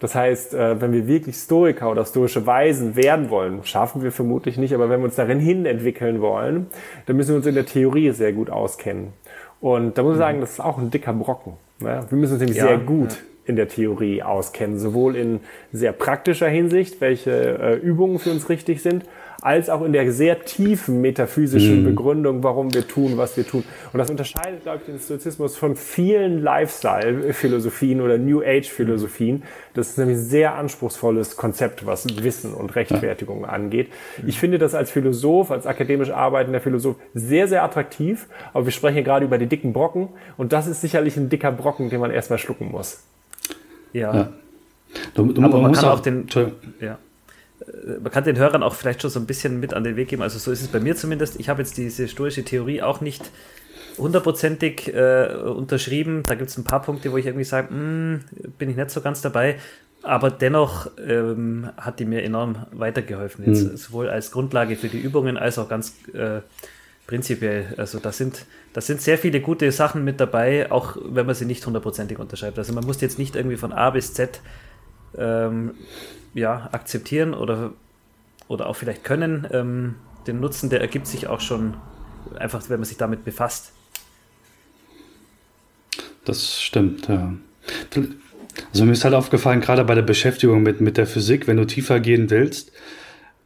Das 0.00 0.14
heißt, 0.14 0.54
äh, 0.54 0.80
wenn 0.80 0.92
wir 0.92 1.08
wirklich 1.08 1.36
Stoiker 1.36 1.90
oder 1.90 2.04
stoische 2.04 2.46
Weisen 2.46 2.94
werden 2.94 3.30
wollen, 3.30 3.64
schaffen 3.64 4.02
wir 4.02 4.12
vermutlich 4.12 4.56
nicht, 4.56 4.72
aber 4.74 4.88
wenn 4.88 5.00
wir 5.00 5.06
uns 5.06 5.16
darin 5.16 5.40
hin 5.40 5.66
entwickeln 5.66 6.20
wollen, 6.20 6.66
dann 7.06 7.16
müssen 7.16 7.30
wir 7.30 7.36
uns 7.36 7.46
in 7.46 7.54
der 7.54 7.66
Theorie 7.66 8.10
sehr 8.12 8.32
gut 8.32 8.50
auskennen. 8.50 9.12
Und 9.60 9.98
da 9.98 10.02
muss 10.02 10.14
ich 10.14 10.18
sagen, 10.18 10.40
das 10.40 10.52
ist 10.52 10.60
auch 10.60 10.78
ein 10.78 10.90
dicker 10.90 11.12
Brocken. 11.12 11.54
Ne? 11.80 12.06
Wir 12.08 12.18
müssen 12.18 12.34
uns 12.34 12.40
nämlich 12.40 12.58
ja, 12.58 12.68
sehr 12.68 12.78
gut 12.78 13.10
ja. 13.10 13.16
in 13.46 13.56
der 13.56 13.66
Theorie 13.66 14.22
auskennen, 14.22 14.78
sowohl 14.78 15.16
in 15.16 15.40
sehr 15.72 15.92
praktischer 15.92 16.48
Hinsicht, 16.48 17.00
welche 17.00 17.32
äh, 17.32 17.74
Übungen 17.74 18.20
für 18.20 18.30
uns 18.30 18.48
richtig 18.48 18.82
sind, 18.82 19.04
als 19.40 19.70
auch 19.70 19.84
in 19.84 19.92
der 19.92 20.10
sehr 20.12 20.44
tiefen 20.44 21.00
metaphysischen 21.00 21.80
mhm. 21.80 21.84
Begründung, 21.84 22.42
warum 22.42 22.74
wir 22.74 22.88
tun, 22.88 23.16
was 23.16 23.36
wir 23.36 23.46
tun. 23.46 23.62
Und 23.92 23.98
das 23.98 24.10
unterscheidet, 24.10 24.64
glaube 24.64 24.78
ich, 24.78 24.86
den 24.86 24.98
Stoizismus 24.98 25.56
von 25.56 25.76
vielen 25.76 26.42
Lifestyle-Philosophien 26.42 28.00
oder 28.00 28.18
New 28.18 28.42
Age-Philosophien. 28.42 29.44
Das 29.74 29.90
ist 29.90 29.98
nämlich 29.98 30.16
ein 30.16 30.22
sehr 30.22 30.54
anspruchsvolles 30.56 31.36
Konzept, 31.36 31.86
was 31.86 32.06
Wissen 32.22 32.52
und 32.52 32.74
Rechtfertigung 32.74 33.42
ja. 33.42 33.50
angeht. 33.50 33.88
Ich 34.26 34.36
mhm. 34.36 34.40
finde 34.40 34.58
das 34.58 34.74
als 34.74 34.90
Philosoph, 34.90 35.52
als 35.52 35.66
akademisch 35.66 36.10
arbeitender 36.10 36.60
Philosoph 36.60 36.96
sehr, 37.14 37.46
sehr 37.46 37.62
attraktiv. 37.62 38.26
Aber 38.52 38.64
wir 38.64 38.72
sprechen 38.72 38.94
hier 38.94 39.04
gerade 39.04 39.24
über 39.24 39.38
die 39.38 39.46
dicken 39.46 39.72
Brocken. 39.72 40.08
Und 40.36 40.52
das 40.52 40.66
ist 40.66 40.80
sicherlich 40.80 41.16
ein 41.16 41.28
dicker 41.28 41.52
Brocken, 41.52 41.90
den 41.90 42.00
man 42.00 42.10
erstmal 42.10 42.40
schlucken 42.40 42.72
muss. 42.72 43.04
Ja. 43.92 44.14
ja. 44.14 44.32
Du, 45.14 45.32
du, 45.32 45.42
Aber 45.42 45.60
man 45.60 45.72
kann 45.72 45.84
auch 45.84 46.00
den, 46.00 46.26
ja 46.80 46.98
man 48.02 48.12
kann 48.12 48.24
den 48.24 48.38
Hörern 48.38 48.62
auch 48.62 48.74
vielleicht 48.74 49.02
schon 49.02 49.10
so 49.10 49.18
ein 49.18 49.26
bisschen 49.26 49.60
mit 49.60 49.74
an 49.74 49.84
den 49.84 49.96
Weg 49.96 50.08
geben. 50.08 50.22
Also 50.22 50.38
so 50.38 50.52
ist 50.52 50.62
es 50.62 50.68
bei 50.68 50.80
mir 50.80 50.96
zumindest. 50.96 51.38
Ich 51.40 51.48
habe 51.48 51.62
jetzt 51.62 51.76
diese 51.76 52.08
stoische 52.08 52.44
Theorie 52.44 52.82
auch 52.82 53.00
nicht 53.00 53.30
hundertprozentig 53.98 54.94
äh, 54.94 55.34
unterschrieben. 55.44 56.22
Da 56.24 56.34
gibt 56.34 56.50
es 56.50 56.56
ein 56.56 56.64
paar 56.64 56.82
Punkte, 56.82 57.10
wo 57.12 57.16
ich 57.16 57.26
irgendwie 57.26 57.44
sage, 57.44 57.70
hm, 57.70 58.20
bin 58.58 58.70
ich 58.70 58.76
nicht 58.76 58.90
so 58.90 59.00
ganz 59.00 59.20
dabei. 59.20 59.56
Aber 60.02 60.30
dennoch 60.30 60.90
ähm, 61.04 61.70
hat 61.76 61.98
die 61.98 62.04
mir 62.04 62.22
enorm 62.22 62.66
weitergeholfen, 62.70 63.44
jetzt 63.46 63.64
mhm. 63.64 63.76
sowohl 63.76 64.08
als 64.08 64.30
Grundlage 64.30 64.76
für 64.76 64.88
die 64.88 65.00
Übungen 65.00 65.36
als 65.36 65.58
auch 65.58 65.68
ganz 65.68 65.96
äh, 66.14 66.40
prinzipiell. 67.08 67.74
Also 67.76 67.98
da 67.98 68.12
sind, 68.12 68.46
da 68.72 68.80
sind 68.80 69.00
sehr 69.00 69.18
viele 69.18 69.40
gute 69.40 69.72
Sachen 69.72 70.04
mit 70.04 70.20
dabei, 70.20 70.70
auch 70.70 70.96
wenn 71.04 71.26
man 71.26 71.34
sie 71.34 71.46
nicht 71.46 71.66
hundertprozentig 71.66 72.20
unterschreibt. 72.20 72.58
Also 72.58 72.72
man 72.72 72.86
muss 72.86 73.00
jetzt 73.00 73.18
nicht 73.18 73.34
irgendwie 73.34 73.56
von 73.56 73.72
A 73.72 73.90
bis 73.90 74.14
Z 74.14 74.40
ähm, 75.18 75.74
ja, 76.34 76.68
akzeptieren 76.72 77.34
oder, 77.34 77.72
oder 78.48 78.66
auch 78.66 78.76
vielleicht 78.76 79.04
können. 79.04 79.46
Ähm, 79.50 79.94
den 80.26 80.40
Nutzen, 80.40 80.70
der 80.70 80.80
ergibt 80.80 81.06
sich 81.06 81.26
auch 81.26 81.40
schon 81.40 81.74
einfach, 82.38 82.68
wenn 82.68 82.80
man 82.80 82.84
sich 82.84 82.98
damit 82.98 83.24
befasst. 83.24 83.72
Das 86.24 86.60
stimmt, 86.60 87.08
ja. 87.08 87.32
Also 88.72 88.84
mir 88.84 88.92
ist 88.92 89.04
halt 89.04 89.14
aufgefallen, 89.14 89.60
gerade 89.60 89.84
bei 89.84 89.94
der 89.94 90.02
Beschäftigung 90.02 90.62
mit, 90.62 90.80
mit 90.80 90.96
der 90.96 91.06
Physik, 91.06 91.46
wenn 91.46 91.56
du 91.56 91.64
tiefer 91.64 92.00
gehen 92.00 92.28
willst, 92.28 92.72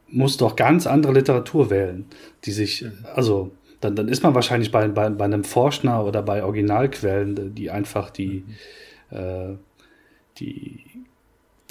musst 0.07 0.41
du 0.41 0.45
auch 0.45 0.55
ganz 0.55 0.85
andere 0.85 1.13
Literatur 1.13 1.69
wählen, 1.69 2.05
die 2.45 2.51
sich, 2.51 2.85
also 3.15 3.51
dann, 3.79 3.95
dann 3.95 4.07
ist 4.07 4.23
man 4.23 4.35
wahrscheinlich 4.35 4.71
bei, 4.71 4.87
bei, 4.87 5.09
bei 5.09 5.25
einem 5.25 5.43
Forschner 5.43 6.05
oder 6.05 6.21
bei 6.21 6.43
Originalquellen, 6.43 7.55
die 7.55 7.71
einfach 7.71 8.09
die, 8.09 8.43
äh, 9.11 9.55
die 10.37 10.83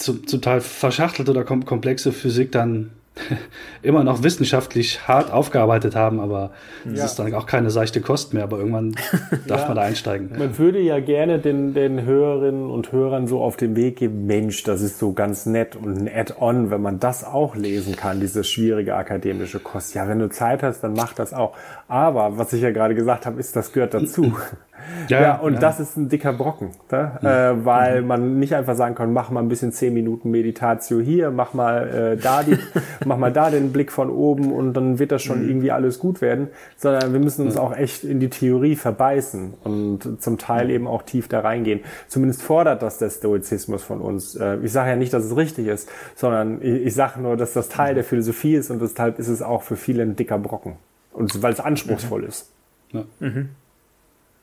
zum, 0.02 0.26
zum 0.26 0.40
Teil 0.40 0.60
verschachtelte 0.60 1.30
oder 1.30 1.44
kom 1.44 1.64
komplexe 1.64 2.12
Physik 2.12 2.52
dann 2.52 2.90
immer 3.82 4.04
noch 4.04 4.22
wissenschaftlich 4.22 5.06
hart 5.06 5.30
aufgearbeitet 5.30 5.94
haben, 5.94 6.18
aber 6.18 6.50
es 6.90 6.98
ja. 6.98 7.04
ist 7.04 7.16
dann 7.16 7.34
auch 7.34 7.46
keine 7.46 7.70
seichte 7.70 8.00
Kost 8.00 8.32
mehr, 8.32 8.44
aber 8.44 8.58
irgendwann 8.58 8.94
darf 9.46 9.62
ja. 9.62 9.66
man 9.66 9.76
da 9.76 9.82
einsteigen. 9.82 10.30
Man 10.38 10.56
würde 10.56 10.80
ja 10.80 10.98
gerne 10.98 11.38
den, 11.38 11.74
den 11.74 12.04
Hörerinnen 12.04 12.70
und 12.70 12.90
Hörern 12.90 13.26
so 13.26 13.42
auf 13.42 13.56
den 13.56 13.76
Weg 13.76 13.96
geben, 13.96 14.26
Mensch, 14.26 14.62
das 14.62 14.80
ist 14.80 14.98
so 14.98 15.12
ganz 15.12 15.44
nett 15.44 15.76
und 15.76 15.98
ein 15.98 16.10
Add-on, 16.12 16.70
wenn 16.70 16.80
man 16.80 17.00
das 17.00 17.22
auch 17.22 17.54
lesen 17.54 17.96
kann, 17.96 18.20
diese 18.20 18.44
schwierige 18.44 18.94
akademische 18.94 19.60
Kost. 19.60 19.94
Ja, 19.94 20.08
wenn 20.08 20.18
du 20.18 20.30
Zeit 20.30 20.62
hast, 20.62 20.80
dann 20.80 20.94
mach 20.94 21.12
das 21.12 21.34
auch. 21.34 21.54
Aber, 21.88 22.38
was 22.38 22.52
ich 22.54 22.62
ja 22.62 22.70
gerade 22.70 22.94
gesagt 22.94 23.26
habe, 23.26 23.38
ist, 23.38 23.54
das 23.56 23.72
gehört 23.72 23.92
dazu. 23.94 24.36
Ja, 25.08 25.20
ja 25.20 25.38
und 25.38 25.54
ja. 25.54 25.60
das 25.60 25.80
ist 25.80 25.96
ein 25.96 26.08
dicker 26.08 26.32
Brocken, 26.32 26.70
ne? 26.90 27.12
mhm. 27.20 27.26
äh, 27.26 27.64
weil 27.64 28.02
mhm. 28.02 28.08
man 28.08 28.38
nicht 28.38 28.54
einfach 28.54 28.74
sagen 28.74 28.94
kann, 28.94 29.12
mach 29.12 29.30
mal 29.30 29.40
ein 29.40 29.48
bisschen 29.48 29.72
zehn 29.72 29.94
Minuten 29.94 30.30
Meditatio 30.30 31.00
hier, 31.00 31.30
mach 31.30 31.54
mal 31.54 31.88
äh, 31.88 32.16
da 32.16 32.42
die, 32.42 32.58
mach 33.04 33.16
mal 33.16 33.32
da 33.32 33.50
den 33.50 33.72
Blick 33.72 33.92
von 33.92 34.10
oben 34.10 34.52
und 34.52 34.74
dann 34.74 34.98
wird 34.98 35.12
das 35.12 35.22
schon 35.22 35.42
mhm. 35.42 35.48
irgendwie 35.48 35.70
alles 35.70 35.98
gut 35.98 36.20
werden, 36.20 36.48
sondern 36.76 37.12
wir 37.12 37.20
müssen 37.20 37.46
uns 37.46 37.56
auch 37.56 37.76
echt 37.76 38.04
in 38.04 38.20
die 38.20 38.30
Theorie 38.30 38.76
verbeißen 38.76 39.54
und 39.64 40.22
zum 40.22 40.38
Teil 40.38 40.70
eben 40.70 40.86
auch 40.86 41.02
tief 41.02 41.28
da 41.28 41.40
reingehen. 41.40 41.80
Zumindest 42.08 42.42
fordert 42.42 42.82
das 42.82 42.98
der 42.98 43.10
Stoizismus 43.10 43.82
von 43.82 44.00
uns. 44.00 44.34
Äh, 44.34 44.58
ich 44.62 44.72
sage 44.72 44.90
ja 44.90 44.96
nicht, 44.96 45.12
dass 45.12 45.24
es 45.24 45.36
richtig 45.36 45.66
ist, 45.66 45.88
sondern 46.14 46.60
ich, 46.62 46.86
ich 46.86 46.94
sage 46.94 47.20
nur, 47.20 47.36
dass 47.36 47.52
das 47.52 47.68
Teil 47.68 47.94
der 47.94 48.04
Philosophie 48.04 48.54
ist 48.54 48.70
und 48.70 48.80
deshalb 48.80 49.18
ist 49.18 49.28
es 49.28 49.42
auch 49.42 49.62
für 49.62 49.76
viele 49.76 50.02
ein 50.02 50.16
dicker 50.16 50.38
Brocken 50.38 50.76
und 51.12 51.42
weil 51.42 51.52
es 51.52 51.60
anspruchsvoll 51.60 52.24
ist. 52.24 52.50
Ja. 52.92 53.04
Mhm. 53.20 53.50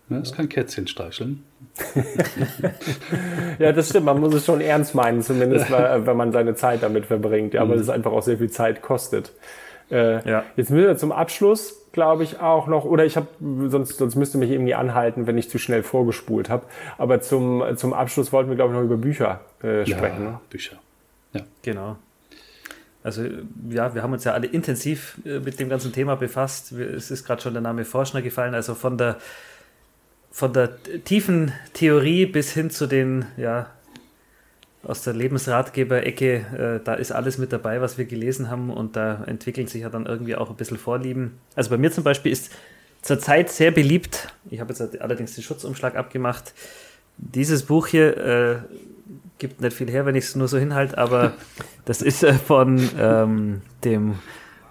Ne, 0.09 0.19
ist 0.19 0.35
kein 0.35 0.49
Kätzchen 0.49 0.87
streicheln. 0.87 1.43
ja, 3.59 3.71
das 3.71 3.89
stimmt. 3.89 4.07
Man 4.07 4.19
muss 4.19 4.33
es 4.33 4.45
schon 4.45 4.59
ernst 4.59 4.95
meinen, 4.95 5.21
zumindest 5.21 5.69
wenn 5.71 6.17
man 6.17 6.31
seine 6.31 6.55
Zeit 6.55 6.81
damit 6.81 7.05
verbringt. 7.05 7.53
Ja, 7.53 7.63
mhm. 7.63 7.69
weil 7.69 7.79
es 7.79 7.89
einfach 7.89 8.11
auch 8.11 8.23
sehr 8.23 8.39
viel 8.39 8.49
Zeit 8.49 8.81
kostet. 8.81 9.31
Äh, 9.91 10.27
ja. 10.27 10.43
Jetzt 10.55 10.71
müssen 10.71 10.87
wir 10.87 10.97
zum 10.97 11.11
Abschluss, 11.11 11.75
glaube 11.91 12.23
ich, 12.23 12.39
auch 12.39 12.67
noch, 12.67 12.85
oder 12.85 13.05
ich 13.05 13.17
habe, 13.17 13.27
sonst, 13.67 13.97
sonst 13.97 14.15
müsste 14.15 14.37
mich 14.39 14.49
irgendwie 14.49 14.75
anhalten, 14.75 15.27
wenn 15.27 15.37
ich 15.37 15.49
zu 15.49 15.59
schnell 15.59 15.83
vorgespult 15.83 16.49
habe. 16.49 16.65
Aber 16.97 17.21
zum, 17.21 17.63
zum 17.75 17.93
Abschluss 17.93 18.31
wollten 18.31 18.49
wir, 18.49 18.55
glaube 18.55 18.73
ich, 18.73 18.79
noch 18.79 18.85
über 18.85 18.97
Bücher 18.97 19.41
äh, 19.61 19.85
sprechen. 19.85 20.23
Ja, 20.23 20.31
ne? 20.31 20.39
Bücher. 20.49 20.77
Ja. 21.33 21.41
Genau. 21.61 21.97
Also 23.01 23.23
ja, 23.69 23.95
wir 23.95 24.03
haben 24.03 24.13
uns 24.13 24.23
ja 24.25 24.33
alle 24.33 24.47
intensiv 24.47 25.19
äh, 25.25 25.39
mit 25.39 25.59
dem 25.59 25.69
ganzen 25.69 25.93
Thema 25.93 26.15
befasst. 26.15 26.71
Es 26.71 27.11
ist 27.11 27.25
gerade 27.25 27.41
schon 27.41 27.53
der 27.53 27.61
Name 27.61 27.85
Forschner 27.85 28.21
gefallen. 28.21 28.53
Also 28.53 28.75
von 28.75 28.97
der 28.97 29.17
von 30.31 30.53
der 30.53 30.81
tiefen 31.03 31.51
Theorie 31.73 32.25
bis 32.25 32.53
hin 32.53 32.69
zu 32.69 32.87
den, 32.87 33.25
ja, 33.37 33.67
aus 34.83 35.03
der 35.03 35.13
Lebensratgeber-Ecke, 35.13 36.79
äh, 36.79 36.83
da 36.83 36.93
ist 36.93 37.11
alles 37.11 37.37
mit 37.37 37.51
dabei, 37.51 37.81
was 37.81 37.97
wir 37.97 38.05
gelesen 38.05 38.49
haben 38.49 38.69
und 38.69 38.95
da 38.95 39.23
entwickeln 39.25 39.67
sich 39.67 39.81
ja 39.81 39.89
dann 39.89 40.05
irgendwie 40.05 40.35
auch 40.35 40.49
ein 40.49 40.55
bisschen 40.55 40.77
Vorlieben. 40.77 41.37
Also 41.55 41.69
bei 41.69 41.77
mir 41.77 41.91
zum 41.91 42.03
Beispiel 42.03 42.31
ist 42.31 42.51
zurzeit 43.01 43.49
sehr 43.49 43.71
beliebt, 43.71 44.29
ich 44.49 44.59
habe 44.61 44.73
jetzt 44.73 45.01
allerdings 45.01 45.35
den 45.35 45.43
Schutzumschlag 45.43 45.95
abgemacht, 45.95 46.53
dieses 47.17 47.63
Buch 47.63 47.87
hier 47.87 48.17
äh, 48.17 48.55
gibt 49.37 49.61
nicht 49.61 49.75
viel 49.75 49.89
her, 49.89 50.05
wenn 50.05 50.15
ich 50.15 50.25
es 50.25 50.35
nur 50.35 50.47
so 50.47 50.57
hinhalte, 50.57 50.97
aber 50.97 51.33
das 51.85 52.01
ist 52.01 52.23
äh, 52.23 52.33
von 52.33 52.89
ähm, 52.97 53.61
dem 53.83 54.19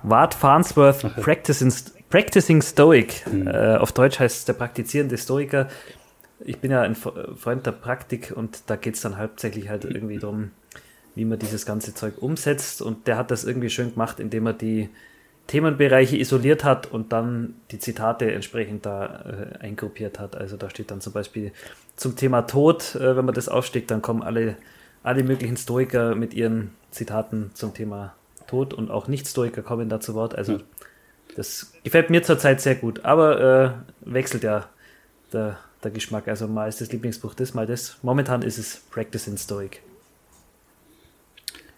Ward 0.02 0.34
Farnsworth 0.34 1.16
Practicing, 1.20 1.72
Practicing 2.10 2.62
Stoic. 2.62 3.24
Mhm. 3.30 3.46
Äh, 3.46 3.76
auf 3.76 3.92
Deutsch 3.92 4.18
heißt 4.18 4.38
es 4.38 4.44
der 4.44 4.54
praktizierende 4.54 5.18
Stoiker. 5.18 5.68
Ich 6.40 6.58
bin 6.58 6.70
ja 6.70 6.82
ein 6.82 6.94
Freund 6.94 7.66
der 7.66 7.72
Praktik 7.72 8.32
und 8.34 8.62
da 8.66 8.76
geht 8.76 8.94
es 8.94 9.00
dann 9.00 9.18
hauptsächlich 9.18 9.68
halt 9.68 9.84
irgendwie 9.84 10.18
darum, 10.18 10.52
wie 11.14 11.24
man 11.24 11.38
dieses 11.38 11.66
ganze 11.66 11.94
Zeug 11.94 12.14
umsetzt. 12.22 12.80
Und 12.80 13.06
der 13.08 13.16
hat 13.16 13.30
das 13.30 13.44
irgendwie 13.44 13.70
schön 13.70 13.90
gemacht, 13.90 14.20
indem 14.20 14.46
er 14.46 14.52
die 14.52 14.88
Themenbereiche 15.48 16.16
isoliert 16.16 16.62
hat 16.62 16.86
und 16.86 17.12
dann 17.12 17.54
die 17.70 17.78
Zitate 17.78 18.30
entsprechend 18.30 18.86
da 18.86 19.24
äh, 19.24 19.58
eingruppiert 19.58 20.20
hat. 20.20 20.36
Also 20.36 20.56
da 20.56 20.70
steht 20.70 20.90
dann 20.90 21.00
zum 21.00 21.12
Beispiel 21.12 21.52
zum 21.96 22.16
Thema 22.16 22.42
Tod, 22.42 22.94
äh, 22.94 23.16
wenn 23.16 23.24
man 23.24 23.34
das 23.34 23.48
aufsteckt, 23.48 23.90
dann 23.90 24.02
kommen 24.02 24.22
alle, 24.22 24.56
alle 25.02 25.24
möglichen 25.24 25.56
Stoiker 25.56 26.14
mit 26.14 26.34
ihren 26.34 26.70
Zitaten 26.90 27.50
zum 27.54 27.74
Thema 27.74 28.14
Tod 28.46 28.74
und 28.74 28.90
auch 28.90 29.08
Nicht-Stoiker 29.08 29.62
kommen 29.62 29.88
da 29.88 30.00
zu 30.00 30.14
Wort. 30.14 30.34
Also 30.34 30.60
das 31.36 31.72
gefällt 31.84 32.10
mir 32.10 32.22
zurzeit 32.22 32.60
sehr 32.60 32.74
gut, 32.74 33.04
aber 33.04 33.84
äh, 34.04 34.10
wechselt 34.12 34.42
ja 34.42 34.68
der, 35.32 35.58
der 35.82 35.90
Geschmack. 35.90 36.28
Also 36.28 36.46
mal 36.48 36.68
ist 36.68 36.80
das 36.80 36.92
Lieblingsbuch 36.92 37.34
das, 37.34 37.54
mal 37.54 37.66
das. 37.66 37.96
Momentan 38.02 38.42
ist 38.42 38.58
es 38.58 38.82
Practice 38.90 39.28
in 39.28 39.38
Stoic. 39.38 39.82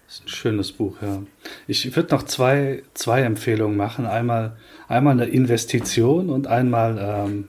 Das 0.06 0.16
ist 0.16 0.24
ein 0.24 0.28
schönes 0.28 0.72
Buch, 0.72 0.96
ja. 1.02 1.22
Ich 1.68 1.94
würde 1.94 2.12
noch 2.12 2.24
zwei, 2.24 2.82
zwei 2.94 3.22
Empfehlungen 3.22 3.76
machen. 3.76 4.06
Einmal, 4.06 4.56
einmal 4.88 5.12
eine 5.12 5.26
Investition 5.26 6.30
und 6.30 6.48
einmal, 6.48 6.98
ähm, 6.98 7.48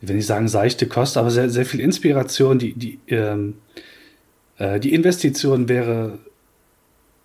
ich 0.00 0.08
will 0.08 0.16
nicht 0.16 0.26
sagen 0.26 0.46
seichte 0.46 0.86
Kost, 0.86 1.16
aber 1.16 1.32
sehr, 1.32 1.50
sehr 1.50 1.66
viel 1.66 1.80
Inspiration. 1.80 2.60
Die, 2.60 2.74
die, 2.74 3.00
ähm, 3.08 3.54
äh, 4.58 4.78
die 4.78 4.94
Investition 4.94 5.68
wäre 5.68 6.20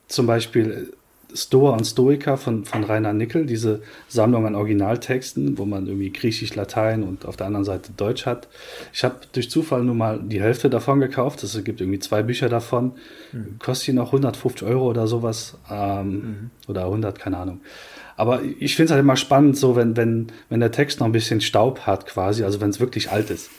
zum 0.07 0.25
Beispiel 0.25 0.93
Stoa 1.33 1.71
und 1.71 1.85
Stoica 1.85 2.37
von, 2.37 2.65
von 2.65 2.83
Rainer 2.83 3.13
Nickel, 3.13 3.45
diese 3.45 3.81
Sammlung 4.07 4.45
an 4.45 4.55
Originaltexten, 4.55 5.57
wo 5.57 5.65
man 5.65 5.87
irgendwie 5.87 6.11
Griechisch, 6.11 6.55
Latein 6.55 7.03
und 7.03 7.25
auf 7.25 7.35
der 7.35 7.47
anderen 7.47 7.65
Seite 7.65 7.91
Deutsch 7.95 8.25
hat. 8.25 8.47
Ich 8.93 9.03
habe 9.03 9.15
durch 9.33 9.49
Zufall 9.49 9.83
nur 9.83 9.95
mal 9.95 10.19
die 10.23 10.41
Hälfte 10.41 10.69
davon 10.69 10.99
gekauft. 10.99 11.43
Es 11.43 11.63
gibt 11.63 11.81
irgendwie 11.81 11.99
zwei 11.99 12.23
Bücher 12.23 12.49
davon. 12.49 12.93
Mhm. 13.33 13.59
Kostet 13.59 13.95
noch 13.95 14.07
150 14.07 14.67
Euro 14.67 14.89
oder 14.89 15.07
sowas. 15.07 15.57
Ähm, 15.69 16.11
mhm. 16.11 16.49
Oder 16.67 16.85
100, 16.85 17.19
keine 17.19 17.37
Ahnung. 17.37 17.59
Aber 18.17 18.41
ich 18.41 18.75
finde 18.75 18.85
es 18.85 18.91
halt 18.91 19.01
immer 19.01 19.15
spannend, 19.15 19.57
so 19.57 19.75
wenn, 19.75 19.95
wenn, 19.95 20.27
wenn 20.49 20.59
der 20.59 20.71
Text 20.71 20.99
noch 20.99 21.05
ein 21.05 21.11
bisschen 21.11 21.39
Staub 21.39 21.81
hat, 21.81 22.07
quasi, 22.07 22.43
also 22.43 22.59
wenn 22.59 22.71
es 22.71 22.79
wirklich 22.79 23.11
alt 23.11 23.29
ist. 23.29 23.51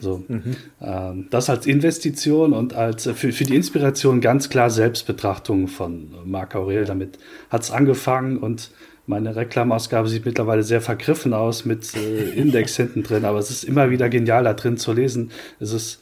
So. 0.00 0.24
mhm. 0.28 0.56
ähm, 0.80 1.26
das 1.30 1.50
als 1.50 1.66
Investition 1.66 2.52
und 2.52 2.74
als 2.74 3.08
für, 3.08 3.32
für 3.32 3.44
die 3.44 3.56
Inspiration 3.56 4.20
ganz 4.20 4.48
klar 4.48 4.70
Selbstbetrachtung 4.70 5.66
von 5.66 6.14
Marc 6.24 6.54
Aurel. 6.54 6.84
Damit 6.84 7.18
hat 7.50 7.62
es 7.62 7.72
angefangen 7.72 8.38
und 8.38 8.70
meine 9.06 9.34
Reklamausgabe 9.34 10.08
sieht 10.08 10.24
mittlerweile 10.24 10.62
sehr 10.62 10.80
vergriffen 10.80 11.34
aus 11.34 11.64
mit 11.64 11.94
äh, 11.96 12.30
Index 12.30 12.76
hinten 12.76 13.02
drin, 13.02 13.24
aber 13.24 13.38
es 13.38 13.50
ist 13.50 13.64
immer 13.64 13.90
wieder 13.90 14.08
genial 14.08 14.44
da 14.44 14.54
drin 14.54 14.76
zu 14.76 14.92
lesen. 14.92 15.32
Es 15.58 15.72
ist 15.72 16.00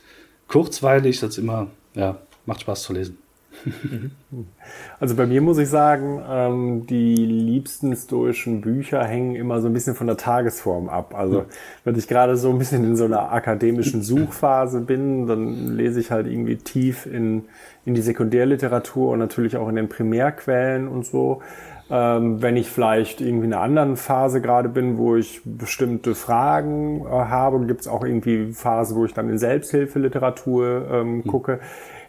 kurzweilig, 0.48 1.16
es 1.16 1.22
ist 1.22 1.38
immer, 1.38 1.68
ja, 1.94 2.18
macht 2.44 2.60
Spaß 2.60 2.82
zu 2.82 2.92
lesen. 2.92 3.16
Also 5.00 5.16
bei 5.16 5.26
mir 5.26 5.42
muss 5.42 5.58
ich 5.58 5.68
sagen, 5.68 6.22
ähm, 6.28 6.86
die 6.86 7.16
liebsten 7.16 7.94
stoischen 7.96 8.60
Bücher 8.60 9.04
hängen 9.04 9.34
immer 9.34 9.60
so 9.60 9.66
ein 9.66 9.72
bisschen 9.72 9.96
von 9.96 10.06
der 10.06 10.16
Tagesform 10.16 10.88
ab. 10.88 11.14
Also 11.16 11.46
wenn 11.84 11.96
ich 11.96 12.06
gerade 12.06 12.36
so 12.36 12.50
ein 12.50 12.58
bisschen 12.58 12.84
in 12.84 12.96
so 12.96 13.04
einer 13.04 13.32
akademischen 13.32 14.02
Suchphase 14.02 14.80
bin, 14.80 15.26
dann 15.26 15.76
lese 15.76 15.98
ich 15.98 16.12
halt 16.12 16.28
irgendwie 16.28 16.56
tief 16.56 17.06
in, 17.06 17.46
in 17.84 17.94
die 17.94 18.02
Sekundärliteratur 18.02 19.10
und 19.10 19.18
natürlich 19.18 19.56
auch 19.56 19.68
in 19.68 19.74
den 19.74 19.88
Primärquellen 19.88 20.86
und 20.86 21.04
so. 21.04 21.42
Ähm, 21.90 22.40
wenn 22.40 22.56
ich 22.56 22.70
vielleicht 22.70 23.20
irgendwie 23.20 23.46
in 23.46 23.52
einer 23.52 23.62
anderen 23.62 23.96
Phase 23.96 24.40
gerade 24.40 24.68
bin, 24.68 24.96
wo 24.96 25.16
ich 25.16 25.42
bestimmte 25.44 26.14
Fragen 26.14 27.04
äh, 27.04 27.10
habe, 27.10 27.66
gibt 27.66 27.82
es 27.82 27.88
auch 27.88 28.04
irgendwie 28.04 28.52
Phasen, 28.52 28.96
wo 28.96 29.04
ich 29.04 29.12
dann 29.12 29.28
in 29.28 29.36
Selbsthilfeliteratur 29.36 30.88
ähm, 30.90 31.24
gucke. 31.24 31.60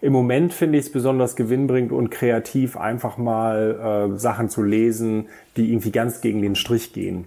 Im 0.03 0.11
Moment 0.11 0.53
finde 0.53 0.77
ich 0.77 0.87
es 0.87 0.91
besonders 0.91 1.37
gewinnbringend 1.37 1.93
und 1.93 2.09
kreativ, 2.09 2.75
einfach 2.75 3.17
mal 3.17 4.11
äh, 4.11 4.19
Sachen 4.19 4.49
zu 4.49 4.61
lesen, 4.61 5.27
die 5.55 5.71
irgendwie 5.71 5.93
ganz 5.93 6.19
gegen 6.19 6.41
den 6.41 6.55
Strich 6.55 6.91
gehen. 6.91 7.23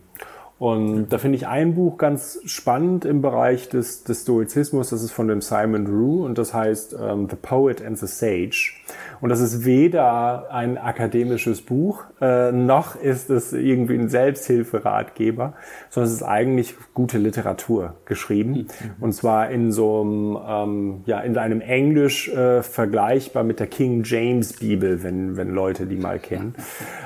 Und 0.58 1.10
da 1.10 1.18
finde 1.18 1.36
ich 1.36 1.46
ein 1.46 1.74
Buch 1.74 1.98
ganz 1.98 2.40
spannend 2.46 3.04
im 3.04 3.20
Bereich 3.20 3.68
des, 3.68 4.04
des 4.04 4.22
Stoizismus. 4.22 4.88
Das 4.88 5.02
ist 5.02 5.12
von 5.12 5.28
dem 5.28 5.42
Simon 5.42 5.86
Rue 5.86 6.24
und 6.24 6.38
das 6.38 6.54
heißt 6.54 6.96
ähm, 6.98 7.28
The 7.28 7.36
Poet 7.36 7.84
and 7.84 7.98
the 7.98 8.06
Sage. 8.06 8.72
Und 9.20 9.30
das 9.30 9.40
ist 9.40 9.64
weder 9.64 10.50
ein 10.50 10.78
akademisches 10.78 11.62
Buch, 11.62 12.04
äh, 12.20 12.52
noch 12.52 12.96
ist 12.96 13.30
es 13.30 13.52
irgendwie 13.52 13.94
ein 13.94 14.08
Selbsthilferatgeber, 14.08 15.54
sondern 15.90 16.08
es 16.10 16.16
ist 16.16 16.22
eigentlich 16.22 16.74
gute 16.94 17.18
Literatur 17.18 17.94
geschrieben. 18.04 18.52
Mhm. 18.52 18.66
Und 19.00 19.12
zwar 19.12 19.50
in 19.50 19.72
so 19.72 20.02
einem, 20.02 20.38
ähm, 20.46 21.02
ja, 21.06 21.20
in 21.20 21.36
einem 21.38 21.60
Englisch 21.60 22.28
äh, 22.28 22.62
vergleichbar 22.62 23.44
mit 23.44 23.60
der 23.60 23.66
King 23.66 24.02
James 24.04 24.54
Bibel, 24.54 25.02
wenn, 25.02 25.36
wenn 25.36 25.50
Leute 25.50 25.86
die 25.86 25.96
mal 25.96 26.18
kennen. 26.18 26.54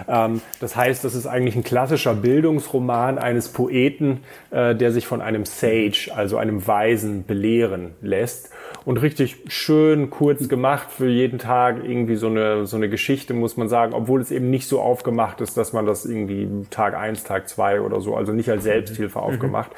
Ähm, 0.08 0.40
das 0.60 0.74
heißt, 0.74 1.04
das 1.04 1.14
ist 1.14 1.26
eigentlich 1.26 1.54
ein 1.54 1.62
klassischer 1.62 2.14
Bildungsroman 2.14 3.18
eines 3.18 3.39
Poeten, 3.48 4.20
äh, 4.50 4.74
der 4.74 4.92
sich 4.92 5.06
von 5.06 5.20
einem 5.20 5.44
Sage, 5.44 6.10
also 6.14 6.36
einem 6.36 6.66
Weisen, 6.66 7.24
belehren 7.24 7.92
lässt 8.00 8.50
und 8.84 8.98
richtig 8.98 9.36
schön 9.48 10.10
kurz 10.10 10.48
gemacht 10.48 10.90
für 10.90 11.08
jeden 11.08 11.38
Tag 11.38 11.84
irgendwie 11.84 12.16
so 12.16 12.28
eine, 12.28 12.66
so 12.66 12.76
eine 12.76 12.88
Geschichte, 12.88 13.34
muss 13.34 13.56
man 13.56 13.68
sagen, 13.68 13.92
obwohl 13.92 14.20
es 14.20 14.30
eben 14.30 14.50
nicht 14.50 14.66
so 14.68 14.80
aufgemacht 14.80 15.40
ist, 15.40 15.56
dass 15.56 15.72
man 15.72 15.86
das 15.86 16.06
irgendwie 16.06 16.48
Tag 16.70 16.94
eins, 16.94 17.24
Tag 17.24 17.48
zwei 17.48 17.80
oder 17.80 18.00
so, 18.00 18.16
also 18.16 18.32
nicht 18.32 18.50
als 18.50 18.64
Selbsthilfe 18.64 19.18
mhm. 19.18 19.24
aufgemacht. 19.24 19.70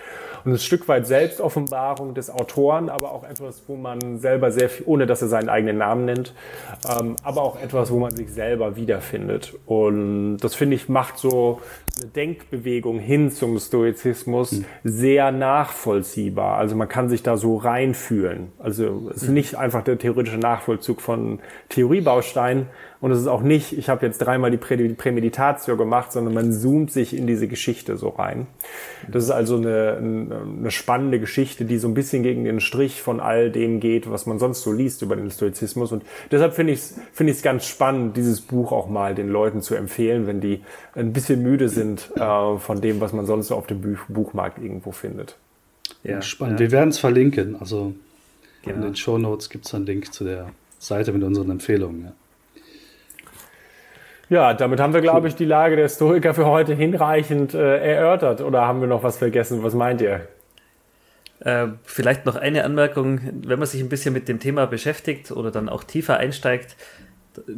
Und 0.45 0.53
ein 0.53 0.59
Stück 0.59 0.89
weit 0.89 1.07
Selbstoffenbarung 1.07 2.15
des 2.15 2.29
Autoren, 2.29 2.89
aber 2.89 3.13
auch 3.13 3.23
etwas, 3.23 3.63
wo 3.69 3.77
man 3.77 4.19
selber 4.19 4.51
sehr 4.51 4.69
viel, 4.69 4.85
ohne 4.87 5.07
dass 5.07 5.23
er 5.23 5.29
seinen 5.29 5.49
eigenen 5.49 5.79
Namen 5.79 6.05
nennt, 6.05 6.35
ähm, 6.99 7.17
aber 7.23 7.43
auch 7.43 7.63
etwas, 7.63 7.93
wo 7.93 7.99
man 7.99 8.15
sich 8.17 8.31
selber 8.33 8.77
wiederfindet. 8.77 9.55
Und 9.67 10.39
das 10.39 10.55
finde 10.55 10.75
ich 10.77 10.89
macht 10.89 11.19
so 11.19 11.61
Denkbewegung 12.15 12.99
hin 12.99 13.31
zum 13.31 13.59
Stoizismus 13.59 14.53
mhm. 14.53 14.65
sehr 14.85 15.33
nachvollziehbar. 15.33 16.59
Also 16.59 16.77
man 16.77 16.89
kann 16.89 17.09
sich 17.09 17.23
da 17.23 17.37
so 17.37 17.57
reinfühlen. 17.57 18.53
Also 18.59 19.11
es 19.11 19.23
ist 19.23 19.29
mhm. 19.29 19.35
nicht 19.35 19.55
einfach 19.57 19.85
der 19.85 19.99
theoretische 19.99 20.39
Nachvollzug 20.39 21.01
von 21.01 21.41
Theoriebausteinen, 21.69 22.67
und 23.03 23.11
es 23.11 23.19
ist 23.19 23.27
auch 23.27 23.43
nicht, 23.43 23.77
ich 23.77 23.89
habe 23.89 24.07
jetzt 24.07 24.19
dreimal 24.19 24.53
die 24.53 24.59
Prämeditatio 24.59 25.77
gemacht, 25.77 26.13
sondern 26.13 26.35
man 26.35 26.53
zoomt 26.53 26.93
sich 26.93 27.17
in 27.17 27.27
diese 27.27 27.49
Geschichte 27.49 27.97
so 27.97 28.11
rein. 28.11 28.47
Das 29.11 29.25
ist 29.25 29.33
also 29.33 29.57
eine, 29.57 29.97
eine 29.97 30.71
spannende 30.71 31.19
Geschichte, 31.19 31.65
die 31.65 31.79
so 31.79 31.89
ein 31.89 31.95
bisschen 31.95 32.23
gegen 32.23 32.45
den 32.45 32.61
Strich 32.61 33.03
von 33.03 33.19
all 33.19 33.51
dem 33.51 33.81
geht, 33.81 34.09
was 34.09 34.27
man 34.27 34.39
sonst 34.39 34.63
so 34.63 34.71
liest 34.71 35.03
über 35.03 35.17
den 35.17 35.33
Stoizismus. 35.33 35.91
Und 35.91 36.05
deshalb 36.31 36.55
finde 36.55 36.75
ich 36.75 36.79
es 36.79 37.01
finde 37.13 37.33
ich 37.33 37.43
ganz 37.43 37.67
spannend, 37.67 38.17
dieses 38.17 38.41
Buch 38.41 38.71
auch 38.71 38.89
mal 38.89 39.17
den 39.17 39.29
Leuten 39.29 39.63
zu 39.63 39.75
empfehlen, 39.75 40.29
wenn 40.29 40.41
die 40.41 40.61
ein 40.95 41.13
bisschen 41.13 41.43
müde 41.43 41.69
sind 41.69 41.82
äh, 41.91 42.59
von 42.59 42.81
dem, 42.81 43.01
was 43.01 43.13
man 43.13 43.27
sonst 43.27 43.49
so 43.49 43.57
auf 43.57 43.67
dem 43.67 43.81
Buch 43.81 44.01
Buchmarkt 44.09 44.59
irgendwo 44.59 44.93
findet. 44.93 45.37
Ja, 46.05 46.23
spannend. 46.23 46.61
Ja. 46.61 46.67
Wir 46.67 46.73
werden 46.73 46.91
es 46.91 46.99
verlinken. 46.99 47.57
Also 47.61 47.95
genau. 48.63 48.77
in 48.77 48.83
den 48.83 48.97
Show 48.97 49.19
Notes 49.19 49.51
gibt 49.51 49.67
es 49.67 49.75
einen 49.75 49.87
Link 49.87 50.13
zu 50.13 50.25
der 50.25 50.51
Seite 50.79 51.13
mit 51.13 51.23
unseren 51.23 51.51
Empfehlungen. 51.51 52.05
Ja. 52.05 52.13
Ja, 54.33 54.55
damit 54.55 54.81
haben 54.81 54.95
wir, 54.95 55.03
glaube 55.03 55.29
ich, 55.29 55.35
die 55.35 55.45
Lage 55.45 55.77
der 55.77 55.91
Stoiker 55.91 56.33
für 56.33 56.47
heute 56.47 56.73
hinreichend 56.73 57.53
äh, 57.53 57.97
erörtert. 57.97 58.41
Oder 58.41 58.63
haben 58.63 58.81
wir 58.81 58.89
noch 58.89 59.03
was 59.03 59.19
vergessen? 59.19 59.63
Was 59.63 59.75
meint 59.75 60.01
ihr? 60.01 60.27
Äh, 61.41 61.67
vielleicht 61.85 62.25
noch 62.25 62.37
eine 62.37 62.65
Anmerkung, 62.65 63.21
wenn 63.47 63.59
man 63.59 63.69
sich 63.69 63.83
ein 63.83 63.91
bisschen 63.91 64.15
mit 64.15 64.29
dem 64.29 64.39
Thema 64.41 64.67
beschäftigt 64.67 65.33
oder 65.33 65.51
dann 65.51 65.69
auch 65.69 65.85
tiefer 65.85 66.17
einsteigt, 66.17 66.77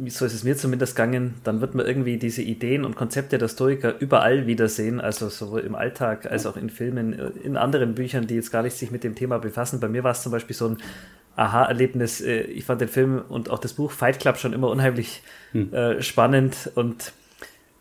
so 0.07 0.25
ist 0.25 0.33
es 0.33 0.43
mir 0.43 0.55
zumindest 0.55 0.95
gegangen, 0.95 1.35
dann 1.43 1.59
wird 1.61 1.75
man 1.75 1.85
irgendwie 1.85 2.17
diese 2.17 2.41
Ideen 2.41 2.85
und 2.85 2.95
Konzepte 2.95 3.37
der 3.37 3.49
Stoiker 3.49 3.99
überall 3.99 4.47
wiedersehen, 4.47 5.01
also 5.01 5.27
sowohl 5.29 5.61
im 5.61 5.75
Alltag 5.75 6.31
als 6.31 6.45
auch 6.45 6.55
in 6.55 6.69
Filmen, 6.69 7.13
äh, 7.13 7.31
in 7.43 7.57
anderen 7.57 7.95
Büchern, 7.95 8.27
die 8.27 8.35
jetzt 8.35 8.51
gar 8.51 8.63
nicht 8.63 8.77
sich 8.77 8.91
mit 8.91 9.03
dem 9.03 9.15
Thema 9.15 9.37
befassen. 9.37 9.79
Bei 9.79 9.89
mir 9.89 10.03
war 10.03 10.11
es 10.11 10.21
zum 10.21 10.31
Beispiel 10.31 10.55
so 10.55 10.69
ein 10.69 10.77
Aha-Erlebnis. 11.35 12.21
Äh, 12.21 12.41
ich 12.43 12.63
fand 12.63 12.79
den 12.79 12.87
Film 12.87 13.21
und 13.27 13.49
auch 13.49 13.59
das 13.59 13.73
Buch 13.73 13.91
Fight 13.91 14.19
Club 14.19 14.37
schon 14.37 14.53
immer 14.53 14.69
unheimlich 14.69 15.21
hm. 15.51 15.73
äh, 15.73 16.01
spannend 16.01 16.71
und 16.75 17.13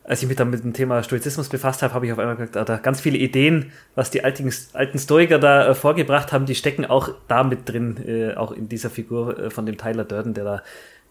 als 0.06 0.22
ich 0.22 0.28
mich 0.28 0.36
dann 0.36 0.50
mit 0.50 0.62
dem 0.62 0.74
Thema 0.74 1.02
Stoizismus 1.02 1.48
befasst 1.48 1.82
habe, 1.82 1.94
habe 1.94 2.04
ich 2.04 2.12
auf 2.12 2.18
einmal 2.18 2.36
gesagt, 2.36 2.58
ah, 2.58 2.64
da 2.64 2.76
ganz 2.76 3.00
viele 3.00 3.16
Ideen, 3.16 3.72
was 3.94 4.10
die 4.10 4.22
alten, 4.22 4.52
alten 4.74 4.98
Stoiker 4.98 5.38
da 5.38 5.68
äh, 5.68 5.74
vorgebracht 5.74 6.30
haben, 6.30 6.44
die 6.44 6.54
stecken 6.54 6.84
auch 6.84 7.08
da 7.26 7.42
mit 7.42 7.66
drin, 7.66 7.96
äh, 8.06 8.34
auch 8.34 8.52
in 8.52 8.68
dieser 8.68 8.90
Figur 8.90 9.50
von 9.50 9.64
dem 9.64 9.78
Tyler 9.78 10.04
Durden, 10.04 10.34
der 10.34 10.44
da 10.44 10.62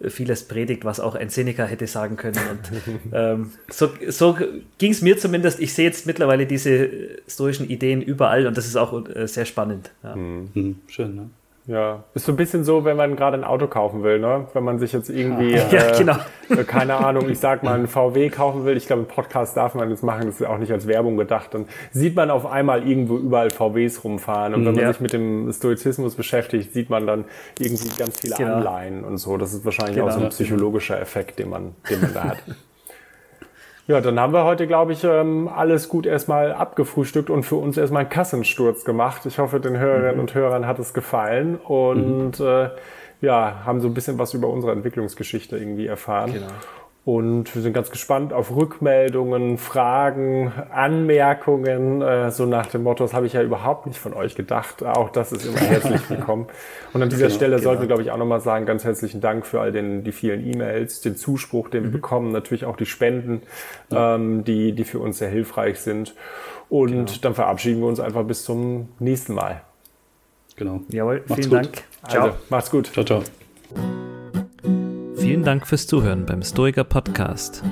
vieles 0.01 0.43
predigt, 0.47 0.85
was 0.85 0.99
auch 0.99 1.15
ein 1.15 1.29
Seneca 1.29 1.65
hätte 1.65 1.87
sagen 1.87 2.17
können. 2.17 2.39
Und 2.51 3.11
ähm, 3.13 3.51
so, 3.69 3.89
so 4.09 4.37
ging 4.77 4.91
es 4.91 5.01
mir 5.01 5.17
zumindest. 5.17 5.59
Ich 5.59 5.73
sehe 5.73 5.85
jetzt 5.85 6.05
mittlerweile 6.05 6.45
diese 6.45 6.89
stoischen 7.27 7.69
Ideen 7.69 8.01
überall 8.01 8.47
und 8.47 8.57
das 8.57 8.65
ist 8.65 8.75
auch 8.75 9.03
sehr 9.25 9.45
spannend. 9.45 9.91
Ja. 10.03 10.15
Mhm. 10.15 10.79
Schön, 10.87 11.15
ne? 11.15 11.29
Ja, 11.65 12.03
ist 12.13 12.25
so 12.25 12.33
ein 12.33 12.35
bisschen 12.35 12.65
so, 12.65 12.83
wenn 12.83 12.97
man 12.97 13.15
gerade 13.15 13.37
ein 13.37 13.45
Auto 13.45 13.67
kaufen 13.67 14.03
will, 14.03 14.19
ne? 14.19 14.47
Wenn 14.53 14.65
man 14.65 14.79
sich 14.79 14.91
jetzt 14.91 15.09
irgendwie, 15.09 15.53
ja, 15.53 15.61
äh, 15.71 15.97
genau. 15.97 16.17
Äh, 16.49 16.63
keine 16.65 16.95
Ahnung, 16.95 17.29
ich 17.29 17.39
sag 17.39 17.63
mal, 17.63 17.79
ein 17.79 17.87
VW 17.87 18.29
kaufen 18.29 18.65
will. 18.65 18.75
Ich 18.75 18.87
glaube, 18.87 19.03
im 19.03 19.07
Podcast 19.07 19.55
darf 19.55 19.73
man 19.73 19.89
das 19.89 20.01
machen, 20.01 20.25
das 20.25 20.41
ist 20.41 20.45
auch 20.45 20.57
nicht 20.57 20.73
als 20.73 20.87
Werbung 20.87 21.15
gedacht. 21.15 21.53
Dann 21.53 21.67
sieht 21.91 22.15
man 22.17 22.31
auf 22.31 22.45
einmal 22.45 22.85
irgendwo 22.85 23.17
überall 23.17 23.49
VWs 23.49 24.03
rumfahren. 24.03 24.53
Und 24.53 24.65
wenn 24.65 24.75
man 24.75 24.87
sich 24.87 24.99
mit 24.99 25.13
dem 25.13 25.51
Stoizismus 25.53 26.15
beschäftigt, 26.15 26.73
sieht 26.73 26.89
man 26.89 27.07
dann 27.07 27.23
irgendwie 27.57 27.95
ganz 27.97 28.19
viele 28.19 28.35
genau. 28.35 28.55
Anleihen 28.55 29.05
und 29.05 29.17
so. 29.17 29.37
Das 29.37 29.53
ist 29.53 29.63
wahrscheinlich 29.63 29.95
genau. 29.95 30.07
auch 30.07 30.11
so 30.11 30.19
ein 30.19 30.29
psychologischer 30.29 30.99
Effekt, 30.99 31.39
den 31.39 31.49
man, 31.49 31.75
den 31.89 32.01
man 32.01 32.13
da 32.13 32.23
hat. 32.25 32.43
Ja, 33.85 33.99
dann 33.99 34.17
haben 34.19 34.31
wir 34.31 34.45
heute, 34.45 34.65
glaube 34.65 34.93
ich, 34.93 35.03
ähm, 35.03 35.49
alles 35.53 35.89
gut 35.89 36.05
erstmal 36.05 36.53
abgefrühstückt 36.53 37.29
und 37.29 37.43
für 37.43 37.57
uns 37.57 37.77
erstmal 37.77 38.01
einen 38.01 38.09
Kassensturz 38.09 38.85
gemacht. 38.85 39.25
Ich 39.25 39.39
hoffe, 39.39 39.59
den 39.59 39.77
Hörerinnen 39.77 40.15
mhm. 40.15 40.21
und 40.21 40.35
Hörern 40.35 40.65
hat 40.65 40.79
es 40.79 40.93
gefallen 40.93 41.57
und 41.57 42.39
mhm. 42.39 42.45
äh, 42.45 42.69
ja, 43.19 43.63
haben 43.65 43.81
so 43.81 43.87
ein 43.87 43.93
bisschen 43.93 44.17
was 44.19 44.33
über 44.33 44.47
unsere 44.47 44.71
Entwicklungsgeschichte 44.71 45.57
irgendwie 45.57 45.87
erfahren. 45.87 46.33
Genau. 46.33 46.47
Und 47.05 47.53
wir 47.53 47.61
sind 47.61 47.73
ganz 47.73 47.91
gespannt 47.91 48.31
auf 48.31 48.55
Rückmeldungen, 48.55 49.57
Fragen, 49.57 50.53
Anmerkungen, 50.71 52.01
äh, 52.01 52.31
so 52.31 52.45
nach 52.45 52.67
dem 52.67 52.83
Motto, 52.83 53.03
das 53.03 53.13
habe 53.13 53.25
ich 53.25 53.33
ja 53.33 53.41
überhaupt 53.41 53.87
nicht 53.87 53.99
von 53.99 54.13
euch 54.13 54.35
gedacht. 54.35 54.85
Auch 54.85 55.09
das 55.09 55.33
ist 55.33 55.45
immer 55.45 55.59
herzlich 55.59 56.09
willkommen. 56.09 56.47
Und 56.93 57.03
an 57.03 57.09
dieser 57.09 57.27
genau, 57.27 57.35
Stelle 57.35 57.55
genau. 57.57 57.63
sollten 57.63 57.81
wir, 57.81 57.87
glaube 57.87 58.03
ich, 58.03 58.11
auch 58.11 58.17
nochmal 58.17 58.39
sagen, 58.39 58.65
ganz 58.65 58.85
herzlichen 58.85 59.19
Dank 59.19 59.45
für 59.45 59.59
all 59.59 59.73
den, 59.73 60.05
die 60.05 60.13
vielen 60.13 60.47
E-Mails, 60.47 61.01
den 61.01 61.17
Zuspruch, 61.17 61.69
den 61.69 61.81
mhm. 61.81 61.87
wir 61.87 61.91
bekommen, 61.91 62.31
natürlich 62.31 62.63
auch 62.63 62.77
die 62.77 62.85
Spenden, 62.85 63.41
ja. 63.91 64.15
ähm, 64.15 64.45
die, 64.45 64.71
die 64.71 64.85
für 64.85 64.99
uns 64.99 65.17
sehr 65.17 65.29
hilfreich 65.29 65.81
sind. 65.81 66.15
Und 66.69 66.89
genau. 66.89 67.11
dann 67.21 67.35
verabschieden 67.35 67.81
wir 67.81 67.87
uns 67.87 67.99
einfach 67.99 68.23
bis 68.23 68.45
zum 68.45 68.87
nächsten 68.99 69.33
Mal. 69.33 69.61
Genau. 70.55 70.79
Jawohl, 70.87 71.23
macht's 71.27 71.45
vielen 71.45 71.63
gut. 71.63 71.65
Dank. 71.65 71.83
Ciao. 72.07 72.23
Also, 72.23 72.37
macht's 72.49 72.71
gut. 72.71 72.87
Ciao, 72.93 73.03
ciao. 73.03 73.23
Vielen 75.23 75.43
Dank 75.43 75.65
fürs 75.65 75.87
Zuhören 75.87 76.25
beim 76.25 76.43
Stoiker 76.43 76.83
Podcast. 76.83 77.63